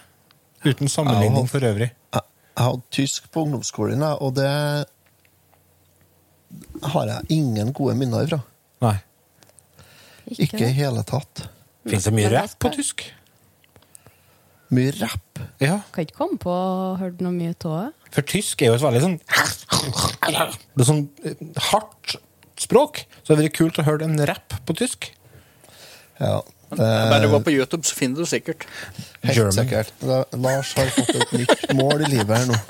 Uten 0.65 0.89
sammenligning 0.89 1.49
for 1.51 1.65
øvrig. 1.67 1.91
Jeg 2.15 2.63
har 2.63 2.71
hadde 2.71 2.87
tysk 2.95 3.27
på 3.35 3.43
ungdomsskolen, 3.45 4.01
og 4.23 4.31
det 4.37 4.47
har 6.93 7.11
jeg 7.11 7.35
ingen 7.35 7.73
gode 7.75 7.97
minner 7.99 8.25
ifra. 8.25 8.39
Nei. 8.85 8.95
Ikke 10.31 10.63
i 10.63 10.73
hele 10.73 11.03
tatt. 11.05 11.45
Fins 11.85 12.07
det 12.07 12.15
mye 12.15 12.31
rett 12.33 12.55
på 12.57 12.71
tysk? 12.73 13.03
Mye 14.73 14.91
rapp? 14.97 15.39
Ja. 15.61 15.79
Kan 15.93 16.05
ikke 16.07 16.17
komme 16.17 16.37
på 16.41 16.49
å 16.49 16.95
høre 16.97 17.11
hørt 17.11 17.21
noe 17.21 17.35
mye 17.35 17.53
av 17.53 17.75
det. 17.77 18.09
For 18.15 18.21
tysk 18.31 18.61
er 18.63 18.71
jo 18.71 18.77
et 18.79 18.83
veldig 18.85 19.01
sånn 19.03 19.17
Det 20.25 20.81
er 20.81 20.87
sånn 20.87 21.03
eh, 21.27 21.35
hardt 21.69 22.15
språk. 22.61 23.03
Så 23.21 23.27
det 23.27 23.35
hadde 23.35 23.47
vært 23.49 23.57
kult 23.59 23.79
å 23.81 23.85
høre 23.85 24.07
en 24.07 24.17
rapp 24.29 24.55
på 24.65 24.75
tysk. 24.79 25.11
Ja. 26.19 26.39
Bare 26.75 27.27
gå 27.29 27.39
på 27.45 27.51
YouTube, 27.53 27.85
så 27.85 27.93
finner 27.95 28.23
du 28.23 28.29
sikkert. 28.29 28.65
Helt 29.21 29.35
German. 29.37 29.53
sikkert. 29.59 29.91
Da, 30.01 30.23
Lars 30.39 30.73
har 30.79 30.89
fått 30.95 31.13
et 31.13 31.35
nytt 31.37 31.75
mål 31.77 32.01
i 32.07 32.09
livet 32.15 32.33
her 32.39 32.45
nå. 32.49 32.57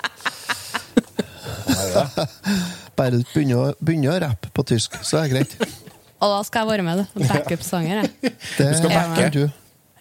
Bare 2.95 3.11
du 3.15 3.21
ikke 3.23 3.39
begynner, 3.39 3.57
å- 3.71 3.77
begynner 3.79 4.11
å 4.15 4.19
rappe 4.27 4.51
på 4.55 4.65
tysk, 4.67 4.99
så 5.05 5.21
er 5.21 5.27
det 5.29 5.33
greit. 5.35 5.75
Og 6.19 6.31
da 6.31 6.43
skal 6.47 6.63
jeg 6.65 6.71
være 6.73 6.83
med, 6.87 7.05
du. 7.15 7.23
Backup-sanger, 7.27 8.05
Du 8.21 8.29
Det 8.57 8.69
skal 8.77 8.89
backe. 8.89 9.51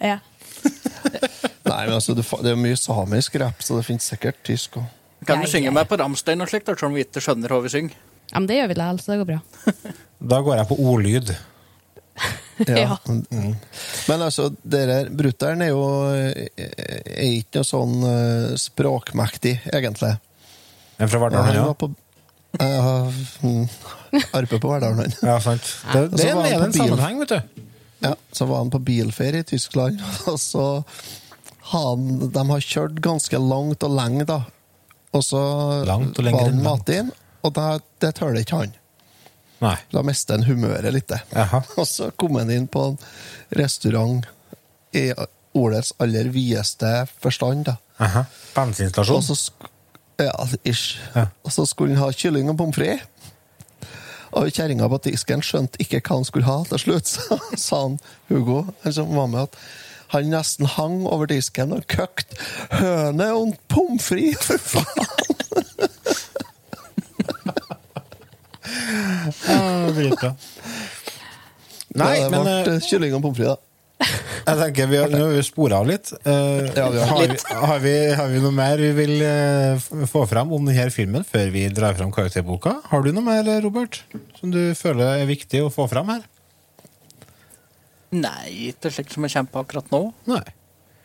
Ja. 0.01 0.19
Nei, 1.75 1.87
men 1.89 1.97
altså, 1.99 2.15
det, 2.17 2.25
det 2.47 2.53
er 2.55 2.61
mye 2.61 2.79
samisk 2.79 3.39
rap, 3.43 3.63
så 3.65 3.79
det 3.79 3.87
finnes 3.89 4.07
sikkert 4.15 4.39
tysk 4.47 4.79
òg. 4.81 4.91
Kan 5.25 5.41
du 5.41 5.49
synge 5.49 5.73
meg 5.73 5.89
på 5.89 5.97
Ramstein 5.97 6.45
og 6.45 6.51
slikt, 6.51 6.69
sånn 6.79 6.95
vi 6.95 7.07
ikke 7.07 7.23
skjønner 7.25 7.53
hva 7.55 7.63
vi 7.65 7.73
synger? 7.73 8.03
ja, 8.35 8.41
men 8.41 8.47
det 8.51 8.59
gjør 8.59 8.71
vi 8.71 8.77
likevel, 8.79 9.01
så 9.01 9.13
det 9.13 9.21
går 9.23 9.31
bra. 9.35 9.41
Da 10.35 10.39
går 10.41 10.57
jeg 10.57 10.71
på 10.71 10.81
ordlyd. 10.81 11.35
Ja. 12.71 12.95
Mm. 13.11 13.57
Men 14.07 14.23
altså, 14.23 14.45
brutter'n 14.63 15.65
er 15.65 15.73
jo 15.73 15.87
eh, 16.15 16.45
er 16.55 17.33
ikke 17.41 17.59
noe 17.59 17.67
sånn 17.67 17.97
uh, 18.07 18.53
språkmektig, 18.63 19.57
egentlig. 19.75 20.13
En 21.03 21.11
fra 21.11 21.19
Verdal, 21.25 21.49
Han 21.49 21.59
ja. 21.59 21.65
på 21.75 21.89
uh, 21.91 23.19
mm, 23.43 23.67
Arpe 24.39 24.61
på 24.63 24.71
Verdal, 24.71 24.95
han. 25.03 25.17
Ja, 25.19 25.35
sant. 25.43 25.67
Det, 25.91 26.05
det, 26.13 26.21
det 26.21 26.29
er 26.31 26.39
en, 26.45 26.69
en 26.69 26.77
sammenheng, 26.79 27.19
vet 27.25 27.35
du. 27.35 27.67
Ja, 28.05 28.15
så 28.31 28.47
var 28.47 28.63
han 28.63 28.71
på 28.71 28.79
bilferie 28.87 29.43
i 29.43 29.51
Tyskland, 29.51 29.99
og 30.31 30.39
så 30.41 30.69
han, 31.73 32.31
De 32.33 32.45
har 32.51 32.65
kjørt 32.65 33.01
ganske 33.05 33.39
langt 33.41 33.85
og 33.87 33.95
lenge, 33.97 34.27
da. 34.29 34.43
Og 35.15 35.23
så 35.25 35.41
Langt 35.89 36.19
og 36.19 36.27
var 36.27 36.49
han 36.49 36.57
enn 36.59 36.65
mat 36.65 36.91
inn, 36.93 37.13
og 37.47 37.55
det, 37.57 37.69
det 38.03 38.15
tøler 38.19 38.43
ikke 38.43 38.59
han. 38.65 38.75
Nei. 39.63 39.77
Da 39.95 40.03
mister 40.05 40.37
han 40.37 40.45
humøret 40.49 40.93
litt. 40.93 41.13
Og 41.79 41.87
så 41.89 42.11
kom 42.21 42.37
han 42.37 42.51
inn 42.53 42.67
på 42.69 42.83
en 42.91 42.99
restaurant 43.57 44.27
i 44.93 45.07
ordets 45.55 45.95
aller 46.03 46.29
videste 46.35 46.91
forstand. 47.23 47.65
da. 47.71 47.77
Aha. 48.03 48.25
Og 48.27 48.59
Bensinstasjon. 48.59 49.23
så, 49.23 49.37
ja, 50.21 50.35
ish. 50.67 50.99
Ja. 51.15 51.29
Og 51.47 51.55
så 51.55 51.65
skulle 51.71 51.95
han 51.95 52.03
ha 52.03 52.11
kylling 52.13 52.51
og 52.51 52.59
pommes 52.61 52.77
frites. 52.77 53.07
Og 54.35 54.51
kjerringa 54.51 54.89
på 54.91 54.99
disken 55.07 55.45
skjønte 55.47 55.79
ikke 55.79 56.01
hva 56.03 56.19
han 56.19 56.27
skulle 56.27 56.49
ha. 56.49 56.57
Til 56.67 56.81
slutt 56.83 57.11
så 57.13 57.39
sa 57.67 57.85
han 57.85 58.01
Hugo, 58.29 58.65
som 58.91 59.15
var 59.15 59.31
med, 59.31 59.47
at 59.47 59.94
han 60.15 60.31
nesten 60.33 60.69
hang 60.77 61.03
over 61.11 61.29
disken 61.31 61.75
og 61.75 61.87
køkte 61.91 62.39
høne 62.79 63.31
og 63.35 63.55
pommes 63.73 64.07
frites, 64.07 64.47
for 64.47 64.59
faen! 64.79 65.13
Ja. 70.25 70.35
Nei, 71.95 72.17
det 72.19 72.33
ble 72.33 72.41
eh, 72.51 72.75
eh, 72.75 72.83
kylling 72.89 73.15
og 73.17 73.23
pommes 73.25 73.39
frites. 73.39 73.55
da. 73.55 73.61
jeg 74.45 74.59
tenker 74.59 74.89
vi 74.91 74.99
har, 74.99 75.13
nå 75.13 75.21
har 75.23 75.37
vi 75.37 75.43
spora 75.47 75.79
av 75.81 75.87
litt. 75.89 76.11
Uh, 76.27 76.67
Ja, 76.75 76.89
vi 76.91 76.99
har 77.01 77.09
har, 77.13 77.29
vi, 77.31 77.39
har, 77.55 77.79
vi, 77.85 77.95
har 78.19 78.33
vi 78.33 78.43
noe 78.43 78.55
mer 78.55 78.83
vi 78.83 78.91
vil 78.97 79.15
uh, 79.23 80.07
få 80.11 80.25
fram 80.31 80.53
om 80.53 80.67
denne 80.67 80.91
filmen 80.93 81.25
før 81.29 81.53
vi 81.55 81.69
drar 81.73 81.97
fram 81.97 82.13
karakterboka? 82.15 82.81
Har 82.91 83.07
du 83.07 83.13
noe 83.15 83.25
mer, 83.25 83.49
Robert, 83.65 84.03
som 84.41 84.53
du 84.53 84.61
føler 84.79 85.23
er 85.23 85.31
viktig 85.31 85.63
å 85.65 85.73
få 85.73 85.87
fram 85.91 86.11
her? 86.13 86.27
Nei, 88.15 88.71
ikke 88.71 88.93
slik 88.95 89.11
som 89.13 89.27
jeg 89.27 89.35
kommer 89.35 89.53
på 89.55 89.65
akkurat 89.65 89.91
nå. 89.95 90.03
Nei. 90.31 90.45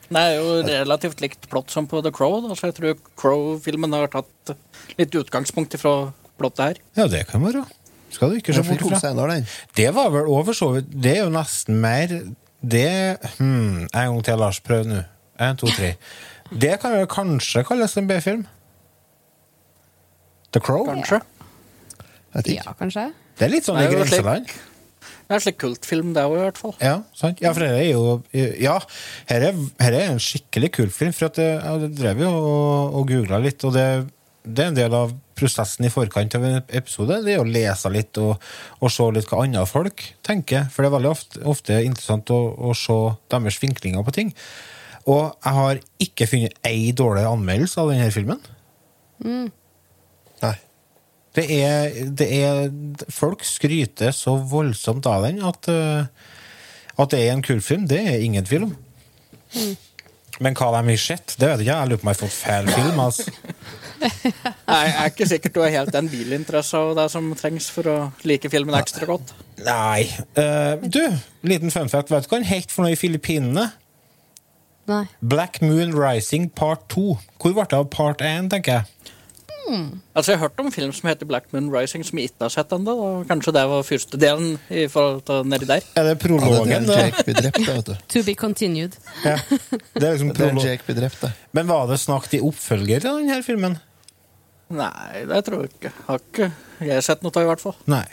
Det 0.09 0.21
er 0.21 0.39
jo 0.39 0.53
relativt 0.65 1.21
likt 1.21 1.45
plott 1.51 1.69
som 1.73 1.85
på 1.89 2.01
The 2.05 2.11
Crow, 2.13 2.39
da, 2.41 2.55
så 2.57 2.71
jeg 2.71 2.79
tror 2.79 2.95
Crow-filmen 3.19 3.93
har 3.93 4.09
tatt 4.13 4.53
litt 4.97 5.13
utgangspunkt 5.17 5.75
ifra 5.77 6.11
plottet 6.41 6.63
her. 6.65 6.79
Ja, 6.97 7.05
det 7.11 7.27
kan 7.29 7.45
være. 7.45 7.65
Skal 8.09 8.33
du 8.33 8.39
ikke 8.39 8.55
se 8.57 8.63
bort 8.65 8.81
fra. 8.89 9.37
Det 9.77 9.89
var 9.93 10.09
vel 10.09 10.29
over 10.33 10.55
så 10.57 10.71
vidt 10.73 10.87
Det 10.97 11.11
er 11.11 11.19
jo 11.27 11.29
nesten 11.29 11.75
mer 11.77 12.09
Det 12.57 13.19
hmm, 13.37 13.83
En 13.85 14.07
gang 14.15 14.23
til, 14.25 14.39
Lars. 14.41 14.57
Prøv 14.65 14.87
nå. 14.89 15.03
En, 15.39 15.59
to, 15.61 15.69
tre. 15.69 15.93
Det 16.49 16.79
kan 16.81 16.97
jo 16.97 17.05
kanskje 17.05 17.61
kalles 17.67 17.93
en 18.01 18.09
B-film. 18.09 18.47
The 20.51 20.59
Crow? 20.59 20.87
Kanskje. 20.89 21.21
Vet 22.33 22.49
ikke. 22.49 22.63
ja, 22.65 22.73
kanskje. 22.81 23.05
Det 23.37 23.45
er 23.45 23.53
litt 23.53 23.69
sånn 23.69 23.77
i 23.79 23.85
grenseland. 23.93 24.49
Det 25.29 25.35
er 25.35 25.37
en 25.37 25.43
slik 25.45 25.57
kultfilm, 25.61 26.13
det 26.15 26.23
òg, 26.25 26.31
i 26.39 26.41
hvert 26.41 26.57
fall. 26.57 26.71
Ja, 26.81 26.95
sant? 27.13 27.37
ja, 27.37 27.51
for 27.53 27.61
dette 27.61 27.83
er 27.83 27.91
jo 27.91 28.15
Ja, 28.57 28.79
her 29.29 29.43
er, 29.51 29.59
her 29.77 29.97
er 29.99 30.07
en 30.09 30.21
skikkelig 30.25 30.71
kultfilm. 30.79 31.13
For 31.13 31.29
at 31.29 31.37
det, 31.37 31.49
ja, 31.53 31.73
det 31.83 31.89
drev 31.99 32.23
jo 32.23 32.31
og, 32.33 32.95
og 32.97 33.11
googla 33.11 33.37
litt, 33.43 33.61
og 33.61 33.75
det, 33.75 33.83
det 34.41 34.63
er 34.63 34.71
en 34.71 34.79
del 34.79 34.95
av 34.97 35.13
prosessen 35.37 35.85
i 35.85 35.91
forkant 35.93 36.33
av 36.33 36.47
en 36.49 36.57
episode. 36.65 37.19
Det 37.27 37.35
er 37.35 37.43
å 37.43 37.45
lese 37.45 37.93
litt 37.93 38.17
og, 38.17 38.41
og 38.81 38.95
se 38.95 39.05
litt 39.13 39.29
hva 39.29 39.43
andre 39.45 39.67
folk 39.69 40.01
tenker. 40.25 40.65
For 40.73 40.81
det 40.81 40.89
er 40.89 40.97
veldig 40.97 41.13
ofte, 41.13 41.45
ofte 41.53 41.77
interessant 41.85 42.33
å, 42.33 42.41
å 42.57 42.73
se 42.73 42.97
deres 43.29 43.61
vinklinger 43.61 44.09
på 44.09 44.17
ting. 44.17 44.33
Og 45.05 45.29
jeg 45.29 45.57
har 45.61 45.85
ikke 46.09 46.31
funnet 46.33 46.57
ei 46.65 46.89
dårlig 46.89 47.29
anmeldelse 47.29 47.85
av 47.85 47.93
denne 47.93 48.09
filmen. 48.17 48.41
Nei. 49.29 49.45
Det 51.39 51.45
er, 51.55 51.99
det 52.19 52.27
er 52.35 52.71
Folk 53.13 53.45
skryter 53.47 54.11
så 54.15 54.35
voldsomt 54.43 55.07
av 55.07 55.23
den 55.27 55.39
at, 55.47 55.69
eh, 55.71 56.33
at 56.99 57.13
det 57.13 57.21
er 57.23 57.35
en 57.35 57.45
kul 57.45 57.61
film. 57.63 57.87
Det 57.87 58.01
er 58.01 58.25
ingen 58.25 58.45
tvil 58.45 58.67
om. 58.67 58.73
Men 60.39 60.55
hva 60.55 60.69
de 60.75 60.93
har 60.93 60.99
sett, 61.01 61.35
det 61.39 61.47
vet 61.49 61.61
jeg 61.61 61.67
ikke. 61.67 61.77
Jeg 61.79 61.89
lurer 61.89 61.99
på 61.99 62.05
om 62.05 62.11
jeg 62.11 62.15
har 62.15 62.21
fått 62.21 62.37
feil 62.37 62.69
film. 62.71 62.99
Altså. 63.03 63.31
Nei, 64.69 64.83
Jeg 64.85 64.95
er 64.95 65.11
ikke 65.11 65.27
sikkert 65.27 65.55
du 65.55 65.61
har 65.63 65.73
helt 65.73 65.91
den 65.95 66.07
bilinteressa 66.11 66.83
og 66.87 66.95
det 66.99 67.09
som 67.11 67.27
trengs 67.39 67.67
for 67.75 67.91
å 67.91 67.97
like 68.27 68.51
filmen 68.51 68.77
ekstra 68.79 69.09
godt. 69.09 69.33
Nei. 69.65 70.07
Uh, 70.39 70.79
du, 70.87 71.01
liten 71.43 71.73
fun 71.75 71.91
fact. 71.91 72.11
Vet 72.13 72.27
du 72.27 72.31
hva 72.31 72.39
den 72.39 72.47
het 72.47 72.71
for 72.71 72.85
noe 72.85 72.95
i 72.95 72.99
Filippinene? 72.99 73.67
Nei. 74.89 75.03
Black 75.19 75.59
Moon 75.61 75.91
Rising 75.93 76.47
Part 76.55 76.87
2. 76.95 77.17
Hvor 77.39 77.57
ble 77.57 77.67
det 77.67 77.77
av 77.77 77.89
Part 77.93 78.23
1, 78.25 78.47
tenker 78.55 78.79
jeg? 78.79 78.98
Altså, 80.15 80.31
Jeg 80.31 80.39
har 80.39 80.47
hørt 80.47 80.59
om 80.63 80.71
film 80.71 80.91
som 80.93 81.09
heter 81.09 81.25
Black 81.29 81.51
Moon 81.53 81.69
Rising, 81.73 82.03
som 82.05 82.17
jeg 82.19 82.29
ikke 82.31 82.45
har 82.47 82.53
sett 82.53 82.71
ennå. 82.75 82.93
og 82.97 83.27
Kanskje 83.29 83.53
det 83.53 83.63
var 83.69 83.83
første 83.87 84.17
delen 84.21 84.55
i 84.69 84.87
forhold 84.91 85.21
til 85.27 85.43
nedi 85.51 85.65
der. 85.69 85.83
Er 85.95 86.03
det 86.03 86.05
Ja, 86.05 86.13
det 86.13 86.19
prologen? 86.23 86.89
er? 86.89 87.03
Jake 87.05 87.23
blir 87.27 87.37
drept, 87.41 87.59
vet 87.67 87.85
du. 87.85 87.93
To 88.15 88.23
be 88.25 88.35
continued. 88.35 88.97
Ja. 89.25 89.35
Det 89.49 90.03
er 90.03 90.11
liksom 90.17 90.33
prolog. 90.33 90.63
Jake 90.65 90.83
blir 90.87 90.99
drept, 91.01 91.21
det. 91.21 91.31
Men 91.53 91.67
var 91.67 91.87
det 91.91 91.99
snakket 91.99 92.33
i 92.39 92.41
oppfølger 92.41 92.99
til 93.05 93.19
denne 93.21 93.43
filmen? 93.45 93.77
Nei, 94.69 95.25
det 95.25 95.43
tror 95.47 95.63
jeg 95.65 95.71
ikke. 95.73 95.91
Har 96.07 96.19
ikke 96.21 96.51
jeg 96.85 97.03
sett 97.03 97.23
noe 97.25 97.31
av, 97.35 97.41
i 97.41 97.49
hvert 97.49 97.61
fall. 97.63 97.75
Nei. 97.89 98.05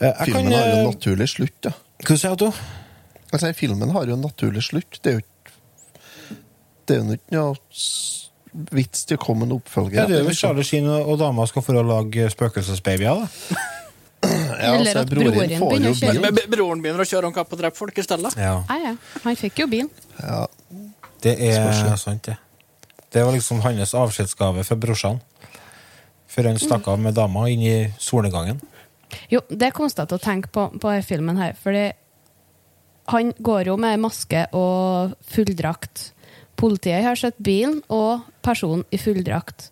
Eh, 0.00 0.06
Jeg 0.06 0.30
Filmen 0.30 0.52
har 0.54 0.66
jo 0.66 0.74
eh, 0.74 0.78
en 0.80 0.86
naturlig 0.92 1.28
slutt, 1.28 1.56
da. 1.66 1.72
Hva 2.06 2.16
sier 2.16 2.36
du? 2.40 2.46
Jeg 3.30 3.40
sier, 3.42 3.52
filmen 3.58 3.90
har 3.94 4.06
jo 4.08 4.14
en 4.16 4.22
naturlig 4.24 4.62
slutt. 4.64 5.00
Det 5.04 5.12
er 5.12 5.18
jo 5.18 5.24
ikke 5.24 5.54
Det 6.88 6.96
er 6.96 7.02
jo 7.04 7.16
ikke 7.18 7.36
noe 7.36 7.54
vits 8.52 9.04
til 9.06 9.18
å 9.18 9.22
komme 9.22 9.46
en 9.46 9.52
oppfølger. 9.58 10.00
Ja, 10.00 10.06
det 10.10 10.20
er 10.20 10.26
jo 10.28 10.34
Charlie 10.36 10.64
Sheen 10.66 10.88
og 10.90 11.18
dama 11.20 11.46
skal 11.46 11.62
få 11.64 11.76
å 11.78 11.84
lage 11.86 12.30
spøkelsesbabyer, 12.32 13.22
da. 13.24 13.60
Ja, 14.20 14.74
Eller 14.76 14.90
altså, 14.90 15.00
at 15.00 15.08
broren 15.08 15.32
får 15.32 15.70
begynner 15.70 15.86
jo 15.88 15.92
å 15.94 15.96
kjøre. 15.96 16.12
bil. 16.12 16.20
Men 16.20 16.50
broren 16.52 16.80
begynner 16.84 17.00
å 17.00 17.08
kjøre 17.08 17.28
om 17.30 17.32
kapp 17.32 17.54
og 17.54 17.60
drepe 17.62 17.78
folk 17.78 17.96
i 17.96 18.02
stedet. 18.04 18.34
Ja. 18.36 18.58
Ja, 18.68 18.76
ja. 18.90 18.90
Han 19.24 19.38
fikk 19.40 19.62
jo 19.62 19.66
bil. 19.72 19.86
Ja, 20.18 20.42
Det 21.24 21.32
er 21.40 21.96
sant, 21.96 22.28
det. 22.28 22.36
Det 23.10 23.24
var 23.24 23.32
liksom 23.32 23.62
hans 23.64 23.94
avskjedsgave 23.96 24.64
fra 24.68 24.76
brorsan. 24.76 25.22
Før 26.30 26.50
han 26.50 26.60
stakk 26.60 26.86
av 26.92 27.00
med 27.00 27.16
dama 27.16 27.46
inn 27.48 27.64
i 27.64 27.72
solnedgangen. 27.98 28.60
Jo, 29.32 29.40
det 29.48 29.70
er 29.70 29.74
konstant 29.74 30.12
å 30.12 30.20
tenke 30.20 30.52
på 30.52 30.68
på 30.76 30.92
denne 30.92 31.02
filmen 31.06 31.40
her, 31.40 31.56
fordi 31.58 31.88
han 33.10 33.32
går 33.40 33.72
jo 33.72 33.76
med 33.80 33.98
maske 34.04 34.44
og 34.54 35.16
fulldrakt. 35.32 36.10
Politiet 36.60 37.04
har 37.04 37.16
sett 37.16 37.38
bilen 37.40 37.78
og 37.88 38.26
personen 38.44 38.84
i 38.92 38.98
fulldrakt. 39.00 39.70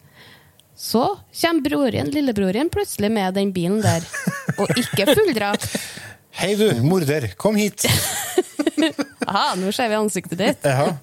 Så 0.78 1.02
kommer 1.40 1.60
broren, 1.66 2.08
lillebroren 2.14 2.70
plutselig 2.72 3.10
med 3.12 3.34
den 3.36 3.50
bilen 3.52 3.82
der, 3.84 4.06
og 4.56 4.70
ikke 4.78 5.10
fulldrakt. 5.10 5.68
Hei, 6.38 6.54
du, 6.56 6.70
morder, 6.86 7.26
kom 7.36 7.58
hit! 7.58 7.84
Aha, 9.28 9.58
nå 9.58 9.72
ser 9.74 9.90
vi 9.90 9.98
ansiktet 9.98 10.38
ditt. 10.40 10.64
Ja. 10.64 10.94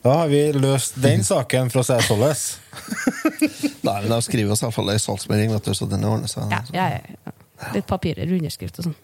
Da 0.00 0.16
har 0.22 0.32
vi 0.32 0.44
løst 0.56 0.96
den 1.02 1.26
saken, 1.26 1.68
for 1.74 1.80
å 1.82 1.84
si 1.84 1.98
det 1.98 2.06
således. 2.06 2.46
Nei, 3.84 3.98
men 4.00 4.08
de 4.14 4.22
skriver 4.24 4.54
vi 4.54 4.56
iallfall 4.62 4.94
i 4.94 4.98
salgsmelding, 5.04 5.56
så 5.74 5.90
den 5.90 6.06
ordner 6.08 6.32
seg. 6.32 6.48
Ja, 6.54 6.64
ja, 6.72 6.88
ja. 6.96 7.38
Litt 7.74 7.90
papirer, 7.90 8.30
underskrift 8.38 8.80
og 8.80 8.88
sånn. 8.88 8.98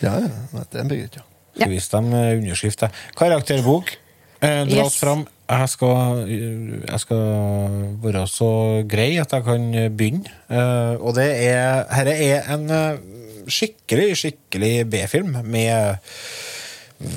ja, 0.00 0.14
ja, 0.24 0.64
det 0.72 0.88
blir 0.88 1.02
greit, 1.04 1.20
ja. 1.20 1.26
Skal 1.58 1.74
vise 1.74 1.90
dem 1.98 2.12
eh, 2.14 2.36
underskrift. 2.38 2.80
der. 2.86 3.08
Karakterbok 3.18 3.98
eh, 4.40 4.64
dras 4.68 4.94
Yes. 4.94 4.98
fram. 5.00 5.26
Jeg 5.48 5.68
skal, 5.72 6.26
jeg 6.28 7.00
skal 7.00 7.22
være 8.04 8.26
så 8.28 8.48
grei 8.88 9.14
at 9.18 9.32
jeg 9.32 9.44
kan 9.46 9.70
begynne. 9.96 10.28
Eh, 10.52 10.96
og 11.00 11.14
det 11.16 11.28
er 11.48 11.86
Dette 11.88 12.16
er 12.26 12.50
en 12.52 12.66
eh, 12.70 12.98
skikkelig, 13.48 14.10
skikkelig 14.20 14.74
B-film 14.92 15.38
med 15.48 16.04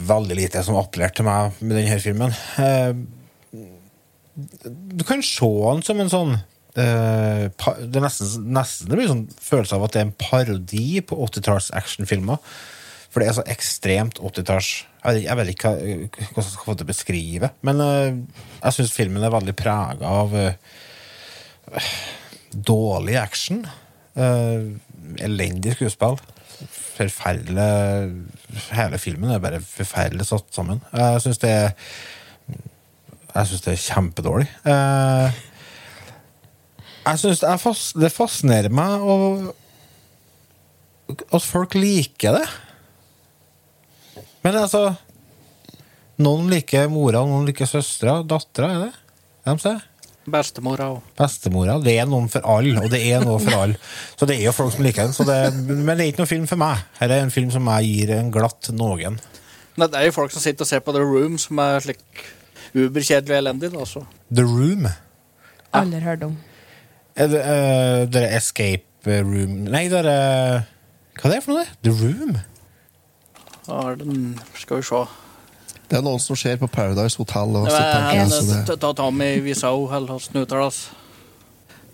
veldig 0.08 0.38
lite 0.38 0.64
som 0.64 0.78
appellerte 0.80 1.20
til 1.20 1.28
meg 1.28 1.60
med 1.60 1.76
denne 1.82 2.00
filmen. 2.00 2.32
Eh, 2.62 2.94
du 4.96 5.04
kan 5.04 5.22
se 5.26 5.50
den 5.52 5.82
som 5.84 6.00
en 6.00 6.10
sånn 6.12 6.30
eh, 6.80 7.50
Det 7.84 8.00
nesten, 8.04 8.46
nesten 8.56 8.88
det 8.88 8.96
blir 9.00 9.10
sånn 9.12 9.26
følelse 9.44 9.76
av 9.76 9.84
at 9.90 9.96
det 9.96 10.00
er 10.02 10.08
en 10.08 10.16
parodi 10.22 10.86
på 11.04 11.18
80-talls 11.28 11.68
actionfilmer. 11.76 12.40
For 13.12 13.20
det 13.20 13.28
er 13.28 13.36
så 13.36 13.44
ekstremt 13.52 14.20
80-talls 14.24 14.68
Jeg 15.04 15.36
vet- 15.36 15.50
ikke 15.52 15.72
hva 15.76 16.44
jeg 16.44 16.46
skal 16.48 16.66
få 16.70 16.76
det 16.80 16.86
beskrive. 16.88 17.50
Men 17.66 17.82
eh, 17.84 18.20
jeg 18.62 18.76
syns 18.78 18.94
filmen 18.96 19.24
er 19.28 19.34
veldig 19.34 19.56
prega 19.60 20.08
av 20.22 20.32
uh, 20.38 20.54
dårlig 22.54 23.18
action. 23.20 23.66
Uh, 24.16 24.78
elendig 25.24 25.74
skuespill. 25.78 26.18
Forferdelig 26.72 27.68
Hele 28.76 29.00
filmen 29.02 29.32
er 29.34 29.40
bare 29.42 29.62
forferdelig 29.64 30.28
satt 30.30 30.50
sammen. 30.54 30.82
Jeg 30.94 31.22
syns 31.24 31.40
det 31.42 31.50
er 31.52 31.72
Jeg 33.32 33.48
syns 33.48 33.64
det 33.66 33.74
er 33.74 33.84
kjempedårlig. 33.88 34.50
Uh, 34.68 35.32
jeg 37.08 37.18
syns 37.24 37.40
det, 37.42 37.54
fas- 37.64 37.94
det 37.98 38.12
fascinerer 38.14 38.70
meg 38.70 39.02
å, 39.02 39.16
at 41.34 41.42
folk 41.42 41.74
liker 41.80 42.36
det. 42.38 42.44
Men 44.42 44.58
altså 44.58 44.96
Noen 46.22 46.50
liker 46.52 46.90
mora, 46.92 47.24
noen 47.26 47.48
liker 47.50 47.66
søstera. 47.66 48.20
Dattera, 48.28 48.68
er 48.76 48.82
det? 48.84 48.92
Hvem 49.48 49.62
sier? 49.64 49.80
Bestemora 50.32 50.92
òg. 50.94 51.00
Bestemora. 51.18 51.80
Det 51.82 51.96
er 51.98 52.06
noen 52.10 52.28
for 52.30 52.46
alle, 52.46 52.76
og 52.84 52.92
det 52.94 53.00
er 53.10 53.24
noe 53.26 53.40
for 53.42 53.56
alle. 53.58 53.80
Så 54.20 54.28
det 54.30 54.36
er 54.38 54.44
jo 54.46 54.54
folk 54.54 54.76
som 54.76 54.84
liker 54.86 55.08
den. 55.08 55.16
Så 55.18 55.26
det, 55.26 55.40
men 55.72 55.96
det 55.96 56.04
er 56.04 56.12
ikke 56.12 56.22
noen 56.22 56.30
film 56.30 56.46
for 56.52 56.62
meg. 56.62 56.84
Her 57.00 57.16
er 57.16 57.24
en 57.26 57.34
film 57.34 57.50
som 57.54 57.66
jeg 57.74 57.90
gir 57.90 58.14
en 58.20 58.30
glatt 58.34 58.70
noen. 58.78 59.18
Nei, 59.80 59.88
Det 59.88 59.98
er 59.98 60.06
jo 60.12 60.14
folk 60.20 60.36
som 60.36 60.44
sitter 60.44 60.68
og 60.68 60.70
ser 60.70 60.84
på 60.86 60.94
The 60.94 61.02
Room, 61.02 61.40
som 61.42 61.58
er 61.64 61.82
slik 61.82 62.22
uberkjedelig 62.76 63.34
og 63.34 63.40
elendig. 63.40 63.72
da, 63.74 63.88
så. 63.90 64.06
The 64.30 64.46
Room. 64.46 64.86
Aldri 65.74 66.04
hørt 66.06 66.28
om. 66.28 66.38
Er 67.18 67.28
det, 67.32 67.42
uh, 67.42 68.06
det 68.12 68.22
er 68.28 68.38
Escape 68.38 68.86
Room 69.26 69.66
Nei, 69.68 69.88
det 69.92 69.98
er 70.00 70.08
uh, 70.08 70.70
Hva 71.18 71.28
er 71.28 71.34
det 71.34 71.40
for 71.44 71.58
noe? 71.58 71.66
det? 71.66 71.80
The 71.84 71.92
Room? 71.98 72.38
Da 73.72 73.82
er 73.88 74.00
den, 74.02 74.34
skal 74.60 74.82
vi 74.82 74.84
se. 74.84 75.02
Det 75.92 76.00
er 76.00 76.04
noen 76.04 76.20
som 76.24 76.36
ser 76.40 76.58
på 76.60 76.68
Paradise 76.72 77.20
Hotel 77.20 77.56
og 77.56 77.68
Det 77.68 77.72
så 77.76 77.84
tenker 77.84 78.18
jeg, 78.18 78.28
så 78.32 78.40
er 78.42 78.66
det, 78.68 78.76
Ta 78.84 78.90
Tommy 78.96 79.30
Wiseau, 79.46 79.86
eller 79.92 80.12
hvordan 80.12 80.36
det 80.36 80.44
uttales. 80.48 80.80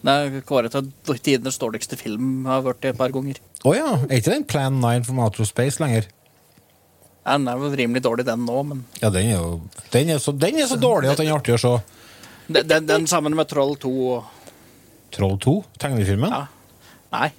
Det 0.08 0.14
er 0.14 0.42
kåret 0.48 0.74
til 0.74 1.20
tidenes 1.26 1.58
dårligste 1.62 1.98
film 2.00 2.46
har 2.50 2.64
vært 2.66 2.82
det 2.86 2.92
et 2.94 3.00
par 3.00 3.14
ganger. 3.14 3.40
Å 3.66 3.74
ja. 3.76 3.88
Er 4.08 4.20
ikke 4.22 4.34
den 4.34 4.46
Plan 4.50 4.78
9 4.82 5.06
from 5.06 5.22
Outer 5.22 5.46
Space 5.50 5.82
lenger? 5.82 6.08
Den 7.28 7.48
er 7.52 7.60
vel 7.60 7.74
rimelig 7.76 8.04
dårlig, 8.06 8.26
den 8.26 8.46
nå, 8.48 8.62
men 8.70 8.84
Ja, 9.02 9.10
den 9.12 9.34
er 9.34 9.42
jo 9.42 9.58
Den 9.92 10.14
er 10.14 10.22
så, 10.24 10.32
den 10.32 10.62
er 10.62 10.70
så 10.70 10.78
dårlig 10.80 11.10
at 11.12 11.20
den 11.20 11.28
er 11.28 11.36
artig 11.36 11.58
å 11.58 11.60
se. 11.60 11.74
den, 12.48 12.68
den, 12.70 12.86
den 12.88 13.08
sammen 13.10 13.36
med 13.36 13.50
Troll 13.52 13.76
2 13.82 13.92
og 14.14 14.24
Troll 15.18 15.36
2, 15.44 15.58
tegnefilmen? 15.82 16.32
Ja. 16.32 16.46
Nei. 17.18 17.30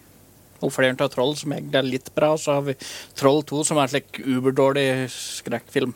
Oppfølgeren 0.58 1.00
av 1.04 1.10
Troll, 1.12 1.34
som 1.38 1.54
egentlig 1.54 1.78
er 1.80 1.86
litt 1.88 2.12
bra, 2.16 2.32
og 2.34 2.42
så 2.42 2.58
har 2.58 2.64
vi 2.66 2.76
Troll 3.18 3.44
2, 3.46 3.64
som 3.68 3.78
er 3.78 3.86
en 3.86 3.94
slik 3.94 4.22
uberdårlig 4.26 4.88
skrekkfilm. 5.14 5.94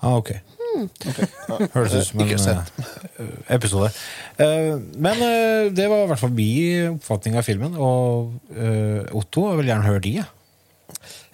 Ah, 0.00 0.16
ok. 0.16 0.36
Høres 1.74 1.94
ut 1.94 2.06
som 2.08 2.22
en 2.22 2.30
eh, 2.34 3.34
episode. 3.54 3.90
Eh, 4.42 4.72
men 4.98 5.26
eh, 5.26 5.72
det 5.74 5.88
var 5.90 6.04
i 6.04 6.08
hvert 6.10 6.22
fall 6.22 6.34
min 6.34 6.96
oppfatning 6.96 7.38
av 7.38 7.46
filmen. 7.46 7.76
Og 7.78 8.34
Otto, 9.14 9.48
jeg 9.50 9.60
vil 9.60 9.70
gjerne 9.70 9.88
høre 9.88 10.04
de. 10.04 10.16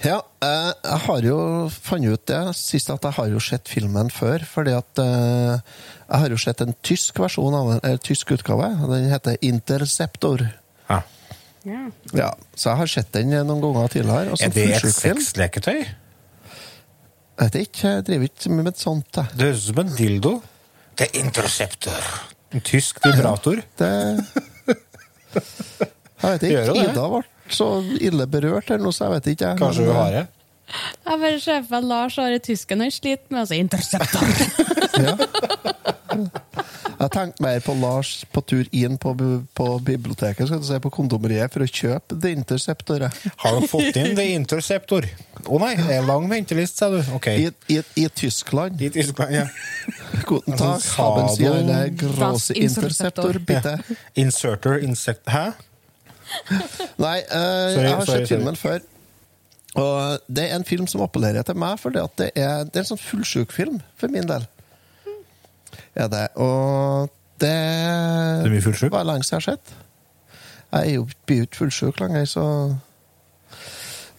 Ja, 0.01 0.19
eh, 0.45 0.73
jeg 0.73 1.01
har 1.07 1.27
jo 1.27 1.39
funnet 1.73 2.17
ut 2.17 2.27
det 2.31 2.43
sist 2.59 2.93
at 2.93 3.05
jeg 3.05 3.17
har 3.19 3.31
jo 3.33 3.43
sett 3.45 3.69
filmen 3.69 4.13
før, 4.13 4.45
fordi 4.49 4.77
at 4.77 5.03
jeg 5.03 6.23
har 6.25 6.33
jo 6.33 6.41
sett 6.41 6.65
en 6.65 6.77
tysk 6.87 7.21
versjon 7.23 7.57
av 7.57 7.75
den, 7.75 7.83
eller 7.85 8.05
tysk 8.05 8.33
utgave, 8.37 8.73
den 8.91 9.11
heter 9.13 9.41
Interceptor. 9.45 10.49
Ja. 10.89 11.03
Ja. 11.69 11.81
Ja, 12.17 12.31
så 12.57 12.71
jeg 12.71 12.79
har 12.81 12.89
sett 12.89 13.11
den 13.13 13.31
noen 13.35 13.61
ganger 13.61 13.91
tidligere. 13.93 14.37
Er 14.41 14.53
det 14.55 14.65
et 14.79 14.95
sexleketøy? 14.97 15.81
Jeg 17.41 17.49
vet 17.49 17.57
ikke, 17.63 17.83
jeg 17.97 18.05
driver 18.09 18.29
ikke 18.31 18.51
med 18.53 18.69
et 18.73 18.81
sånt. 18.81 19.11
Jeg. 19.17 19.33
Det 19.37 19.47
høres 19.49 19.63
ut 19.65 19.69
som 19.71 19.79
en 19.85 19.93
dildo. 19.97 20.33
Det 20.97 21.07
er 21.09 21.21
Interceptor. 21.23 22.09
En 22.53 22.61
tysk 22.67 22.99
vibrator. 23.05 23.61
Det 23.81 23.91
Jeg 25.31 26.27
vet 26.27 26.43
ikke. 26.49 26.75
Ida 26.85 27.05
ble 27.15 27.23
så 27.51 27.67
ille 27.99 28.27
berørt 28.31 28.69
eller 28.71 28.85
noe, 28.85 28.95
så 28.95 29.09
jeg 29.09 29.13
vet 29.17 29.27
ikke. 29.33 29.49
jeg. 29.49 29.59
Kanskje 29.59 29.87
hun 29.89 29.97
har 29.97 30.13
det? 30.15 30.27
Jeg 30.71 31.17
bare 31.25 31.39
ser 31.43 31.65
for 31.67 31.73
meg 31.75 31.89
Lars 31.91 32.17
har 32.21 32.31
i 32.31 32.39
tysken 32.47 32.85
han 32.85 32.93
sliter 32.95 33.27
med, 33.33 33.41
altså 33.43 33.57
interceptor. 33.59 34.23
Jeg 37.01 37.13
tenkte 37.15 37.41
mer 37.41 37.63
på 37.65 37.73
Lars 37.81 38.11
på 38.29 38.43
tur 38.45 38.67
inn 38.77 38.99
på, 39.01 39.15
på 39.57 39.67
biblioteket 39.87 40.51
skal 40.51 40.61
du 40.61 40.67
se, 40.69 40.77
på 40.85 40.91
kondomeriet 40.93 41.53
for 41.55 41.65
å 41.65 41.69
kjøpe 41.69 42.19
The 42.21 42.35
Interceptor. 42.37 43.07
Har 43.41 43.57
du 43.57 43.65
fått 43.71 43.97
inn 43.97 44.13
The 44.19 44.27
Interceptor? 44.35 45.09
Å 45.41 45.61
nei, 45.63 45.73
det 45.81 45.97
er 45.97 46.05
lang 46.05 46.29
ventelist, 46.29 46.77
sa 46.77 46.91
du. 46.93 46.99
Okay. 47.17 47.47
I, 47.47 47.73
i, 47.73 47.81
I 48.05 48.07
Tyskland. 48.13 48.85
I 48.85 48.93
Tyskland, 48.93 49.33
ja. 49.33 49.47
Guten 50.29 50.61
Tag, 50.61 50.85
haben 50.99 51.33
Sie 51.39 51.49
eine 51.49 51.81
große 51.89 52.59
Interceptor. 52.61 53.41
bitte? 53.41 53.79
bitte? 53.81 53.99
Inserter, 54.21 54.77
insect 54.85 55.25
Hæ? 55.33 55.47
Nei, 57.01 57.19
uh, 57.25 57.33
Sorry, 57.33 57.89
jeg 57.89 57.97
har 57.97 58.05
sorry, 58.05 58.21
sett 58.21 58.29
filmen 58.29 58.61
før. 58.61 58.85
Og 59.81 60.29
det 60.29 60.51
er 60.51 60.59
en 60.59 60.69
film 60.69 60.87
som 60.91 61.01
appellerer 61.07 61.49
til 61.49 61.57
meg, 61.59 61.81
for 61.81 61.97
det, 61.97 62.05
at 62.05 62.21
det, 62.21 62.33
er, 62.37 62.69
det 62.69 62.77
er 62.77 62.85
en 62.85 62.93
sånn 62.93 63.07
fullsjuk 63.09 63.57
film, 63.57 63.81
for 63.97 64.13
min 64.13 64.29
del. 64.29 64.45
Er 65.95 66.09
det. 66.13 66.27
Og 66.37 67.11
det 67.41 67.51
Det 67.51 68.47
er 68.47 68.53
mye 68.53 68.65
fullsjuk? 68.65 68.93
var 68.93 69.05
lenge 69.09 69.25
siden 69.25 69.41
jeg 69.41 69.47
har 69.47 69.57
sett. 69.57 69.75
Jeg 70.71 70.87
er 70.91 70.95
jo 70.95 71.07
blir 71.27 71.47
ikke 71.47 71.65
fullsjuk 71.65 72.01
lenger, 72.01 72.25
så 72.31 72.45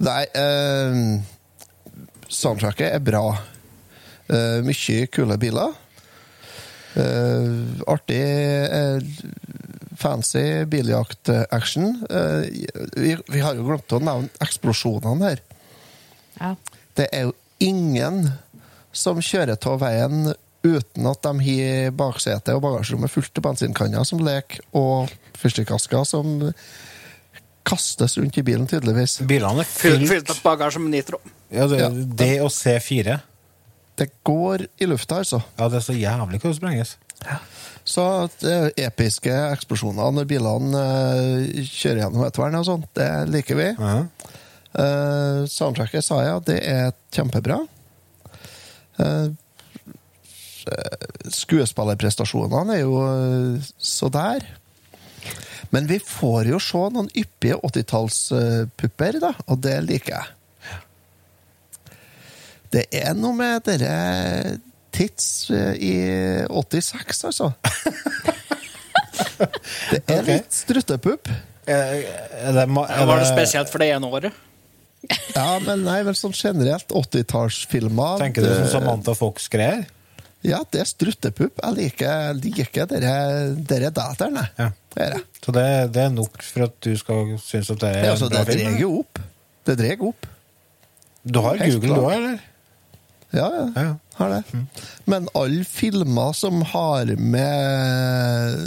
Nei, 0.02 0.24
eh, 0.34 1.22
soundtracket 2.28 2.96
er 2.96 3.00
bra. 3.06 3.38
Eh, 4.28 4.62
mye 4.66 5.08
kule 5.14 5.38
biler. 5.38 5.76
Eh, 6.98 7.52
artig 7.88 8.18
eh, 8.20 9.00
fancy 10.02 10.66
biljakt-action. 10.66 12.06
Eh, 12.10 12.50
vi, 12.98 13.16
vi 13.30 13.44
har 13.46 13.56
jo 13.56 13.68
glemt 13.68 13.94
å 13.94 14.02
nevne 14.02 14.32
eksplosjonene 14.44 15.30
her. 15.30 15.44
Ja. 16.40 16.56
Det 16.98 17.08
er 17.14 17.30
jo 17.30 17.36
ingen 17.62 18.26
som 18.92 19.22
kjører 19.24 19.56
av 19.70 19.80
veien 19.86 20.34
uten 20.64 21.10
at 21.10 21.24
de 21.26 21.34
har 21.48 21.92
baksetet 21.98 22.54
og 22.54 22.64
bagasjerommet 22.66 23.12
fullt 23.12 23.42
av 23.42 23.48
bensinkanner 23.50 24.08
som 24.08 24.22
leker, 24.24 24.64
og 24.78 25.12
fyrstikkasker 25.42 26.06
som 26.08 26.40
kastes 27.68 28.18
rundt 28.18 28.38
i 28.38 28.44
bilen, 28.46 28.68
tydeligvis. 28.70 29.20
Bilene 29.30 29.64
er 29.64 29.70
Fylt, 29.70 30.08
fylt 30.10 30.32
opp 30.34 30.42
bagasje 30.46 30.82
med 30.82 30.96
nitro. 30.96 31.22
ja, 31.50 31.68
det, 31.68 31.80
Ja. 31.80 31.90
det 31.90 32.42
og 32.42 32.50
C4. 32.50 33.20
Det 33.96 34.10
går 34.24 34.66
i 34.78 34.86
lufta, 34.86 35.20
altså. 35.22 35.42
Ja, 35.58 35.68
det 35.70 35.78
er 35.78 35.86
så 35.86 35.94
jævlig 35.94 36.40
hva 36.42 36.50
det 36.50 36.58
sprenges. 36.58 36.98
Så 37.86 38.30
det 38.42 38.52
er 38.52 38.88
episke 38.88 39.34
eksplosjoner 39.52 40.14
når 40.16 40.26
bilene 40.30 40.78
uh, 40.78 41.62
kjører 41.66 42.02
gjennom 42.04 42.26
et 42.26 42.38
vern 42.38 42.58
og 42.58 42.66
sånt, 42.66 42.88
det 42.98 43.10
liker 43.30 43.56
vi. 43.56 43.68
Uh 43.78 43.86
-huh. 43.86 44.08
uh, 44.80 45.46
soundtracket 45.46 46.04
sa 46.04 46.24
jeg, 46.24 46.46
det 46.46 46.60
er 46.66 46.92
kjempebra. 47.12 47.60
Eh, 50.70 51.06
skuespillerprestasjonene 51.34 52.78
er 52.78 52.84
jo 52.84 52.98
eh, 53.06 53.70
så 53.78 54.10
der. 54.14 54.46
Men 55.72 55.88
vi 55.88 56.02
får 56.04 56.52
jo 56.52 56.60
se 56.62 56.82
noen 56.92 57.10
yppige 57.18 57.58
80-tallspupper, 57.64 59.22
da, 59.24 59.32
og 59.48 59.62
det 59.64 59.78
liker 59.88 60.18
jeg. 60.18 60.28
Det 62.72 62.86
er 62.96 63.16
noe 63.18 63.36
med 63.36 63.64
dere 63.68 64.58
tits 64.96 65.50
eh, 65.52 65.74
i 65.80 65.96
86, 66.52 67.26
altså. 67.32 67.54
Det 69.92 70.04
er 70.12 70.28
litt 70.28 70.54
struttepupp. 70.54 71.30
Var 71.66 73.20
det 73.22 73.28
spesielt 73.30 73.72
for 73.72 73.82
det 73.82 73.92
ene 73.96 74.10
året? 74.12 74.48
Ja, 75.34 75.58
men 75.64 75.82
nei, 75.86 76.02
vel 76.06 76.16
sånn 76.18 76.36
generelt 76.36 76.92
80-tallsfilmer. 76.94 78.20
Tenker 78.22 78.46
du 78.46 78.52
sånn 78.54 78.70
Samantha 78.76 79.16
Fox-greier? 79.18 79.88
Ja, 80.44 80.60
det 80.74 80.80
er 80.82 80.88
struttepupp. 80.90 81.60
Jeg 81.62 81.78
liker, 81.78 82.32
liker 82.42 82.88
dere, 82.90 83.16
dere 83.70 83.92
daterne. 83.94 84.48
Ja. 84.58 84.70
Det 84.96 85.04
er 85.06 85.12
det. 85.16 85.22
Så 85.46 85.54
det, 85.56 85.66
det 85.96 86.02
er 86.08 86.14
nok 86.16 86.42
for 86.44 86.66
at 86.66 86.78
du 86.82 86.92
skal 86.98 87.36
synes 87.44 87.70
at 87.76 87.82
det 87.84 87.92
er 87.92 88.06
Ja, 88.08 88.14
altså, 88.16 88.26
en 88.30 88.34
bra 88.34 88.44
det 88.44 88.56
film? 88.56 88.64
dreier 88.72 88.82
jo 88.82 88.94
opp. 89.04 89.22
Det 89.70 89.76
dreier 89.80 90.08
opp. 90.10 90.26
Du 91.22 91.40
har 91.46 91.60
Helt 91.62 91.78
Google, 91.78 91.94
du 92.00 92.08
òg, 92.08 92.14
eller? 92.18 92.40
Ja, 93.32 93.46
ja. 93.54 93.66
Ja, 93.76 93.84
ja. 93.86 93.94
Har 94.18 94.34
det. 94.34 94.64
Men 95.10 95.30
alle 95.38 95.64
filmer 95.70 96.34
som 96.36 96.62
har 96.74 97.14
med 97.16 98.58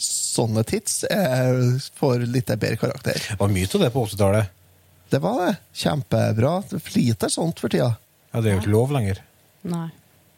sånne 0.00 0.64
tits, 0.68 1.04
er, 1.10 1.56
får 1.98 2.26
litt 2.30 2.50
bedre 2.52 2.76
karakter. 2.80 3.18
Det 3.30 3.38
var 3.40 3.50
mye 3.52 3.70
av 3.70 3.82
det 3.86 3.90
på 3.94 4.04
80-tallet. 4.08 4.50
Det 5.10 5.18
var 5.22 5.40
det. 5.46 5.54
Kjempebra. 5.80 6.52
Det 6.70 6.78
er 6.82 6.92
lite 6.98 7.30
sånt 7.32 7.58
for 7.62 7.72
tida. 7.72 7.94
Ja, 8.30 8.40
det 8.42 8.50
er 8.52 8.58
jo 8.58 8.62
ikke 8.62 8.74
lov 8.74 8.92
lenger. 8.94 9.22
Nei. 9.70 9.88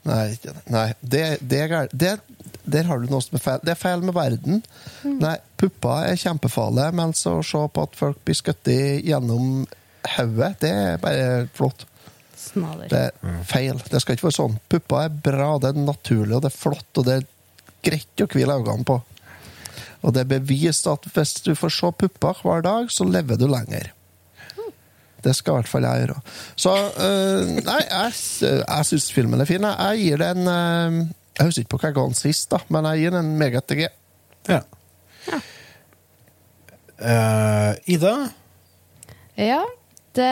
Nei. 0.09 0.35
Nei 0.73 0.89
det, 1.01 1.25
det 1.47 1.61
er 1.63 1.71
galt. 1.71 1.95
Det, 1.95 2.17
der 2.65 2.89
har 2.89 3.03
du 3.03 3.11
noe 3.11 3.23
som 3.25 3.39
er 3.39 3.45
feil. 3.45 3.63
Det 3.63 3.75
er 3.75 3.79
feil 3.79 4.03
med 4.07 4.17
verden. 4.17 4.63
Nei, 5.07 5.37
pupper 5.61 6.09
er 6.11 6.19
kjempefarlig, 6.21 6.89
men 6.99 7.15
så 7.19 7.39
å 7.39 7.47
se 7.47 7.63
på 7.75 7.87
at 7.87 7.97
folk 7.99 8.21
blir 8.27 8.39
skutt 8.39 8.71
gjennom 8.73 9.65
hodet, 10.17 10.53
det 10.63 10.71
er 10.71 11.01
bare 11.03 11.47
flott. 11.55 11.87
Snader. 12.43 12.89
Det 12.91 13.03
er 13.07 13.41
feil. 13.47 13.79
Det 13.87 14.03
skal 14.03 14.19
ikke 14.19 14.29
være 14.29 14.39
sånn. 14.41 14.59
Pupper 14.71 15.07
er 15.07 15.17
bra, 15.31 15.55
det 15.63 15.73
er 15.73 15.87
naturlig, 15.87 16.35
og 16.37 16.45
det 16.45 16.51
er 16.51 16.59
flott, 16.59 16.91
og 16.99 17.07
det 17.07 17.21
er 17.21 17.29
greit 17.87 18.23
å 18.25 18.31
hvile 18.31 18.59
øynene 18.59 18.87
på. 18.87 18.99
Og 20.03 20.15
det 20.15 20.25
er 20.25 20.31
bevist 20.35 20.89
at 20.91 21.07
hvis 21.15 21.37
du 21.47 21.53
får 21.59 21.75
se 21.77 21.91
pupper 22.03 22.43
hver 22.43 22.65
dag, 22.67 22.91
så 22.91 23.07
lever 23.07 23.39
du 23.39 23.47
lenger. 23.51 23.93
Det 25.23 25.35
skal 25.39 25.53
i 25.53 25.61
hvert 25.61 25.71
fall 25.71 25.87
jeg 25.87 26.07
gjøre. 26.07 26.21
Så 26.59 26.73
øh, 26.75 27.51
Nei, 27.63 27.81
jeg, 27.89 28.15
jeg 28.43 28.87
syns 28.89 29.13
filmen 29.15 29.41
er 29.41 29.49
fin. 29.49 29.63
jeg. 29.63 29.77
Jeg 29.79 30.07
gir 30.07 30.23
den 30.23 30.49
øh, 30.51 31.01
Jeg 31.39 31.47
husker 31.47 31.63
ikke 31.63 31.75
på 31.75 31.79
hva 31.83 31.91
jeg 31.91 31.99
ga 31.99 32.07
den 32.11 32.19
sist, 32.19 32.51
da, 32.51 32.59
men 32.69 32.89
jeg 32.91 33.05
gir 33.05 33.15
den 33.17 33.37
meget 33.41 33.65
til 33.69 33.83
G. 33.83 33.91
Ja. 34.51 34.61
Uh, 37.03 37.73
Ida? 37.91 38.15
Ja, 39.39 39.63
det 40.15 40.27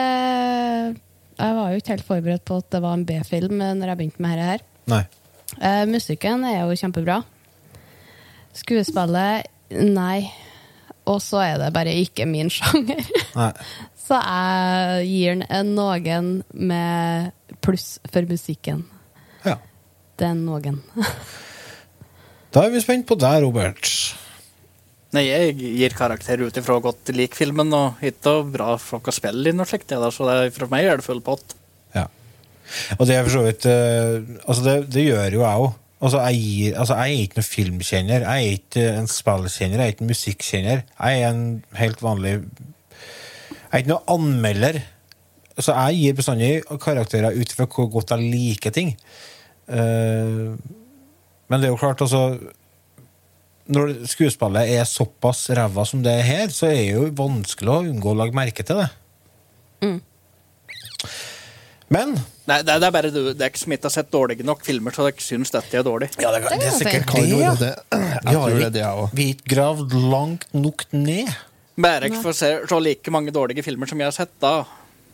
Jeg 1.39 1.55
var 1.57 1.71
jo 1.71 1.79
ikke 1.79 1.95
helt 1.95 2.05
forberedt 2.07 2.45
på 2.47 2.59
at 2.61 2.69
det 2.71 2.81
var 2.83 2.93
en 2.95 3.05
B-film 3.07 3.57
når 3.59 3.91
jeg 3.91 3.97
begynte 3.97 4.21
med 4.23 4.37
dette 4.37 4.49
her. 4.51 4.63
Nei. 4.91 5.03
Uh, 5.57 5.83
musikken 5.89 6.45
er 6.47 6.61
jo 6.61 6.77
kjempebra. 6.79 7.21
Skuespillet 8.55 9.47
nei. 9.71 10.29
Og 11.09 11.21
så 11.23 11.41
er 11.43 11.57
det 11.61 11.71
bare 11.73 11.93
ikke 11.97 12.27
min 12.29 12.51
sjanger. 12.53 13.01
Nei. 13.37 13.51
Så 14.01 14.17
jeg 14.17 15.05
gir 15.07 15.37
den 15.37 15.43
en 15.47 15.69
noen 15.77 16.31
med 16.51 17.31
pluss 17.63 17.93
for 18.11 18.27
musikken. 18.27 18.81
Ja. 19.45 19.55
Det 20.19 20.27
er 20.27 20.35
noen. 20.37 20.81
Da 22.51 22.65
er 22.67 22.73
vi 22.73 22.81
spent 22.83 23.05
på 23.07 23.15
deg, 23.15 23.45
Robert. 23.45 23.87
Nei, 25.15 25.21
jeg 25.29 25.53
gir 25.55 25.93
karakter 25.95 26.41
ut 26.43 26.57
ifra 26.59 26.77
godt 26.83 27.11
lik 27.15 27.35
filmen, 27.35 27.71
og 27.71 28.01
ikke 28.03 28.33
bra 28.51 28.73
folk 28.75 29.07
å 29.07 29.13
spille 29.15 29.53
inn 29.53 29.63
og 29.63 29.69
slikt, 29.69 29.91
så 29.91 30.27
det, 30.27 30.35
for 30.57 30.67
meg 30.71 30.87
er 30.87 30.99
det 30.99 31.05
full 31.07 31.21
pott. 31.23 31.55
Ja. 31.95 32.09
Og 32.97 33.07
det 33.07 33.15
er 33.15 33.23
for 33.23 33.33
så 33.33 33.41
vidt 33.43 33.65
eh, 33.67 34.19
Altså, 34.45 34.63
det, 34.63 34.75
det 34.91 35.03
gjør 35.03 35.37
jo 35.37 35.41
jeg 35.43 35.63
òg. 35.63 35.71
Altså, 36.01 36.21
jeg, 36.33 36.73
altså, 36.75 36.95
jeg 36.97 37.13
er 37.13 37.25
ikke 37.25 37.37
noen 37.37 37.45
filmkjenner, 37.45 38.23
jeg 38.25 38.45
er 38.45 38.55
ikke 38.57 38.85
en 38.97 39.09
spillkjenner, 39.11 39.77
jeg 39.77 39.85
er 39.85 39.93
ikke 39.93 40.05
en 40.05 40.09
musikkjenner. 40.09 40.79
Jeg 40.97 41.21
er 41.21 41.27
en 41.29 41.43
helt 41.77 42.01
vanlig 42.01 42.31
Jeg 42.31 43.67
er 43.71 43.83
ikke 43.83 43.93
noen 43.93 44.09
anmelder. 44.15 44.81
Så 45.61 45.75
jeg 45.75 45.99
gir 45.99 46.15
bestandig 46.17 46.79
karakterer 46.81 47.37
ut 47.37 47.53
fra 47.53 47.67
hvor 47.69 47.91
godt 47.93 48.15
jeg 48.15 48.31
liker 48.33 48.73
ting. 48.73 48.95
Uh, 49.69 50.57
men 51.51 51.61
det 51.61 51.67
er 51.67 51.71
jo 51.71 51.79
klart, 51.79 52.01
altså 52.01 52.39
Når 53.71 53.93
skuespillet 54.09 54.73
er 54.73 54.87
såpass 54.89 55.45
ræva 55.55 55.85
som 55.85 56.01
det 56.03 56.15
er 56.17 56.25
her, 56.27 56.47
så 56.49 56.65
er 56.65 56.79
det 56.79 56.95
jo 56.95 57.05
vanskelig 57.15 57.71
å 57.71 57.83
unngå 57.85 58.11
å 58.11 58.17
legge 58.23 58.35
merke 58.35 58.65
til 58.65 58.81
det. 58.81 58.89
Men 61.91 62.15
Nei, 62.47 62.57
det, 62.65 62.73
det 62.81 62.87
er 62.87 62.93
bare 62.95 63.09
du, 63.13 63.19
det 63.35 63.43
er 63.45 63.51
ikke 63.51 63.61
som 63.61 63.73
ikke 63.75 63.87
har 63.89 63.93
sett 63.93 64.11
dårlige 64.11 64.45
nok 64.47 64.63
filmer, 64.65 64.95
så 64.95 65.05
dere 65.05 65.23
syns 65.23 65.51
dette 65.53 65.77
er 65.77 65.85
dårlig. 65.85 66.09
Ja, 66.19 66.31
det, 66.33 66.41
Det 66.47 66.59
det 66.59 66.67
er 66.69 66.77
sikkert 66.79 67.13
det, 67.15 67.23
ja. 67.29 67.51
Vi 67.61 68.35
har 68.35 68.35
tror 68.35 68.59
det 68.59 68.81
er 68.81 68.99
ikke-. 68.99 69.09
Vi 69.15 69.25
har 69.27 69.33
ikke 69.35 69.51
gravd 69.53 69.95
langt 70.11 70.45
nok 70.55 70.85
ned. 70.95 71.31
Bare 71.81 72.09
ikke 72.09 72.21
for 72.23 72.33
å 72.33 72.37
se 72.37 72.51
så 72.69 72.79
like 72.83 73.13
mange 73.13 73.33
dårlige 73.35 73.63
filmer 73.65 73.89
som 73.89 73.99
jeg 74.01 74.09
har 74.09 74.15
sett, 74.15 74.33
da. 74.43 74.53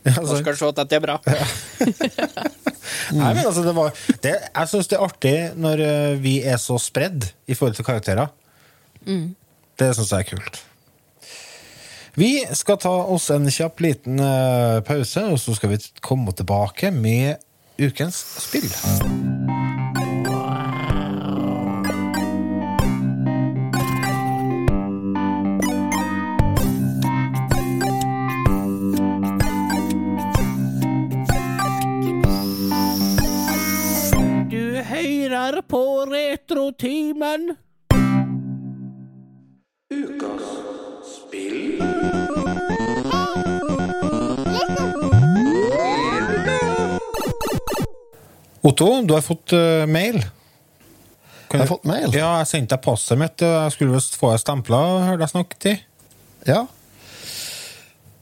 Ja, 0.06 0.14
Da 0.14 0.38
skal 0.38 0.54
du 0.54 0.58
se 0.60 0.68
at 0.70 0.78
dette 0.78 0.96
er 0.98 1.02
bra. 1.04 1.18
Nei, 3.18 3.32
men 3.34 3.42
altså, 3.44 3.62
det 3.64 3.74
var, 3.76 3.92
det, 4.24 4.34
jeg 4.46 4.70
syns 4.70 4.88
det 4.90 4.96
er 4.98 5.04
artig 5.04 5.36
når 5.58 5.82
eh, 5.84 6.14
vi 6.22 6.34
er 6.46 6.58
så 6.62 6.78
spredd 6.80 7.26
i 7.48 7.56
forhold 7.58 7.76
til 7.78 7.86
karakterer. 7.86 8.30
Det 9.04 9.90
syns 9.96 10.12
jeg 10.14 10.24
er 10.24 10.28
kult. 10.30 10.60
Vi 12.18 12.46
skal 12.52 12.78
ta 12.82 12.90
oss 13.04 13.30
en 13.30 13.46
kjapp 13.46 13.78
liten 13.80 14.18
eh, 14.18 14.80
pause, 14.82 15.22
og 15.30 15.38
så 15.38 15.52
skal 15.54 15.70
vi 15.70 15.78
komme 16.02 16.34
tilbake 16.34 16.90
med 16.90 17.38
ukens 17.78 18.18
spill. 18.42 18.66
På 35.68 36.06
Retrotimen. 36.08 37.50
Otto, 48.62 49.02
du 49.06 49.14
har 49.14 49.22
fått 49.22 49.52
uh, 49.54 49.86
mail. 49.86 50.18
Kan 51.48 51.60
Jeg 51.60 51.60
har 51.60 51.66
du- 51.66 51.72
fått 51.74 51.84
mail? 51.88 52.08
Ja, 52.12 52.38
jeg 52.42 52.46
sendte 52.50 52.74
deg 52.76 52.82
passet 52.84 53.18
mitt. 53.20 53.40
Jeg 53.40 53.72
skulle 53.72 53.94
visst 53.94 54.16
få 54.20 54.32
deg 54.34 54.40
stempla, 54.42 54.80
hørte 55.06 55.24
jeg 55.24 55.32
snakket 55.32 55.58
til. 55.64 55.78
Ja. 56.48 56.64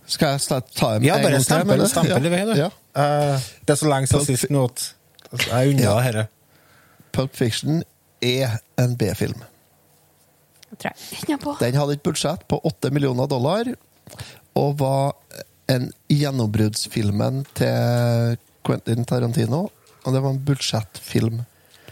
Skal 0.07 0.37
jeg 0.37 0.63
ta 0.77 0.93
en 0.95 1.03
Ja, 1.03 1.17
en 1.17 1.23
bare 1.25 1.33
gang 1.33 1.41
til, 1.41 1.45
stempel, 1.49 1.67
mener 1.67 1.85
du? 1.85 1.91
stempel 1.91 2.27
i 2.27 2.31
vei, 2.31 2.45
du. 2.47 2.55
Ja. 2.61 2.69
Uh, 2.97 3.41
det 3.67 3.75
er 3.75 3.81
så 3.81 3.89
lenge 3.91 4.07
siden 4.13 4.27
sist 4.29 4.51
nå 4.55 4.65
at 4.69 4.87
jeg 5.49 5.73
unna 5.75 5.83
Ja. 5.83 5.97
dette. 6.05 6.29
Pulp 7.13 7.35
Fiction 7.35 7.83
er 8.23 8.59
en 8.79 8.95
B-film. 8.97 9.43
Den 11.61 11.75
hadde 11.79 11.93
et 11.97 12.03
budsjett 12.05 12.43
på 12.51 12.59
8 12.69 12.91
millioner 12.93 13.27
dollar, 13.31 13.65
og 14.55 14.79
var 14.79 15.15
en 15.73 15.91
gjennombruddsfilmen 16.13 17.45
til 17.57 18.37
Quentin 18.67 19.05
Tarantino. 19.09 19.71
Og 20.07 20.15
det 20.15 20.23
var 20.23 20.31
en 20.35 20.43
budsjettfilm. 20.47 21.41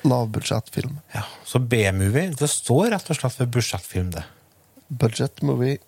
Lavbudsjettfilm. 0.05 0.99
Ja, 1.15 1.23
så 1.49 1.59
B-movie, 1.59 2.31
det 2.39 2.49
står 2.53 2.91
rett 2.93 3.11
og 3.11 3.17
slett 3.19 3.37
for 3.39 3.51
budsjettfilm, 3.57 4.11
det. 4.15 4.25
Budget 4.89 5.43
movie. 5.43 5.79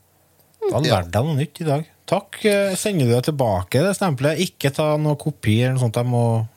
Da 0.70 0.80
Ja. 0.80 0.96
lærte 1.02 1.12
jeg 1.12 1.24
noe 1.28 1.36
nytt 1.36 1.60
i 1.60 1.64
dag. 1.64 1.84
Takk. 2.06 2.44
eh, 2.44 2.74
Sender 2.74 3.06
du 3.06 3.12
det 3.12 3.24
tilbake, 3.26 3.82
det 3.82 3.94
stempelet? 3.96 4.38
Ikke 4.40 4.72
ta 4.74 4.96
noe 4.96 5.16
kopi 5.16 5.60
eller 5.62 5.74
noe 5.74 5.80
sånt. 5.84 5.94
Jeg 5.96 6.06
må 6.06 6.48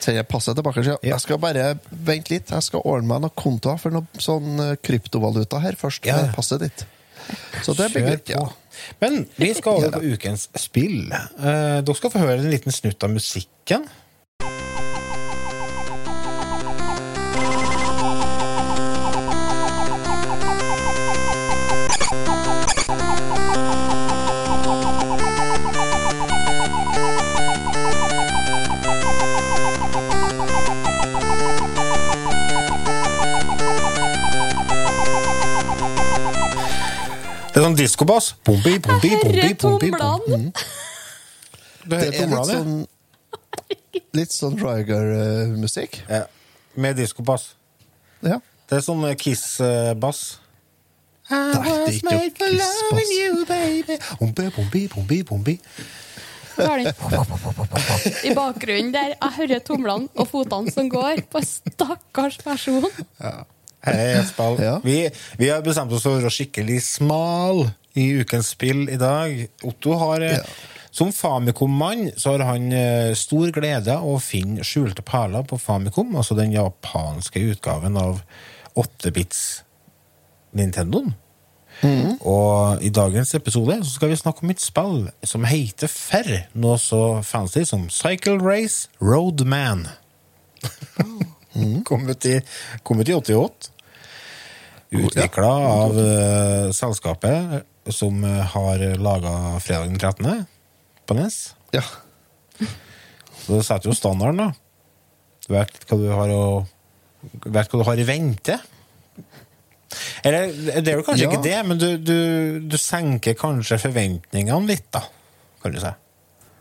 Sender 0.00 0.22
passet 0.24 0.56
tilbake. 0.56 0.84
Ja. 0.84 0.96
Jeg 1.02 1.20
skal 1.20 1.38
bare 1.38 1.78
vente 1.92 2.30
litt. 2.30 2.48
Jeg 2.48 2.62
skal 2.62 2.80
ordne 2.84 3.06
meg 3.08 3.20
noen 3.20 3.34
kontoer 3.36 3.78
for 3.78 3.90
noe 3.90 4.06
sånn 4.18 4.58
eh, 4.60 4.76
kryptovaluta 4.76 5.60
her 5.60 5.72
først. 5.72 6.04
Ja. 6.06 6.16
med 6.22 6.34
passet 6.34 6.60
ditt. 6.60 6.84
Så 7.62 7.74
det 7.76 7.90
blir 7.92 8.06
greit, 8.06 8.28
ja. 8.28 8.46
Men 9.00 9.28
vi 9.36 9.52
skal 9.54 9.74
over 9.76 9.90
på 9.90 10.14
ukens 10.14 10.48
spill. 10.56 11.12
Eh, 11.12 11.80
dere 11.82 11.94
skal 11.94 12.10
få 12.10 12.18
høre 12.18 12.38
en 12.40 12.50
liten 12.50 12.72
snutt 12.72 13.02
av 13.04 13.10
musikken. 13.10 13.86
Diskobass. 37.80 38.34
Bombi, 38.46 38.76
bombi, 38.84 39.10
bombi, 39.22 39.54
bombi, 39.56 39.90
bombi. 39.96 40.52
Det 41.90 41.96
er 42.06 42.28
litt 42.28 42.50
sånn 42.52 42.80
Litt 44.14 44.34
sånn 44.34 44.56
Ryger-musikk. 44.58 46.00
Ja. 46.10 46.26
Med 46.78 46.98
diskobass. 46.98 47.54
Ja. 48.22 48.38
Det 48.70 48.78
er 48.78 48.84
sånn 48.86 49.02
Kiss-bass. 49.18 50.20
Nei, 51.30 51.38
det 51.54 51.58
er 51.58 52.26
ikke 52.26 52.48
Kiss-bass. 52.50 53.10
Bombi, 54.20 54.46
bombi, 54.56 54.82
bombi, 54.94 55.18
bombi. 55.26 55.56
I 56.60 58.34
bakgrunnen 58.36 58.90
der 58.92 59.14
jeg 59.14 59.30
hører 59.38 59.62
tomlene 59.64 60.10
og 60.12 60.26
fotene 60.28 60.74
som 60.74 60.90
går 60.92 61.22
på 61.32 61.40
en 61.40 61.48
stakkars 61.48 62.36
person. 62.44 62.90
Hei, 63.84 63.94
Espen. 64.20 64.58
Ja. 64.60 64.74
Vi, 64.84 64.98
vi 65.40 65.48
har 65.48 65.62
bestemt 65.64 65.92
oss 65.96 66.04
for 66.04 66.12
å 66.16 66.20
være 66.20 66.32
skikkelig 66.34 66.80
smal 66.84 67.64
i 67.96 68.10
ukens 68.20 68.52
spill 68.54 68.84
i 68.92 68.98
dag. 69.00 69.46
Otto 69.66 69.96
har 70.02 70.26
eh, 70.26 70.36
Ja. 70.40 70.44
Som 70.90 71.12
Famicom-mann 71.14 72.08
så 72.18 72.32
har 72.32 72.42
han 72.48 72.72
eh, 72.74 73.12
stor 73.14 73.52
glede 73.54 73.94
av 73.94 74.08
å 74.10 74.16
finne 74.18 74.64
skjulte 74.66 75.04
perler 75.06 75.44
på 75.46 75.54
Famicom, 75.62 76.16
altså 76.18 76.34
den 76.34 76.50
japanske 76.50 77.38
utgaven 77.52 77.94
av 78.00 78.18
8-bits 78.74 79.62
Nintendoen. 80.58 81.12
Og 82.26 82.82
i 82.82 82.90
dagens 82.92 83.30
episode 83.38 83.78
så 83.86 83.94
skal 83.94 84.10
vi 84.10 84.18
snakke 84.18 84.42
om 84.44 84.50
et 84.52 84.60
spill 84.60 84.98
som 85.22 85.46
heter 85.46 85.88
Ferr, 85.88 86.32
noe 86.58 86.74
så 86.82 87.22
fancy 87.24 87.62
som 87.64 87.86
Cycle 87.86 88.40
Race 88.42 88.90
Roadman. 88.98 89.86
kom, 91.84 92.08
ut 92.08 92.26
i, 92.30 92.40
kom 92.86 93.00
ut 93.00 93.08
i 93.08 93.14
88. 93.16 93.70
Utvikla 94.90 95.50
av 95.70 95.94
uh, 95.98 96.70
selskapet 96.74 97.66
som 97.94 98.24
eh, 98.26 98.40
har 98.52 98.82
laga 99.00 99.30
Fredag 99.62 99.86
den 99.88 99.98
13. 99.98 100.44
på 101.06 101.14
NES. 101.16 101.36
Ja. 101.74 101.82
Så 103.40 103.54
det 103.56 103.62
setter 103.66 103.88
jo 103.90 103.94
standarden, 103.96 104.42
da. 104.42 104.50
Du 105.46 105.54
vet 105.54 105.78
hva 105.88 105.98
du 105.98 106.04
har 106.14 106.34
å 106.34 106.42
Vet 107.20 107.68
hva 107.68 107.80
du 107.82 107.84
har 107.84 107.98
i 108.00 108.04
vente. 108.08 108.54
Eller 110.24 110.52
det 110.80 110.88
er 110.92 111.00
jo 111.00 111.04
kanskje 111.04 111.26
Ja. 111.26 111.30
ikke 111.32 111.42
det, 111.44 111.56
men 111.68 111.80
du, 111.80 111.88
du, 112.00 112.14
du 112.64 112.76
senker 112.80 113.34
kanskje 113.36 113.76
forventningene 113.82 114.68
litt, 114.70 114.86
da. 114.94 115.02
Kan 115.60 115.74
du 115.74 115.80
si. 115.82 115.90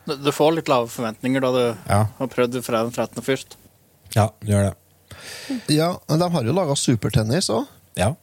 Du, 0.09 0.15
du 0.19 0.31
får 0.35 0.57
litt 0.57 0.71
lave 0.71 0.89
forventninger 0.91 1.45
da 1.45 1.51
du 1.55 1.61
Ja. 1.87 2.01
har 2.17 2.31
prøvd 2.33 2.59
fredag 2.65 2.89
den 2.89 2.97
13. 2.97 3.23
først. 3.23 3.55
Ja, 4.15 4.29
du 4.41 4.51
gjør 4.53 4.69
det. 4.69 4.75
ja, 5.75 5.89
men 6.09 6.19
de 6.21 6.29
har 6.33 6.43
jo 6.47 6.53
laga 6.55 6.75
supertennis 6.79 7.49
òg. 7.53 7.65
Ja, 7.99 8.13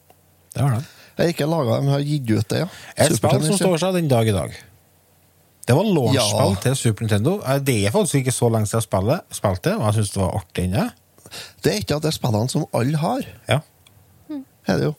det 0.55 0.63
har 0.65 0.77
de. 0.79 0.85
Jeg 1.17 1.25
har 1.25 1.33
ikke 1.33 1.49
laga, 1.49 1.77
dem, 1.81 1.87
har 1.95 2.01
gitt 2.05 2.31
ut 2.31 2.49
det, 2.53 2.59
ja. 2.65 2.69
Et 2.97 3.15
spill 3.17 3.45
som 3.47 3.57
står 3.61 3.79
seg 3.81 3.95
den 3.97 4.09
dag 4.11 4.29
i 4.29 4.35
dag. 4.37 4.53
Det 5.67 5.75
var 5.75 5.85
launchspill 5.89 6.53
Ja. 6.53 6.61
til 6.63 6.77
Super 6.79 7.03
Nintendo. 7.07 7.41
Eh, 7.43 7.59
Det 7.59 7.77
er 7.87 7.91
faktisk 7.95 8.15
ikke 8.21 8.33
så 8.37 8.51
lenge 8.53 8.67
siden 8.69 8.81
jeg 8.83 8.89
spillet, 8.89 9.21
spilte, 9.35 9.73
men 9.79 9.87
jeg 9.89 9.95
syns 9.95 10.13
det 10.15 10.23
var 10.23 10.37
artig 10.41 10.65
inne. 10.69 10.85
Det 11.63 11.73
er 11.73 11.81
ikke 11.81 11.97
at 11.97 12.03
det 12.03 12.09
er 12.13 12.19
spillene 12.19 12.51
som 12.51 12.67
alle 12.73 12.97
har. 13.03 13.27
Ja. 13.49 13.61
Er 14.69 14.77
det 14.79 14.85
jo. 14.85 14.95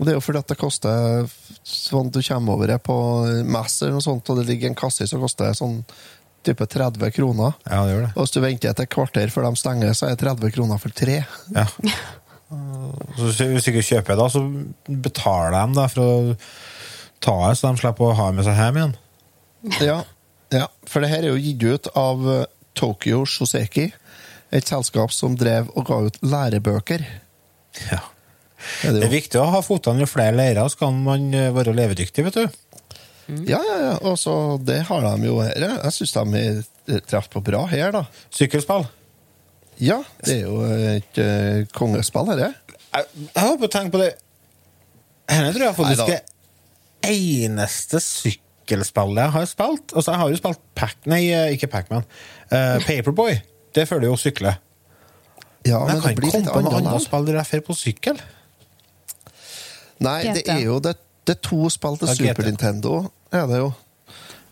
Og 0.00 0.06
det 0.06 0.12
er 0.12 0.16
jo 0.16 0.20
fordi 0.24 0.38
at 0.40 0.48
det 0.48 0.56
koster 0.58 1.26
sånn 1.64 2.10
du 2.10 2.22
kommer 2.24 2.52
over 2.56 2.66
det 2.72 2.78
på 2.82 2.94
Mass 3.44 3.82
eller 3.82 3.92
noe 3.98 4.04
sånt, 4.04 4.28
og 4.32 4.36
det 4.40 4.46
ligger 4.48 4.68
en 4.70 4.74
kasse 4.78 5.06
som 5.08 5.20
koster 5.20 5.52
sånn 5.52 5.84
type 6.46 6.66
30 6.66 7.10
kroner. 7.16 7.52
Ja, 7.68 7.82
det 7.84 7.92
gjør 7.94 8.04
det. 8.06 8.12
Og 8.16 8.24
hvis 8.24 8.32
du 8.36 8.40
venter 8.44 8.70
et 8.72 8.88
kvarter 8.92 9.30
før 9.34 9.48
de 9.50 9.56
stenger, 9.60 9.92
så 9.96 10.06
er 10.08 10.16
det 10.16 10.22
30 10.24 10.52
kroner 10.56 10.80
for 10.82 10.94
tre. 10.96 11.20
Ja. 11.54 11.66
Så 12.50 13.28
hvis 13.46 13.64
du- 13.64 13.70
ikke 13.70 13.84
kjøper 13.86 14.16
da, 14.18 14.24
så 14.26 14.40
betaler 14.88 15.52
de 15.54 15.74
da 15.76 15.84
for 15.86 16.02
å 16.02 16.36
ta 17.22 17.34
det, 17.48 17.58
så 17.60 17.70
de 17.70 17.78
slipper 17.78 18.08
å 18.08 18.16
ha 18.18 18.30
med 18.34 18.42
seg 18.46 18.56
hjem 18.58 18.78
igjen. 18.80 18.94
Ja, 19.86 19.98
ja, 20.50 20.66
for 20.88 21.04
det 21.04 21.10
her 21.12 21.22
er 21.22 21.30
jo 21.30 21.38
gitt 21.38 21.62
ut 21.62 21.86
av 21.94 22.24
eh, 22.32 22.46
Tokyo 22.74 23.20
Shoseki, 23.28 23.92
et 24.50 24.66
selskap 24.66 25.12
som 25.14 25.36
drev 25.38 25.70
og 25.78 25.86
ga 25.86 26.00
ut 26.08 26.18
lærebøker. 26.26 27.04
Ja. 27.92 28.00
Er 28.82 28.96
det 28.96 29.04
Det 29.04 29.06
er 29.06 29.14
viktig 29.14 29.38
å 29.40 29.46
ha 29.54 29.60
fotene 29.62 30.02
i 30.02 30.10
flere 30.10 30.34
leirer, 30.34 30.66
så 30.74 30.82
kan 30.88 30.98
man 31.06 31.30
eh, 31.32 31.52
være 31.54 31.76
levedyktig, 31.76 32.24
vet 32.26 32.40
du. 32.40 32.58
Ja, 33.48 33.60
ja, 33.64 33.76
ja. 33.84 33.94
Og 34.08 34.16
så 34.20 34.34
det 34.64 34.80
har 34.88 35.04
de 35.06 35.28
jo 35.28 35.38
her. 35.42 35.66
Jeg 35.70 35.94
syns 35.96 36.16
de 36.16 36.42
er 36.42 37.04
treffer 37.06 37.32
på 37.36 37.44
bra 37.50 37.64
her, 37.70 37.92
da. 37.94 38.04
Sykkelspill. 38.34 38.86
Ja, 39.80 40.00
det 40.26 40.34
er 40.34 40.42
jo 40.44 40.60
et 40.66 41.20
uh, 41.22 41.62
kongespill, 41.76 42.28
dette. 42.34 42.50
Jeg, 42.90 43.06
jeg 43.22 43.44
håper 43.46 43.68
å 43.68 43.70
tenke 43.70 43.94
på 43.94 44.00
det 44.00 44.08
Dette 45.30 45.52
tror 45.54 45.62
jeg 45.62 45.76
faktisk 45.76 46.08
er 46.10 46.24
eneste 47.06 48.00
sykkelspillet 48.02 49.22
jeg 49.22 49.34
har 49.36 49.46
spilt. 49.48 49.94
Altså, 49.94 50.10
jeg 50.10 50.20
har 50.20 50.32
jo 50.32 50.40
spilt 50.40 50.64
Pac... 50.76 50.96
Nei, 51.08 51.20
eh, 51.30 51.52
ikke 51.54 51.70
Pacman. 51.70 52.04
Uh, 52.50 52.76
Paperboy. 52.84 53.38
Det 53.74 53.86
føler 53.88 54.10
jo 54.10 54.16
å 54.16 54.20
sykle. 54.20 54.56
Ja, 55.68 55.78
Men 55.86 55.86
men 55.86 55.94
jeg 55.94 56.02
kan 56.02 56.12
ikke 56.16 56.32
komme 56.34 56.50
på 56.50 56.62
noe 56.66 56.80
annet. 56.80 57.04
spill 57.06 57.28
der 57.28 57.38
jeg 57.40 57.50
fer 57.52 57.64
på 57.64 57.76
sykkel. 57.78 58.20
Nei, 60.00 60.18
det 60.34 60.44
er 60.48 60.62
jo 60.64 60.78
det, 60.82 60.96
det 61.28 61.36
er 61.36 61.40
to 61.46 61.68
spill 61.72 61.98
til 62.00 62.10
Ja, 62.10 62.16
Super 62.18 62.48
Nintendo, 62.48 62.96
er 63.32 63.46
det 63.50 63.60
jo. 63.60 63.70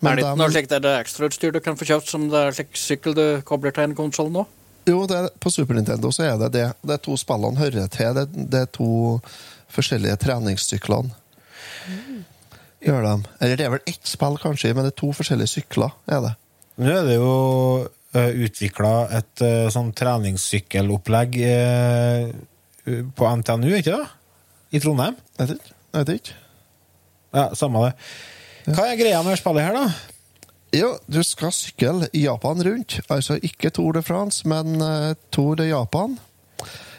er 0.03 0.19
det 0.19 0.25
ikke 0.25 0.39
noe 0.39 0.53
slikt 0.53 0.75
ekstrautstyr 0.93 1.55
du 1.57 1.61
kan 1.65 1.79
få 1.79 1.89
kjøpt 1.89 2.13
som 2.13 2.29
det 2.33 2.45
er 2.45 2.57
slik 2.59 2.79
sykkel 2.79 3.17
du 3.17 3.25
kobler 3.49 3.75
til 3.75 3.89
en 3.89 3.99
konsoll 3.99 4.31
nå? 4.35 4.47
Jo, 4.89 5.03
det 5.09 5.17
er, 5.17 5.29
på 5.41 5.51
Super 5.53 5.77
Nintendo 5.77 6.11
så 6.15 6.25
er 6.31 6.37
det 6.41 6.53
det. 6.55 6.67
Det 6.87 6.97
er 6.97 7.05
to 7.05 7.17
spillene 7.21 7.61
hører 7.61 7.89
til. 7.93 8.15
Det, 8.17 8.47
det 8.53 8.63
er 8.65 8.71
to 8.73 8.91
forskjellige 9.75 10.17
treningssyklene. 10.23 11.13
Gjør 12.85 13.05
de. 13.05 13.15
Eller 13.43 13.59
det 13.59 13.67
er 13.67 13.73
vel 13.75 13.91
ett 13.91 14.09
spill, 14.09 14.39
kanskje, 14.41 14.73
men 14.73 14.87
det 14.87 14.95
er 14.95 15.01
to 15.01 15.11
forskjellige 15.17 15.53
sykler. 15.59 15.95
er 16.07 16.23
det. 16.25 16.35
Nå 16.79 16.93
er 16.95 17.09
det 17.09 17.17
jo 17.19 17.33
uh, 18.15 18.33
utvikla 18.47 18.93
et 19.19 19.43
uh, 19.45 19.67
sånn 19.75 19.91
treningssykkelopplegg 19.99 21.39
uh, 21.43 22.29
på 23.19 23.33
NTNU, 23.43 23.73
ikke 23.81 23.97
det? 23.97 24.07
I 24.73 24.83
Trondheim. 24.85 25.19
Jeg 25.41 25.59
vet 25.97 26.15
ikke. 26.15 26.37
Ja, 27.35 27.49
Samme 27.59 27.83
det. 27.89 27.95
Hva 28.77 28.85
er 28.91 28.99
greia 29.01 29.21
med 29.25 29.39
spillet 29.41 29.65
her, 29.65 29.77
da? 29.77 29.89
Jo, 30.77 30.91
du 31.09 31.23
skal 31.25 31.53
sykle 31.57 32.09
Japan 32.13 32.61
rundt. 32.65 32.99
Altså 33.09 33.39
ikke 33.41 33.71
Tour 33.73 33.95
de 33.97 34.03
France, 34.05 34.45
men 34.49 34.77
eh, 34.85 35.15
Tour 35.33 35.57
de 35.57 35.71
Japan. 35.71 36.19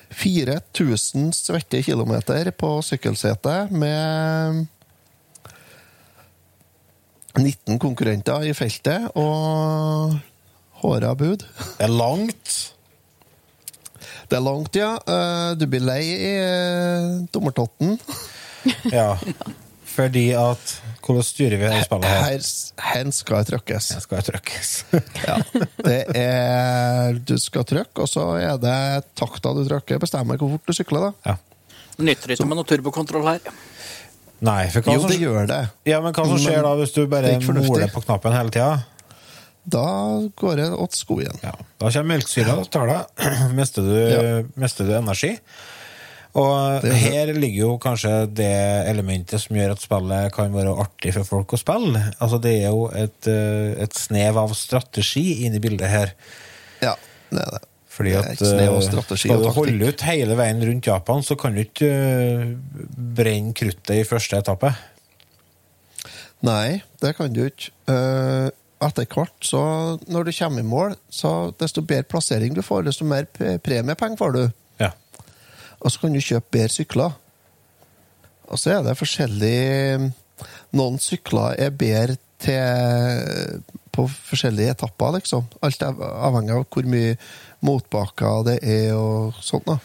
4000 0.09 1.29
svette 1.37 1.83
kilometer 1.85 2.49
på 2.57 2.71
sykkelsetet 2.81 3.69
med 3.69 4.65
19 7.37 7.77
konkurrenter 7.79 8.47
i 8.49 8.55
feltet 8.57 9.05
og 9.13 10.17
håra 10.81 11.13
bud. 11.15 11.45
Det 11.77 11.85
er 11.85 11.93
langt. 11.93 12.55
Det 14.29 14.37
er 14.39 14.45
langt, 14.45 14.75
ja. 14.77 14.95
Eh, 15.05 15.53
Du 15.61 15.67
blir 15.69 15.85
lei 15.85 16.01
i 16.09 16.33
eh, 16.41 17.27
dommertotten. 17.33 17.99
Ja. 18.89 19.13
Fordi 19.99 20.25
at 20.39 20.75
Hvordan 21.03 21.25
styrer 21.25 21.57
vi 21.57 21.65
dette 21.65 21.83
spillet 21.87 22.05
her? 22.07 22.35
Her, 22.89 23.07
skal 23.15 23.39
jeg 23.41 23.47
trykkes. 23.49 23.87
Her 23.95 24.03
skal 24.05 24.19
jeg 24.19 24.27
trykkes. 24.29 24.69
Ja. 25.29 25.37
Det 25.83 25.97
er 26.15 27.17
Du 27.27 27.35
skal 27.41 27.65
trykke, 27.67 28.05
og 28.05 28.07
så 28.11 28.25
er 28.39 28.59
det 28.61 28.77
takta 29.19 29.51
du 29.57 29.63
trykker, 29.67 29.99
bestemmer 30.01 30.39
hvor 30.39 30.53
fort 30.55 30.69
du 30.69 30.75
sykler. 30.77 31.09
da. 31.09 31.33
Ja. 31.33 31.35
nytter 31.99 32.31
ikke 32.35 32.47
med 32.47 32.61
noe 32.61 32.69
turbokontroll 32.69 33.25
her. 33.27 33.49
Nei, 34.45 34.61
for 34.71 34.85
hva 34.85 34.93
Jo, 34.95 35.01
som, 35.03 35.11
det 35.11 35.17
gjør 35.19 35.49
det. 35.49 35.59
ja, 35.89 35.97
men 35.99 36.13
hva 36.15 36.23
som 36.29 36.37
skjer 36.39 36.61
Men 36.61 36.67
da 36.69 36.75
hvis 36.79 36.93
du 36.95 37.01
bare 37.11 37.33
er 37.35 37.41
moler 37.43 37.91
på 37.91 38.05
knappen 38.05 38.31
hele 38.37 38.53
tida? 38.55 38.69
Da 39.69 39.83
går 40.39 40.55
det 40.61 40.69
åt 40.79 40.95
skogen. 40.95 41.35
Ja. 41.43 41.51
Da 41.81 41.89
kommer 41.91 42.13
melkesyra 42.15 42.55
og 42.61 42.69
tar 42.71 42.87
deg. 42.87 43.27
Mister 43.59 43.83
du, 43.83 43.97
Ja. 43.99 44.21
mister 44.55 44.87
du 44.87 44.93
energi. 44.95 45.33
Og 46.37 46.83
er 46.85 46.93
her 47.01 47.31
ligger 47.33 47.59
jo 47.63 47.71
kanskje 47.81 48.11
det 48.37 48.51
elementet 48.91 49.41
som 49.41 49.55
gjør 49.57 49.71
at 49.73 49.81
spillet 49.81 50.33
kan 50.35 50.53
være 50.53 50.75
artig 50.83 51.13
for 51.15 51.25
folk 51.25 51.55
å 51.55 51.59
spille. 51.59 52.03
Altså 52.21 52.37
Det 52.43 52.51
er 52.59 52.67
jo 52.69 52.83
et, 52.93 53.27
eh, 53.31 53.71
et 53.81 53.97
snev 53.97 54.37
av 54.37 54.53
strategi 54.53 55.45
inni 55.47 55.57
i 55.57 55.63
bildet 55.63 55.89
her. 55.89 56.13
Ja, 56.85 56.93
det 57.31 57.41
er 57.47 57.55
det. 57.57 57.63
Fordi 57.89 58.13
at 58.15 58.29
eh, 58.45 59.17
skal 59.17 59.41
du 59.41 59.49
holde 59.57 59.89
ut 59.89 60.01
hele 60.07 60.35
veien 60.39 60.61
rundt 60.63 60.85
Japan, 60.87 61.25
så 61.25 61.35
kan 61.35 61.57
du 61.57 61.63
ikke 61.65 61.89
eh, 61.89 62.45
brenne 63.17 63.51
kruttet 63.57 63.97
i 63.97 64.05
første 64.07 64.37
etappe. 64.39 64.71
Nei, 66.45 66.81
det 67.01 67.15
kan 67.17 67.33
du 67.35 67.41
ikke. 67.49 67.73
Etter 68.79 69.09
hvert, 69.11 69.33
så 69.43 69.59
når 70.07 70.29
du 70.29 70.31
kommer 70.37 70.63
i 70.63 70.67
mål, 70.69 70.93
så 71.11 71.51
desto 71.59 71.81
bedre 71.83 72.07
plassering 72.07 72.53
du 72.55 72.61
får, 72.63 72.85
desto 72.87 73.03
mer 73.03 73.25
pre- 73.27 73.57
premiepenger 73.59 74.15
får 74.21 74.31
du. 74.37 74.43
Og 75.79 75.91
så 75.91 76.01
kan 76.01 76.13
du 76.15 76.19
kjøpe 76.19 76.51
bedre 76.57 76.73
sykler. 76.73 77.13
Og 78.49 78.57
så 78.59 78.77
er 78.77 78.83
det 78.87 78.97
forskjellig 78.99 80.11
Noen 80.71 80.99
sykler 81.01 81.57
er 81.59 81.73
bedre 81.75 82.15
til 82.39 83.61
på 83.91 84.05
forskjellige 84.07 84.71
etapper, 84.77 85.17
liksom. 85.17 85.47
Alt 85.65 85.81
er 85.83 85.97
avhengig 85.99 86.53
av 86.55 86.61
hvor 86.71 86.85
mye 86.87 87.15
motbakker 87.65 88.45
det 88.47 88.57
er 88.63 88.93
og 88.95 89.33
sånt. 89.43 89.65
da. 89.67 89.75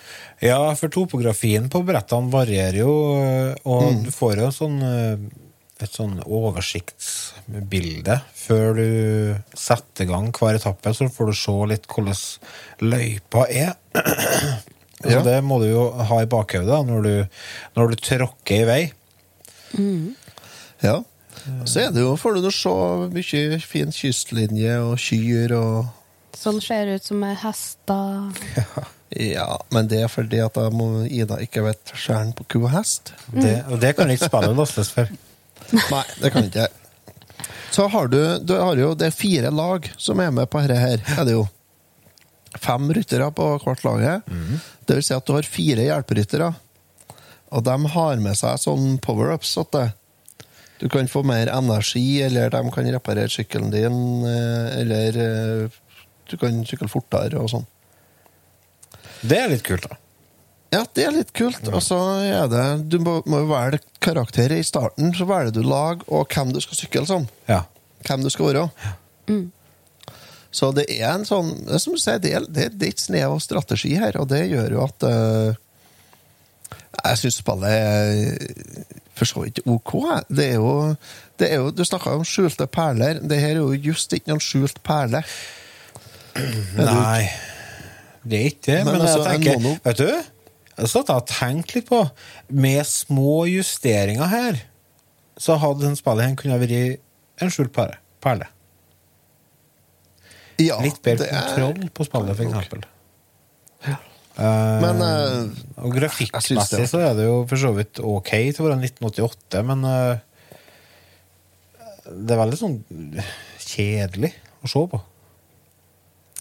Ja, 0.45 0.61
for 0.78 0.92
topografien 0.95 1.66
på 1.72 1.80
brettene 1.88 2.30
varierer 2.30 2.78
jo, 2.84 2.92
og 3.64 3.82
Mm. 3.90 4.05
du 4.05 4.11
får 4.14 4.36
jo 4.38 4.51
sånn, 4.55 4.78
eh, 4.82 5.18
et 5.82 5.90
sånn 5.90 6.20
oversiktsbilde 6.22 8.20
før 8.34 8.74
du 8.76 9.40
setter 9.57 10.05
i 10.05 10.07
gang 10.12 10.30
hver 10.30 10.55
etappe, 10.61 10.95
så 10.95 11.11
får 11.11 11.26
du 11.26 11.34
se 11.34 11.57
litt 11.72 11.86
hvordan 11.88 12.14
løypa 12.80 13.49
er. 13.51 13.74
Ja. 15.05 15.18
Og 15.20 15.26
det 15.26 15.38
må 15.44 15.59
du 15.62 15.68
jo 15.68 15.88
ha 16.09 16.20
i 16.22 16.28
bakhodet 16.30 16.80
når 16.88 17.05
du, 17.05 17.40
når 17.76 17.92
du 17.92 17.96
tråkker 18.00 18.62
i 18.62 18.68
vei. 18.68 18.82
Ja. 20.84 21.00
Så 21.68 21.82
er 21.82 21.92
det 21.92 22.05
jo, 22.05 22.14
får 22.16 22.38
du 22.38 22.44
nå 22.44 22.52
se 22.55 22.72
mye 23.12 23.61
fin 23.61 23.92
kystlinje 23.92 24.78
og 24.84 24.96
kyr 25.02 25.55
og 25.59 25.92
Sånn 26.34 26.59
ser 26.59 26.90
ut 26.96 27.05
som 27.07 27.22
er 27.24 27.38
hester. 27.44 28.44
Ja, 29.14 29.61
men 29.70 29.86
det 29.86 30.00
er 30.02 30.09
fordi 30.11 30.40
at 30.42 30.57
må 30.74 31.05
Ida 31.07 31.36
ikke 31.44 31.62
vet 31.68 31.92
skjæren 31.94 32.32
på 32.34 32.46
ku 32.50 32.57
og 32.64 32.72
hest. 32.72 33.12
Det, 33.30 33.61
og 33.70 33.78
det 33.78 33.92
kan 33.94 34.11
ikke 34.11 34.26
spillet 34.26 34.57
lastes 34.59 34.90
for. 34.90 35.12
Nei, 35.94 36.00
det 36.18 36.32
kan 36.34 36.48
ikke 36.48 36.64
jeg. 36.64 37.46
Så 37.74 37.86
har 37.90 38.11
du, 38.11 38.18
du 38.42 38.57
har 38.59 38.78
jo, 38.78 38.92
det 38.98 39.12
er 39.12 39.14
fire 39.14 39.52
lag 39.55 39.86
som 40.02 40.18
er 40.22 40.34
med 40.34 40.50
på 40.50 40.64
dette 40.64 40.80
her. 40.80 41.05
Er 41.14 41.28
det 41.28 41.36
jo 41.36 41.44
fem 42.61 42.92
ryttere 42.94 43.30
på 43.34 43.48
hvert 43.64 43.84
laget. 43.84 44.22
Det 44.86 44.96
vil 44.98 45.05
si 45.07 45.14
at 45.16 45.26
du 45.26 45.34
har 45.36 45.48
fire 45.48 45.86
hjelperyttere. 45.88 46.52
Og 47.55 47.64
de 47.64 47.76
har 47.94 48.16
med 48.22 48.36
seg 48.38 48.59
sånn 48.62 48.98
power-ups. 49.02 49.57
Du 50.80 50.88
kan 50.90 51.09
få 51.09 51.22
mer 51.22 51.50
energi, 51.55 52.22
eller 52.22 52.50
de 52.50 52.62
kan 52.74 52.88
reparere 52.92 53.30
sykkelen 53.30 53.70
din, 53.70 53.98
eh, 54.26 54.80
eller 54.80 55.20
eh, 55.22 55.76
du 56.30 56.36
kan 56.40 56.64
sykle 56.66 56.88
fortere 56.90 57.38
og 57.38 57.50
sånn. 57.52 57.66
Det 59.24 59.38
er 59.38 59.52
litt 59.52 59.62
kult, 59.64 59.86
da. 59.88 59.96
Ja, 60.74 60.82
det 60.96 61.05
er 61.07 61.14
litt 61.14 61.30
kult. 61.36 61.62
Og 61.70 61.80
så 61.84 61.96
er 62.26 62.48
det 62.50 62.64
Du 62.90 62.98
må, 62.98 63.20
må 63.30 63.44
jo 63.44 63.50
velge 63.52 63.78
karakter 64.02 64.50
i 64.52 64.62
starten. 64.66 65.12
Så 65.14 65.26
velger 65.28 65.55
du 65.55 65.62
lag 65.62 66.02
og 66.09 66.26
hvem 66.34 66.50
du 66.52 66.59
skal 66.64 66.80
sykle 66.80 67.05
som. 67.07 67.28
Ja. 67.46 67.62
Hvem 68.09 68.24
du 68.26 68.30
skal 68.32 68.50
være. 68.50 68.64
Så 70.55 70.68
det 70.76 70.84
er 70.94 71.09
en 71.11 71.24
sånn 71.26 71.48
Det 71.66 71.74
er 71.74 71.82
som 71.82 71.96
du 71.96 71.98
sier, 71.98 72.20
det 72.22 72.30
er, 72.38 72.44
det, 72.46 72.68
det 72.78 72.86
er 72.86 72.92
et 72.94 73.02
snev 73.02 73.32
av 73.34 73.40
strategi 73.42 73.94
her, 73.98 74.14
og 74.20 74.28
det 74.30 74.44
gjør 74.52 74.76
jo 74.76 74.82
at 74.84 75.07
uh, 75.09 75.57
Jeg 77.00 77.20
syns 77.24 77.40
spillet 77.42 77.74
er 77.74 79.00
for 79.14 79.30
så 79.30 79.42
vidt 79.44 79.61
OK. 79.70 79.92
Det 80.30 80.46
er 80.52 80.61
jo, 80.62 80.70
det 81.38 81.48
er 81.50 81.61
jo 81.62 81.72
Du 81.74 81.82
snakka 81.86 82.14
om 82.18 82.24
skjulte 82.26 82.66
perler. 82.70 83.18
Det 83.22 83.38
her 83.38 83.57
er 83.57 83.61
jo 83.62 83.74
just 83.90 84.14
ikke 84.14 84.32
noen 84.32 84.42
skjult 84.42 84.78
perle. 84.86 85.20
Nei, 86.78 87.28
det 88.26 88.38
er 88.40 88.46
ikke 88.50 88.64
det. 88.66 88.78
Men 88.86 88.96
Men, 88.96 89.05
altså, 89.07 89.20
jeg 89.22 89.42
tenker 89.42 89.61
mono- 89.62 89.78
Vet 89.84 90.00
du? 90.02 90.09
Jeg 90.74 90.90
satt 90.90 91.11
og 91.14 91.26
tenkte 91.30 91.76
litt 91.78 91.86
på 91.86 92.00
Med 92.50 92.82
små 92.90 93.44
justeringer 93.46 94.26
her, 94.32 94.59
så 95.38 95.55
hadde 95.62 95.86
den 95.86 95.94
spillet 95.98 96.26
her 96.26 96.34
kunne 96.38 96.59
vært 96.62 97.00
en 97.42 97.50
skjult 97.55 97.74
perle. 97.74 98.48
Ja, 100.62 100.76
Litt 100.84 101.00
bedre 101.02 101.26
det 101.26 101.32
kontroll 101.34 101.88
på 101.94 102.07
spillet, 102.07 102.36
for 102.38 102.46
eksempel. 102.46 102.84
Eh, 104.34 104.82
Men 104.82 104.98
uh, 104.98 105.84
og 105.86 105.94
grafikkmessig 105.94 106.88
så 106.90 107.02
er 107.07 107.12
det 107.14 107.28
jo 107.28 107.40
for 107.46 107.61
så 107.61 107.70
vidt 107.76 108.00
ok 108.02 108.30
til 108.50 108.64
å 108.64 108.68
være 108.68 108.80
1988, 108.90 109.64
men 109.68 109.86
uh, 109.86 110.14
det 112.11 112.34
er 112.34 112.40
veldig 112.42 112.59
sånn 112.59 112.78
kjedelig 113.62 114.32
å 114.64 114.70
se 114.70 114.86
på. 114.90 115.00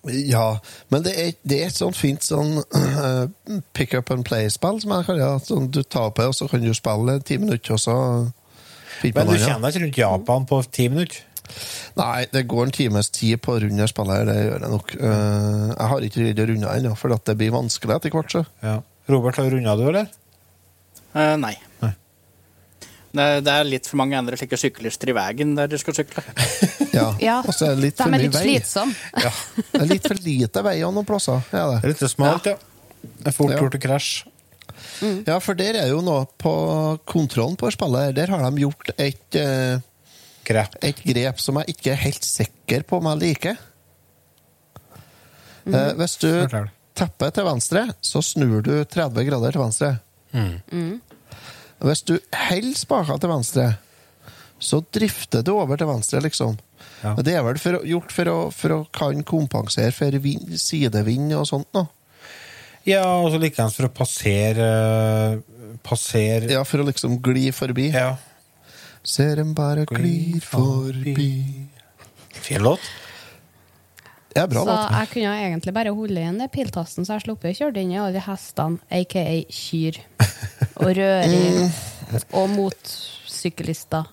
Ja, 0.04 0.58
men 0.92 1.04
det 1.06 1.14
er, 1.16 1.30
det 1.48 1.60
er 1.62 1.70
et 1.70 1.78
sånt 1.78 1.96
fint 1.96 2.26
sånn 2.26 2.58
uh, 2.60 3.26
pick 3.78 3.94
up 3.96 4.10
and 4.12 4.26
play-spill 4.28 4.82
som 4.84 4.98
jeg 4.98 5.08
kaller 5.08 5.38
det. 5.38 5.46
Sånn, 5.48 5.70
du 5.72 5.80
tar 5.86 6.10
på 6.12 6.26
her, 6.26 6.34
og 6.34 6.36
så 6.36 6.50
kan 6.52 6.66
du 6.66 6.74
spille 6.76 7.20
ti 7.24 7.38
minutter, 7.40 7.78
og 7.78 7.84
så 7.84 7.96
Men 9.06 9.30
du 9.30 9.38
kjenner 9.38 9.70
ikke 9.70 9.86
rundt 9.86 10.02
Japan 10.02 10.50
på 10.50 10.60
ti 10.74 10.90
minutter? 10.92 11.22
Nei, 12.00 12.26
det 12.34 12.46
går 12.50 12.66
en 12.70 12.72
times 12.76 13.10
tid 13.14 13.42
på 13.44 13.54
å 13.56 13.62
runde 13.64 13.82
det 13.84 13.90
spillet 13.92 14.16
her, 14.18 14.26
det 14.30 14.38
gjør 14.40 14.64
jeg 14.66 14.72
nok. 14.74 14.94
Eh, 14.96 15.74
jeg 15.74 15.90
har 15.94 16.06
ikke 16.08 16.22
ryddet 16.24 16.50
runda 16.50 16.76
ennå, 16.78 16.94
for 16.98 17.14
det 17.14 17.36
blir 17.38 17.52
vanskelig 17.54 17.98
etter 17.98 18.16
hvert. 18.16 18.38
Ja. 18.64 18.78
Robert, 19.12 19.36
har 19.38 19.50
du 19.50 19.58
runda 19.58 19.76
du, 19.78 19.84
eller? 19.92 20.08
Eh, 21.14 21.36
nei. 21.38 21.54
Nei. 21.84 21.92
Det, 23.14 23.26
det 23.46 23.54
er 23.54 23.68
litt 23.70 23.86
for 23.86 24.00
mange 24.02 24.18
andre 24.18 24.38
slike 24.40 24.58
syklister 24.58 25.12
i 25.12 25.14
veien 25.14 25.52
der 25.58 25.68
du 25.70 25.78
skal 25.82 25.94
sykle. 26.00 26.24
Ja. 26.94 27.08
Ja, 27.18 27.40
Og 27.42 27.56
så 27.58 27.66
er 27.72 27.72
det 27.74 27.82
litt 27.88 27.96
De 27.98 28.04
for 28.04 28.12
er 28.14 28.14
mye 28.14 28.28
litt 28.28 28.36
vei. 28.38 28.84
ja. 29.24 29.30
Det 29.72 29.80
er 29.82 29.88
litt 29.90 30.04
for 30.06 30.20
lite 30.22 30.62
vei 30.62 30.74
noen 30.86 31.08
plasser. 31.10 31.40
Ja, 31.50 31.64
det. 31.72 31.80
Det 31.82 31.88
er 31.88 31.94
litt 31.96 32.12
smalt, 32.12 32.50
ja. 32.52 32.58
Det 33.02 33.32
er 33.32 33.34
fort 33.34 33.50
Ja. 33.56 33.58
gjort 33.64 33.78
å 33.80 33.82
krasje. 33.82 34.30
Ja, 35.26 35.40
for 35.42 35.58
der 35.58 35.80
er 35.82 35.88
jo 35.90 36.04
noe 36.06 36.28
på 36.38 36.54
kontrollen 37.10 37.58
på 37.58 37.72
spillet. 37.74 38.14
Der 38.14 38.30
har 38.30 38.46
de 38.46 38.62
gjort 38.62 38.92
et, 38.94 39.36
eh, 39.42 39.82
Grep. 40.44 40.76
et 40.84 41.00
grep 41.08 41.40
som 41.40 41.60
jeg 41.62 41.76
ikke 41.76 41.94
er 41.94 42.02
helt 42.04 42.26
sikker 42.28 42.84
på 42.88 43.00
om 43.00 43.12
jeg 43.14 43.22
liker. 43.22 43.62
Eh, 45.64 45.94
hvis 46.00 46.18
du 46.20 46.30
tepper 46.94 47.32
til 47.34 47.48
venstre, 47.48 47.86
så 48.04 48.22
snur 48.26 48.62
du 48.66 48.74
30 48.84 49.24
grader 49.30 49.56
til 49.56 49.64
venstre. 49.64 49.94
Hvis 51.84 52.06
du 52.08 52.18
holder 52.36 52.78
spaka 52.80 53.18
til 53.20 53.32
venstre, 53.32 53.66
så 54.64 54.80
drifter 54.96 55.44
du 55.44 55.56
over 55.58 55.80
til 55.80 55.90
venstre, 55.90 56.22
liksom. 56.24 56.56
Ja. 57.04 57.16
Det 57.20 57.34
er 57.36 57.44
vel 57.44 57.60
for, 57.60 57.82
gjort 57.88 58.14
for 58.16 58.32
å, 58.32 58.38
for 58.56 58.76
å 58.76 58.80
kan 58.96 59.24
kompensere 59.28 59.92
for 59.96 60.16
vind, 60.24 60.54
sidevind 60.60 61.34
og 61.36 61.48
sånt 61.50 61.68
noe. 61.76 61.90
Ja, 62.88 63.04
og 63.20 63.32
så 63.32 63.40
likeens 63.40 63.78
for 63.78 63.88
å 63.88 63.94
passere 63.96 64.66
Passere 65.84 66.50
Ja, 66.52 66.66
for 66.68 66.84
å 66.84 66.86
liksom 66.88 67.16
gli 67.24 67.48
forbi. 67.56 67.90
Ja. 67.96 68.18
Ser 69.04 69.36
dem 69.36 69.54
bare 69.58 69.84
glir 69.90 70.40
forbi. 70.44 71.68
Fin 72.44 72.64
låt. 72.64 72.80
Det 74.34 74.42
er 74.42 74.48
bra 74.50 74.64
Så 74.64 74.66
låt. 74.72 74.92
jeg 74.98 75.10
kunne 75.12 75.34
egentlig 75.44 75.74
bare 75.76 75.92
holde 75.94 76.22
igjen 76.22 76.42
piltasten, 76.50 77.06
så 77.06 77.18
jeg 77.20 77.26
sluppet 77.28 77.52
å 77.52 77.58
kjøre 77.60 77.84
inn 77.84 77.92
i 77.94 78.00
alle 78.02 78.22
hestene, 78.26 78.80
aka 78.90 79.26
kyr, 79.54 80.00
og 80.82 80.90
røring, 80.98 81.68
og 82.40 82.50
motsyklister. 82.56 84.08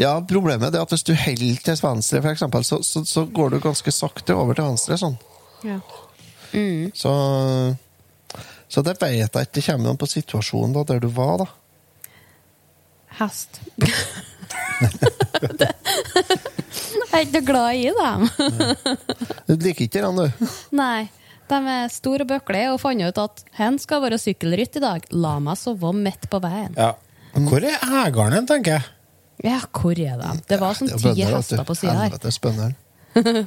Ja, 0.00 0.14
problemet 0.28 0.74
er 0.74 0.84
at 0.84 0.92
hvis 0.94 1.04
du 1.04 1.12
holder 1.18 1.60
til 1.66 1.76
venstre, 1.82 2.22
for 2.22 2.30
eksempel, 2.32 2.64
så, 2.64 2.78
så, 2.86 3.02
så 3.08 3.26
går 3.26 3.52
du 3.54 3.58
ganske 3.64 3.92
sakte 3.92 4.36
over 4.38 4.56
til 4.56 4.70
venstre, 4.70 4.96
sånn. 5.00 5.18
Ja. 5.64 5.80
Så, 6.94 7.12
så 8.70 8.82
det 8.86 8.96
vet 9.02 9.18
jeg 9.18 9.28
ikke. 9.28 9.44
Det 9.58 9.64
kommer 9.66 9.90
an 9.92 10.00
på 10.00 10.08
situasjonen 10.08 10.76
da, 10.76 10.84
der 10.94 11.00
du 11.02 11.08
var, 11.12 11.42
da. 11.44 11.48
Hest. 13.20 13.60
Det- 15.60 15.74
jeg 17.14 17.20
er 17.20 17.26
ikke 17.28 17.40
noe 17.40 17.46
glad 17.46 17.70
i 17.78 17.90
dem. 17.94 18.20
Du 19.46 19.52
liker 19.62 19.84
ikke 19.86 20.00
den, 20.02 20.16
du? 20.18 20.48
Nei. 20.74 21.04
De 21.50 21.58
er 21.70 21.90
store 21.92 22.24
og 22.24 22.30
bøklige 22.32 22.70
og 22.72 22.80
fant 22.82 23.04
ut 23.04 23.18
at 23.20 23.42
hen 23.58 23.76
skal 23.78 24.00
være 24.02 24.18
sykkelrytt 24.18 24.78
i 24.80 24.82
dag. 24.82 25.04
La 25.14 25.36
meg 25.44 25.58
sove 25.60 25.92
midt 25.94 26.26
på 26.32 26.40
veien. 26.42 26.72
Ja. 26.78 26.94
Hvor 27.34 27.62
er 27.66 27.76
eieren 27.84 28.34
hen, 28.34 28.46
tenker 28.50 28.78
jeg? 28.78 28.84
Ja, 29.44 29.60
hvor 29.74 29.92
er 29.98 30.16
de? 30.20 30.32
Det 30.48 30.58
var 30.62 30.74
sånn 30.78 30.90
Det 30.90 31.00
ti 31.02 31.26
hester 31.28 31.62
på 31.68 31.74
sida 31.78 31.94
her. 32.06 32.14
er 32.18 32.34
spennende 32.34 32.74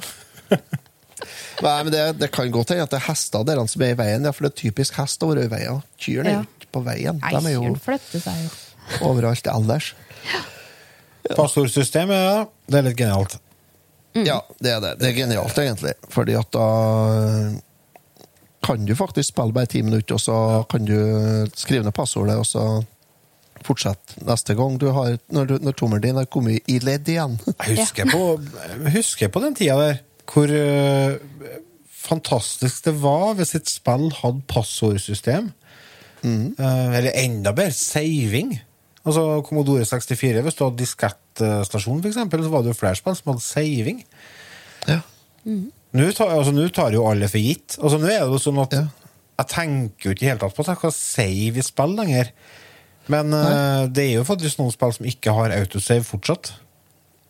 Nei, 1.58 1.78
men 1.82 1.90
det, 1.92 2.02
det 2.20 2.28
kan 2.32 2.50
godt 2.54 2.70
hende 2.72 2.84
at 2.86 2.92
det 2.94 3.00
er 3.00 3.06
hester 3.08 3.42
der 3.48 3.58
som 3.68 3.82
er 3.82 3.92
i 3.92 3.98
veien, 3.98 4.24
ja, 4.28 4.30
for 4.32 4.46
det 4.46 4.52
er 4.52 4.60
typisk 4.60 4.94
hest 5.00 5.24
å 5.26 5.30
være 5.32 5.48
i 5.48 5.50
veien. 5.50 5.80
Kyrne 5.98 6.30
er 6.30 6.36
jo 6.38 6.44
ikke 6.46 6.70
på 6.78 6.82
veien. 6.86 7.18
Nei, 7.24 7.32
De 7.34 7.40
er 7.50 7.56
jo 7.56 7.64
kyrne 7.66 7.82
flytter 7.88 8.22
seg 8.22 8.36
jo. 8.44 8.50
Overalt 9.04 9.46
ellers. 9.50 9.92
Passordsystemet, 11.36 12.16
ja. 12.16 12.44
Det 12.68 12.80
er 12.80 12.86
litt 12.88 12.98
genialt. 12.98 13.38
Ja, 14.16 14.40
det 14.58 14.72
er 14.72 14.80
det. 14.82 14.92
Det 15.00 15.10
er 15.10 15.16
genialt, 15.16 15.58
egentlig. 15.60 15.94
Fordi 16.12 16.36
at 16.38 16.50
da 16.54 16.68
kan 18.64 18.84
du 18.84 18.94
faktisk 18.98 19.32
spille 19.32 19.54
bare 19.54 19.70
ti 19.70 19.82
minutter, 19.84 20.16
og 20.16 20.22
så 20.22 20.38
kan 20.70 20.86
du 20.88 20.96
skrive 21.56 21.84
ned 21.86 21.94
passordet, 21.96 22.38
og 22.40 22.46
så 22.48 22.64
fortsette 23.66 24.22
neste 24.26 24.54
gang 24.58 24.76
du 24.80 24.90
har, 24.94 25.16
når, 25.34 25.48
du, 25.48 25.54
når 25.62 25.76
tommelen 25.78 26.04
din 26.04 26.20
har 26.20 26.28
kommet 26.30 26.66
i 26.70 26.78
ledd 26.82 27.08
igjen. 27.10 27.38
Jeg 27.66 27.80
husker, 27.80 28.10
på, 28.10 28.22
jeg 28.84 28.94
husker 28.94 29.32
på 29.34 29.42
den 29.44 29.56
tida 29.58 29.78
der 29.80 29.98
hvor 30.28 30.50
eh, 30.52 31.16
fantastisk 31.88 32.84
det 32.84 32.94
var 33.02 33.32
hvis 33.38 33.54
et 33.56 33.70
spill 33.70 34.10
hadde 34.20 34.44
passordsystem. 34.50 35.50
Mm. 36.22 36.54
Eh, 36.58 36.96
eller 36.98 37.16
enda 37.24 37.54
bedre, 37.56 37.74
saving. 37.74 38.58
Altså 39.08 39.24
Commodore 39.46 39.86
64, 39.88 40.42
hvis 40.44 40.58
du 40.58 40.62
hadde 40.66 40.82
diskettstasjon, 40.82 42.02
eksempel, 42.04 42.44
så 42.44 42.52
var 42.52 42.64
det 42.64 42.74
jo 42.74 42.78
spill 42.78 43.16
som 43.16 43.32
hadde 43.32 43.44
saving. 43.44 44.02
Ja. 44.88 45.00
Nå 45.48 46.08
tar, 46.12 46.34
altså, 46.34 46.52
nå 46.52 46.66
tar 46.76 46.92
jo 46.92 47.06
alle 47.08 47.30
for 47.32 47.40
gitt. 47.40 47.78
Altså, 47.80 48.00
nå 48.00 48.10
er 48.12 48.26
det 48.26 48.36
jo 48.36 48.46
sånn 48.48 48.64
at 48.64 48.78
Ja. 48.78 48.86
Jeg 49.38 49.46
tenker 49.52 50.08
jo 50.08 50.12
ikke 50.16 50.32
tatt 50.40 50.54
på 50.56 50.64
at 50.64 50.70
jeg 50.72 50.80
kan 50.80 50.94
save 50.94 51.60
i 51.60 51.62
spill 51.62 51.92
lenger. 51.94 52.32
Men 53.08 53.30
uh, 53.30 53.86
det 53.86 54.08
er 54.08 54.16
jo 54.16 54.24
faktisk 54.26 54.58
noen 54.58 54.74
spill 54.74 54.94
som 54.96 55.06
ikke 55.06 55.34
har 55.36 55.54
autosave 55.54 56.02
fortsatt. 56.02 56.50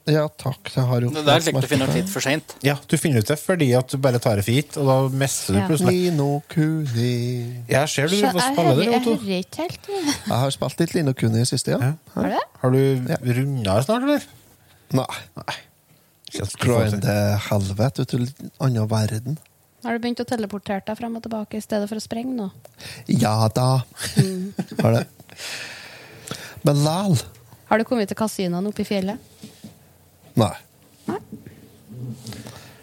Ja, 0.08 0.22
takk. 0.40 0.70
Det 0.72 0.82
har 0.88 1.04
jo 1.04 1.10
Det 1.12 1.22
der 1.26 1.42
fikk 1.44 1.58
du 1.60 1.66
finne 1.68 1.84
ut 1.88 1.94
litt 1.98 2.08
for 2.08 2.24
seint. 2.24 2.54
Ja, 2.64 2.78
du 2.88 2.94
finner 2.96 3.20
ut 3.20 3.28
det 3.28 3.36
fordi 3.38 3.66
at 3.76 3.90
du 3.92 3.98
bare 4.00 4.18
tar 4.24 4.36
det 4.40 4.44
for 4.46 4.56
gitt, 4.56 4.78
og 4.80 4.86
da 4.88 4.96
mister 5.20 5.52
du 5.52 5.58
Ja. 5.60 5.66
plutselig. 5.68 5.92
Lino 6.08 6.28
Kuni. 6.48 7.64
Jeg 7.68 7.88
ser 7.92 8.08
du 8.08 8.16
Så 8.16 8.30
får 8.32 8.40
jeg 8.40 8.54
spille 8.54 8.74
det, 8.78 8.86
jeg 8.88 9.00
Otto. 9.02 9.14
hører 9.16 9.38
ikke 9.44 9.56
helt. 9.62 9.88
jeg. 9.88 10.04
Jeg 10.26 10.38
har 10.38 10.50
spilt 10.56 10.80
litt 10.80 10.94
Lino 10.94 11.12
Kuni 11.12 11.40
i 11.40 11.44
siste, 11.44 11.76
ja. 11.76 11.92
Har 12.14 12.22
du 12.22 12.28
det? 12.30 12.44
Har 12.62 12.70
du 12.70 13.32
runda 13.38 13.82
snart, 13.84 14.02
eller? 14.08 14.22
Nei. 14.92 15.54
Til 16.32 16.44
helvete 17.50 18.00
ut 18.04 18.08
til 18.08 18.24
en 18.28 18.50
annen 18.60 18.88
verden. 18.90 19.38
Har 19.84 19.94
du 19.96 20.02
begynt 20.02 20.20
å 20.20 20.26
teleportere 20.26 20.82
deg 20.86 20.96
frem 20.98 21.14
og 21.16 21.22
tilbake 21.22 21.54
i 21.60 21.60
stedet 21.62 21.88
for 21.88 21.96
å 22.00 22.02
sprenge 22.02 22.34
nå? 22.34 22.50
Ja 23.08 23.46
da. 23.54 23.82
Har 24.82 24.92
det. 24.98 25.06
Men 26.64 26.80
læl. 26.84 27.18
Har 27.68 27.78
du 27.78 27.84
kommet 27.84 28.08
til 28.08 28.16
kasinoen 28.18 28.66
oppe 28.66 28.80
i 28.82 28.88
fjellet? 28.88 29.18
Nei. 30.38 30.54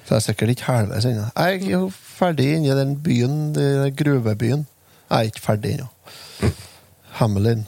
Så 0.06 0.14
jeg 0.14 0.18
er 0.20 0.24
sikkert 0.28 0.52
ikke 0.54 0.68
halvveis 0.70 1.06
ennå. 1.10 1.26
Jeg 1.34 1.62
er 1.64 1.70
jo 1.72 1.86
ferdig 1.90 2.46
inni 2.60 2.74
den 2.78 2.92
byen, 3.02 3.38
den 3.56 3.96
gruvebyen. 3.98 4.66
Jeg 5.10 5.18
er 5.18 5.30
ikke 5.32 5.42
ferdig 5.42 5.72
ennå. 5.80 5.88
Hamelin. 7.18 7.64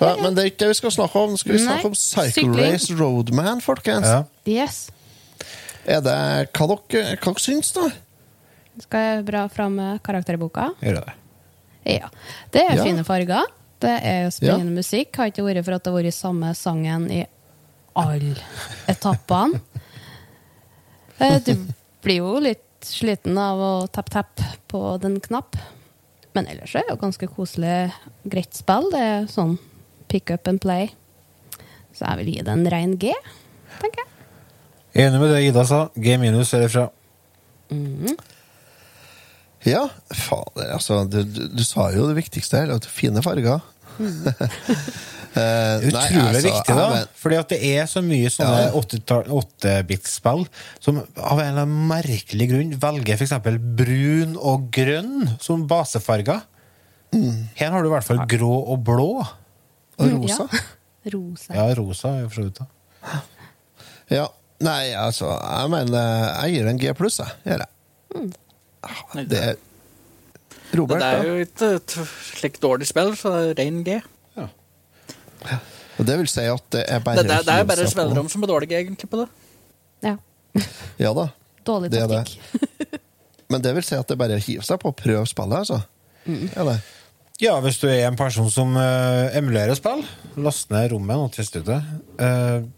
Så, 0.00 0.08
men 0.22 0.32
det 0.36 0.42
er 0.42 0.48
ikke 0.48 0.62
det 0.62 0.68
vi 0.70 0.78
skal 0.78 0.94
snakke 0.94 1.20
om. 1.26 1.34
Skal 1.36 1.52
vi 1.52 1.58
Nei, 1.60 1.66
snakke 1.66 1.90
om 1.90 1.96
Cycle. 1.98 2.54
Race 2.56 2.94
Roadman, 2.96 3.60
folkens. 3.64 4.06
Ja. 4.08 4.22
Yes. 4.48 4.86
Er 5.84 6.00
det 6.04 6.14
Hva 6.56 6.68
dere, 6.70 7.16
hva 7.20 7.32
dere 7.34 7.42
syns, 7.42 7.72
da? 7.76 7.90
Skal 8.80 9.04
jeg 9.04 9.24
bra 9.28 9.42
fram 9.52 9.76
karakter 10.06 10.38
i 10.38 10.40
boka? 10.40 10.70
Gjør 10.80 11.02
det. 11.02 11.16
Ja. 11.98 12.08
Det 12.52 12.62
er 12.64 12.76
Ja. 12.78 12.84
fine 12.84 13.04
farger. 13.04 13.44
Det 13.80 13.92
er 14.04 14.30
spennende 14.32 14.72
musikk. 14.76 15.16
Har 15.16 15.28
ikke 15.32 15.44
vært 15.44 15.64
for 15.64 15.74
at 15.76 15.84
det 15.84 15.92
har 15.92 16.00
vært 16.02 16.14
samme 16.16 16.54
sangen 16.56 17.10
i 17.10 17.26
alle 18.00 18.36
etappene. 18.88 19.60
Eh, 21.20 21.38
Du 21.44 21.54
blir 22.02 22.22
jo 22.22 22.38
litt 22.40 22.64
sliten 22.86 23.36
av 23.38 23.58
å 23.60 23.72
tapp-tapp 23.92 24.40
på 24.72 24.80
den 25.02 25.18
knapp. 25.20 25.56
Men 26.32 26.46
ellers 26.46 26.74
er 26.78 26.86
det 26.86 26.94
jo 26.94 27.00
ganske 27.02 27.28
koselig, 27.28 27.92
greit 28.24 28.54
spill. 28.56 28.88
Det 28.92 29.00
er 29.02 29.26
sånn 29.30 29.58
pick 30.08 30.30
up 30.30 30.48
and 30.48 30.60
play. 30.62 30.90
Så 31.92 32.06
jeg 32.06 32.20
vil 32.22 32.34
gi 32.34 32.42
det 32.46 32.52
en 32.54 32.66
rein 32.70 32.96
G, 33.02 33.12
tenker 33.80 34.04
jeg. 34.04 34.08
Enig 35.04 35.20
med 35.22 35.30
det 35.34 35.42
Ida 35.48 35.64
sa. 35.66 35.84
G 35.94 36.16
minus 36.18 36.54
er 36.54 36.66
ifra. 36.66 36.88
fra. 36.88 37.76
Mhm. 37.76 38.16
Ja, 39.68 39.82
fader, 40.16 40.70
altså 40.72 41.02
Du, 41.04 41.18
du, 41.22 41.42
du 41.52 41.64
sa 41.64 41.90
jo 41.92 42.06
det 42.08 42.16
viktigste 42.16 42.62
her, 42.62 42.78
fine 42.88 43.20
farger. 43.22 43.60
Eh, 44.00 44.56
nei, 45.36 45.86
Utrolig 45.86 46.22
altså, 46.26 46.48
viktig, 46.48 46.74
da. 46.76 46.86
men- 46.90 47.08
Fordi 47.22 47.36
at 47.38 47.48
det 47.52 47.58
er 47.70 47.84
så 47.86 48.02
mye 48.02 48.30
sånne 48.34 48.62
Ja. 48.66 48.70
8-bit-spill 49.40 50.46
som 50.80 50.98
av 51.16 51.38
en 51.38 51.46
eller 51.52 51.62
annen 51.62 51.86
merkelig 51.88 52.48
grunn 52.50 52.72
velger 52.82 53.14
f.eks. 53.20 53.34
brun 53.78 54.36
og 54.36 54.70
grønn 54.74 55.36
som 55.40 55.66
basefarger. 55.70 56.42
Her 57.12 57.70
har 57.70 57.82
du 57.82 57.88
i 57.88 57.92
hvert 57.94 58.06
fall 58.06 58.24
grå 58.30 58.52
og 58.74 58.84
blå. 58.86 59.08
Og 60.00 60.12
rosa. 60.18 60.48
Ja. 60.52 60.60
Rosa. 61.14 61.54
Ja, 61.56 61.62
rosa 61.78 62.08
er 62.20 62.26
for 62.28 62.34
så 62.34 62.42
vidt 62.44 62.58
da. 62.60 62.66
Ja. 64.12 64.26
Nei, 64.60 64.90
altså, 64.92 65.30
jeg 65.32 65.70
mener 65.72 66.42
Jeg 66.42 66.52
gir 66.58 66.66
en 66.68 66.78
G 66.82 66.90
pluss, 66.92 67.16
jeg. 67.22 67.32
Gjør 67.46 67.62
jeg. 67.64 69.28
Det 69.30 69.38
er 69.40 69.54
Robert, 70.76 71.00
det 71.00 71.08
er 71.08 71.24
jo 71.26 71.38
ikke 71.46 71.70
et 71.78 71.94
slikt 72.36 72.60
dårlig 72.62 72.86
spill, 72.86 73.14
så 73.16 73.32
det 73.32 73.58
er 73.58 73.64
ren 73.64 73.80
G. 73.86 73.96
Og 76.00 76.06
det 76.08 76.16
vil 76.22 76.30
si 76.32 76.44
at 76.48 76.64
det 76.72 76.84
er 76.88 77.02
bare 77.04 77.20
Det, 77.20 77.28
det, 77.28 77.40
det 77.46 77.56
er 77.58 77.68
bare 77.68 77.86
seg 77.88 78.30
som 78.32 78.44
er 78.44 78.50
dårlige, 78.50 78.78
egentlig, 78.80 79.10
på 79.10 79.22
det. 79.22 79.28
Ja. 80.06 80.16
Ja 81.04 81.12
da. 81.16 81.28
Dårlig 81.66 81.90
Det 81.92 82.00
er 82.00 82.08
det. 82.10 82.24
taktikk. 82.24 83.00
Men 83.50 83.62
det 83.64 83.74
vil 83.76 83.84
si 83.84 83.98
at 83.98 84.08
det 84.08 84.16
bare 84.18 84.38
er 84.38 84.42
å 84.42 84.46
hive 84.46 84.64
seg 84.64 84.80
på 84.80 84.92
og 84.92 84.96
prøve 84.98 85.26
spillet, 85.28 85.64
altså. 85.64 85.80
Ja, 86.54 86.64
det. 86.68 86.78
Ja, 87.40 87.54
hvis 87.64 87.80
du 87.80 87.88
er 87.88 88.04
en 88.06 88.18
person 88.20 88.50
som 88.52 88.76
uh, 88.76 89.32
emulerer 89.36 89.74
spill, 89.74 90.04
last 90.36 90.70
ned 90.70 90.90
rommet 90.92 91.18
og 91.18 91.32
test 91.34 91.56
ut 91.56 91.64
det. 91.66 91.78
Uh, 92.20 92.68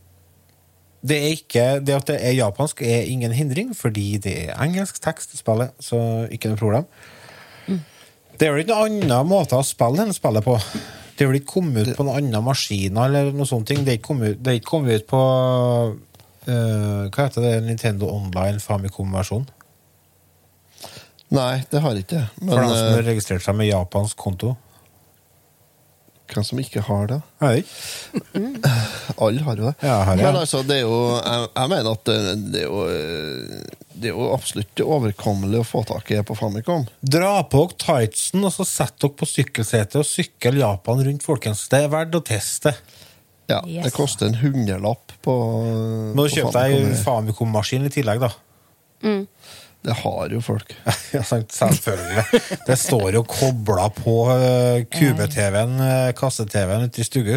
det, 1.03 1.19
er 1.19 1.35
ikke, 1.35 1.65
det 1.83 1.97
at 1.97 2.09
det 2.13 2.19
er 2.23 2.37
japansk, 2.39 2.81
er 2.87 3.11
ingen 3.11 3.35
hindring, 3.35 3.75
fordi 3.77 4.17
det 4.23 4.37
er 4.47 4.63
engelsk 4.63 5.03
tekst 5.03 5.35
i 5.35 5.41
spillet, 5.41 5.75
så 5.83 5.99
ikke 6.33 6.53
noe 6.53 6.61
problem. 6.63 6.87
Det 8.39 8.49
er 8.49 8.55
vel 8.55 8.65
ikke 8.65 8.75
noen 8.75 9.03
annen 9.05 9.29
måte 9.31 9.59
å 9.59 9.67
spille 9.67 10.07
enn 10.07 10.15
spillet 10.15 10.47
på. 10.47 10.57
Det 11.17 11.25
er 11.25 11.29
vel 11.31 11.41
ikke 11.41 11.53
kommet 11.59 11.89
ut 11.89 11.99
på 11.99 12.07
noen 12.07 12.23
annen 12.23 12.45
maskiner 12.47 13.09
eller 13.09 13.35
noe 13.37 13.49
sånt. 13.49 13.69
Det 13.69 13.85
er 13.85 13.99
ikke 13.99 14.09
kommet 14.13 14.37
ut, 14.37 14.53
ikke 14.53 14.71
kommet 14.71 15.03
ut 15.03 15.09
på 15.11 15.23
uh, 16.49 17.03
Hva 17.13 17.27
heter 17.27 17.45
det? 17.45 17.57
Nintendo 17.67 18.09
Online 18.13 18.63
Famicom-versjon? 18.63 19.45
Nei, 21.33 21.63
det 21.73 21.81
har 21.81 21.97
ikke 21.97 22.19
det. 22.19 22.27
For 22.43 22.61
dem 22.61 22.75
som 22.75 22.91
har 22.93 23.07
registrert 23.07 23.45
seg 23.45 23.57
med 23.57 23.71
japansk 23.71 24.19
konto. 24.21 24.55
hvem 26.33 26.45
som 26.49 26.61
ikke 26.61 26.81
har 26.85 27.09
det? 27.09 27.21
Hei. 27.41 27.63
Alle 29.25 29.45
har 29.45 29.57
jo 29.57 29.69
det. 29.69 29.75
Ja, 29.85 30.03
har 30.09 30.17
jeg. 30.17 30.27
Men 30.27 30.41
altså, 30.41 30.63
det 30.65 30.79
er 30.79 30.85
jo 30.87 30.99
Jeg, 31.17 31.49
jeg 31.57 31.69
mener 31.73 31.91
at 31.93 32.05
det, 32.09 32.19
det, 32.53 32.63
er 32.63 32.69
jo, 32.69 32.85
eh, 32.89 33.82
det 33.95 34.11
er 34.11 34.17
jo 34.17 34.29
absolutt 34.33 34.81
overkommelig 34.85 35.63
å 35.63 35.67
få 35.67 35.83
tak 35.89 36.11
i 36.15 36.21
på 36.27 36.37
Famicom. 36.39 36.87
Dra 37.01 37.35
på 37.45 37.65
dere 37.67 37.79
tightsen 37.85 38.45
og 38.45 38.53
så 38.55 38.67
sett 38.69 38.97
dere 39.03 39.17
på 39.19 39.29
sykkelsetet 39.29 39.99
og 40.01 40.09
sykkel 40.09 40.61
Japan 40.63 41.03
rundt, 41.07 41.25
folkens. 41.27 41.67
Det 41.73 41.83
er 41.85 41.93
verdt 41.93 42.19
å 42.19 42.23
teste. 42.25 42.75
Ja, 43.51 43.61
Yes. 43.67 43.85
Det 43.85 43.91
koster 43.93 44.31
en 44.31 44.39
hundrelapp 44.41 45.13
på 45.21 45.33
Må 46.17 46.25
du 46.25 46.33
kjøpe 46.33 46.55
deg 46.55 46.77
Famicom. 46.79 47.03
Famicom-maskin 47.05 47.89
i 47.89 47.93
tillegg, 47.93 48.23
da. 48.23 48.31
Mm. 49.03 49.27
Det 49.83 49.99
har 49.99 50.33
jo 50.33 50.41
folk. 50.45 50.73
Ja, 51.13 51.23
Selvfølgelig. 51.27 52.25
Det 52.67 52.79
står 52.79 53.19
jo 53.19 53.25
kobla 53.29 53.91
på 53.93 54.17
uh, 54.31 54.81
kube-TV-en, 54.95 55.75
uh, 55.83 56.13
kasse-TV-en 56.17 56.87
ute 56.89 57.03
i 57.03 57.07
stugu. 57.07 57.35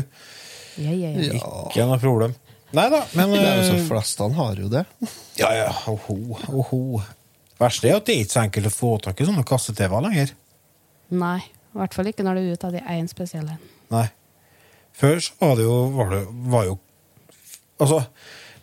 Ja, 0.77 0.91
ja, 0.91 1.09
ja. 1.09 1.33
Ja. 1.33 1.53
Ikke 1.65 1.87
noe 1.89 1.99
problem. 1.99 2.35
Nei 2.75 2.87
da, 2.91 3.01
men 3.15 3.31
Det 3.31 3.41
er 3.41 3.59
jo 3.59 3.67
så 3.69 3.75
eh, 3.77 3.85
Flestene 3.87 4.35
har 4.37 4.57
jo 4.59 4.71
det. 4.71 4.83
Ja, 5.39 5.51
ja, 5.55 5.69
oho, 5.91 6.17
oho. 6.51 6.81
Verste 7.59 7.87
er 7.87 7.99
at 7.99 8.07
det 8.07 8.15
er 8.15 8.25
ikke 8.25 8.35
så 8.35 8.41
enkelt 8.43 8.69
å 8.69 8.73
få 8.73 8.95
tak 9.03 9.21
i 9.21 9.27
sånne 9.27 9.45
kasse-TV-er 9.47 10.03
lenger. 10.09 10.33
Nei. 11.15 11.39
I 11.75 11.79
hvert 11.81 11.95
fall 11.95 12.07
ikke 12.07 12.23
når 12.23 12.37
det 12.37 12.41
er 12.43 12.55
ut 12.55 12.65
av 12.67 12.75
de 12.75 12.81
én 12.95 13.07
spesielle. 13.11 13.57
Nei. 13.91 14.07
Før 14.95 15.19
så 15.23 15.35
var 15.41 15.55
det 15.59 15.65
jo, 15.67 15.77
var 15.95 16.11
det, 16.13 16.25
var 16.51 16.67
jo 16.69 16.81
Altså, 17.75 17.97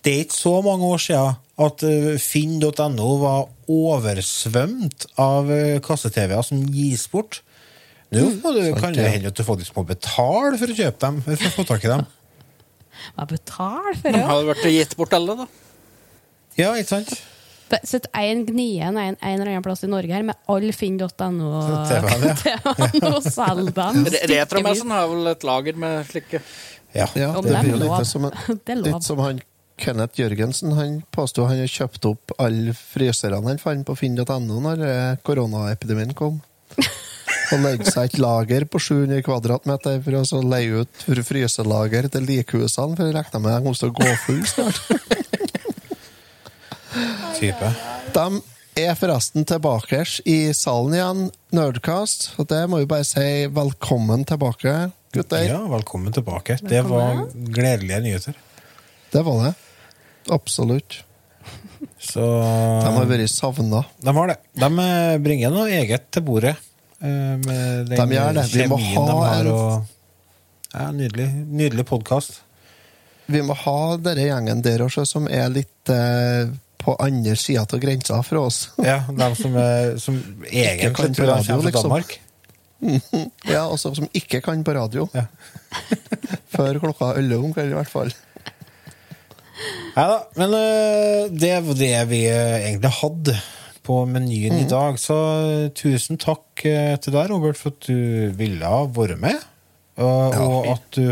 det 0.01 0.13
er 0.15 0.23
ikke 0.25 0.39
så 0.39 0.53
mange 0.65 0.89
år 0.89 1.01
siden 1.05 1.35
at 1.61 1.83
eh, 1.85 2.15
finn.no 2.17 3.09
var 3.21 3.43
oversvømt 3.69 5.05
av 5.21 5.51
uh, 5.53 5.81
kasse-TV-er 5.85 6.47
som 6.47 6.63
gis 6.73 7.05
bort. 7.13 7.43
Nå 8.13 8.25
må 8.41 8.55
du, 8.57 8.63
kan 8.81 8.97
det 8.97 9.05
hende 9.05 9.29
at 9.29 9.37
du 9.37 9.45
faktisk 9.45 9.77
må 9.77 9.85
betale 9.89 10.57
for 10.57 10.73
å 10.73 10.79
kjøpe 10.79 11.01
dem. 11.05 11.21
For 11.29 11.45
å 11.51 11.53
få 11.59 11.67
tak 11.69 11.85
i 11.85 11.93
dem. 11.93 12.09
Hva 13.17 13.27
betale 13.31 13.95
for 13.99 14.15
det? 14.15 14.23
Har 14.29 14.41
det 14.41 14.51
vært 14.53 14.73
gitt 14.75 14.97
bort 14.99 15.15
alle, 15.19 15.37
da? 15.43 15.47
Ja, 16.61 16.73
ikke 16.77 16.91
sant? 16.99 17.15
Sitter 17.89 18.11
én 18.21 18.43
gnien 18.45 18.97
en, 19.01 19.15
en 19.17 19.39
eller 19.39 19.49
annen 19.55 19.65
plass 19.65 19.81
i 19.87 19.89
Norge 19.89 20.13
her 20.13 20.25
med 20.29 20.37
all 20.53 20.67
finn.no 20.77 21.53
og 21.57 23.23
selg 23.33 23.71
dem. 23.79 24.03
Retromessen 24.29 24.93
har 24.93 25.09
vel 25.09 25.31
et 25.33 25.47
lager 25.49 25.79
med 25.81 26.05
slike 26.11 26.43
Ja. 26.93 27.07
Ja, 27.17 27.31
det 27.41 27.55
blir 27.63 27.73
jo 27.73 27.81
litt 27.81 28.11
som, 28.11 28.29
litt 28.85 29.07
som 29.07 29.23
han 29.25 29.41
Kenneth 29.81 30.21
Jørgensen. 30.21 30.75
Han 30.77 30.99
påsto 31.15 31.47
han 31.49 31.63
har 31.63 31.71
kjøpt 31.71 32.05
opp 32.11 32.35
alle 32.43 32.75
fryserne 32.77 33.41
han 33.49 33.63
fant 33.63 33.87
på 33.89 33.97
finn.no 33.97 34.61
når 34.69 34.85
eh, 34.85 35.15
koronaepidemien 35.25 36.13
kom. 36.19 36.43
Og 37.53 37.61
leide 37.61 37.85
seg 37.91 38.05
et 38.09 38.19
lager 38.23 38.65
på 38.71 38.79
700 38.81 39.23
kvadratmeter 39.27 39.99
for 40.05 40.13
å 40.17 40.41
leie 40.49 40.71
ut 40.83 40.95
for 41.05 41.17
fryselager 41.27 42.05
til 42.13 42.23
likhusene, 42.29 42.97
for 42.97 43.05
jeg 43.11 43.17
regna 43.19 43.39
med 43.43 43.53
at 43.53 43.59
de 43.61 43.65
måtte 43.69 43.81
til 43.83 43.93
å 43.93 43.99
gå 43.99 44.09
full 44.25 44.45
snart. 44.49 44.79
Type. 47.39 47.69
De 48.15 48.27
er 48.83 48.95
forresten 48.97 49.43
tilbake 49.49 50.01
i 50.29 50.55
salen 50.57 50.95
igjen, 50.97 51.21
Nerdcast. 51.53 52.21
Og 52.41 52.45
det 52.49 52.63
må 52.73 52.77
vi 52.81 52.89
bare 52.89 53.05
si 53.09 53.47
velkommen 53.53 54.25
tilbake, 54.29 54.73
gutter. 55.13 55.45
Ja, 55.45 55.61
velkommen 55.69 56.13
tilbake. 56.17 56.57
Det 56.65 56.83
var 56.89 57.27
gledelige 57.33 58.01
nyheter. 58.07 58.35
Det 59.13 59.23
var 59.29 59.37
det. 59.45 59.55
Absolutt. 60.33 61.03
Så 62.01 62.23
De 62.23 62.89
har 62.95 63.07
vært 63.11 63.31
savna. 63.33 63.81
De 64.01 64.11
har 64.17 64.27
det. 64.33 64.39
De 64.57 64.69
bringer 65.25 65.51
noe 65.53 65.69
eget 65.83 66.05
til 66.15 66.23
bordet. 66.25 66.57
Eh, 67.03 67.37
Med 67.43 67.91
den 67.91 68.09
De 68.09 68.17
gjør 68.17 68.33
det. 68.39 68.47
Vi 68.55 68.67
må 68.71 68.79
de 68.79 68.91
ha 68.95 69.07
har. 69.27 69.41
en- 69.41 69.53
Og, 69.53 69.85
ja, 70.73 70.89
nydelig 70.97 71.29
nydelig 71.53 71.85
podkast. 71.91 72.41
Vi 73.27 73.41
må 73.43 73.55
ha 73.55 73.97
denne 73.97 74.25
gjengen 74.27 74.63
der 74.65 74.83
også, 74.87 75.05
som 75.07 75.29
er 75.29 75.49
litt 75.53 75.89
eh, 75.93 76.49
på 76.83 76.97
andre 76.99 77.37
sida 77.39 77.63
av 77.63 77.79
grensa 77.81 78.23
fra 78.27 78.41
oss. 78.49 78.69
Ja, 78.83 79.01
de 79.09 79.29
som, 79.39 79.55
er, 79.57 79.97
som 80.03 80.17
egentlig 80.51 80.95
kan 80.97 81.15
på 81.15 81.29
radio, 81.29 81.61
fra 81.61 81.69
liksom. 81.71 81.89
Danmark. 81.91 82.19
ja, 83.53 83.63
også 83.71 83.93
som 83.95 84.09
ikke 84.13 84.41
kan 84.43 84.65
på 84.67 84.75
radio. 84.75 85.09
Ja. 85.15 85.27
Før 86.57 86.81
klokka 86.83 87.13
11 87.21 87.39
om 87.39 87.53
kvelden, 87.55 87.73
i 87.77 87.79
hvert 87.79 87.93
fall. 87.93 88.11
Nei 89.95 90.05
da, 90.09 90.17
men 90.41 90.55
eh, 90.57 91.27
det 91.31 91.53
var 91.69 91.77
det 91.79 91.93
vi 92.11 92.23
eh, 92.27 92.57
egentlig 92.73 92.91
hadde 92.99 93.35
på 93.87 94.03
menyen 94.09 94.55
Mm. 94.57 94.65
i 94.65 94.69
dag. 94.71 94.99
Så 95.01 95.17
eh, 95.47 95.71
tusen 95.75 96.19
takk 96.23 96.65
eh, 96.69 96.95
til 97.03 97.15
deg, 97.17 97.31
Robert, 97.33 97.59
for 97.59 97.75
at 97.75 97.89
du 97.89 98.31
ville 98.39 98.73
være 98.97 99.17
med. 99.21 99.49
Og, 100.03 100.35
og 100.41 100.69
at 100.73 100.87
du 100.97 101.03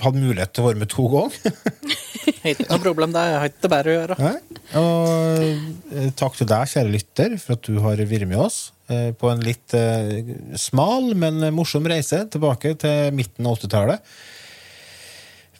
hadde 0.00 0.20
mulighet 0.22 0.54
til 0.56 0.64
å 0.64 0.68
være 0.70 0.80
med 0.80 0.88
to 0.90 1.04
ganger. 1.12 1.58
Ikke 2.50 2.66
noe 2.70 2.80
problem, 2.80 3.12
det 3.12 3.20
har 3.20 3.44
ikke 3.50 3.68
bare 3.68 3.90
å 3.90 3.94
gjøre. 3.98 4.16
Nei. 4.16 4.60
Og 4.80 5.92
eh, 5.92 6.08
takk 6.16 6.38
til 6.38 6.48
deg, 6.48 6.70
kjære 6.72 6.92
lytter, 6.94 7.34
for 7.42 7.58
at 7.58 7.68
du 7.68 7.76
har 7.84 8.00
vært 8.00 8.28
med 8.30 8.40
oss 8.40 8.58
eh, 8.88 9.10
på 9.12 9.28
en 9.28 9.42
litt 9.44 9.74
eh, 9.76 10.32
smal, 10.56 11.10
men 11.20 11.42
morsom 11.52 11.84
reise 11.90 12.22
tilbake 12.32 12.72
til 12.80 13.12
midten 13.16 13.44
av 13.50 13.58
80-tallet. 13.60 14.12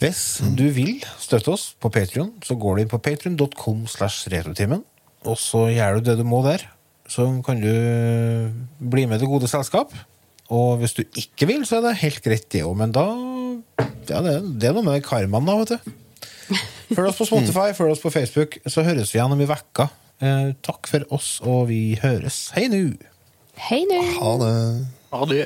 Hvis 0.01 0.22
du 0.56 0.64
vil 0.72 1.02
støtte 1.20 1.52
oss 1.52 1.66
på 1.76 1.90
Patreon, 1.92 2.30
så 2.47 2.56
går 2.56 2.78
du 2.78 2.82
inn 2.86 2.92
på 2.92 3.01
patreon.com 3.05 3.82
slash 3.92 4.30
retrotimen, 4.32 4.80
og 5.28 5.36
så 5.40 5.66
gjør 5.72 5.98
du 5.98 6.10
det 6.10 6.18
du 6.20 6.24
må 6.26 6.40
der. 6.47 6.64
Så 7.10 7.26
kan 7.44 7.60
du 7.60 7.72
bli 8.92 9.06
med 9.10 9.20
det 9.20 9.28
gode 9.28 9.48
selskap. 9.51 9.92
Og 10.51 10.80
hvis 10.80 10.94
du 10.97 11.02
ikke 11.05 11.47
vil, 11.51 11.64
så 11.66 11.78
er 11.78 11.88
det 11.88 12.01
helt 12.02 12.22
greit, 12.24 12.48
det 12.51 12.64
òg, 12.66 12.74
men 12.78 12.94
da 12.94 13.06
ja, 14.10 14.20
det, 14.24 14.34
det 14.59 14.70
er 14.70 14.74
noe 14.74 14.86
med 14.86 15.05
karmaen, 15.06 15.47
da, 15.47 15.56
vet 15.60 15.74
du. 15.76 15.92
Følg 16.97 17.06
oss 17.12 17.20
på 17.20 17.28
Spotify, 17.28 17.70
følg 17.76 17.94
oss 17.94 18.02
på 18.02 18.10
Facebook, 18.10 18.59
så 18.66 18.82
høres 18.86 19.12
vi 19.14 19.20
igjen 19.20 19.36
om 19.36 19.42
i 19.42 19.47
vekka. 19.47 19.86
Eh, 20.20 20.51
takk 20.66 20.90
for 20.90 21.06
oss, 21.14 21.36
og 21.47 21.68
vi 21.70 21.94
høres. 22.02 22.48
Hei 22.56 22.66
nu! 22.72 22.97
Hei 23.70 23.84
nu! 23.86 24.01
Ha 24.18 24.34
det. 24.42 24.55
Ha 25.14 25.26
det. 25.30 25.44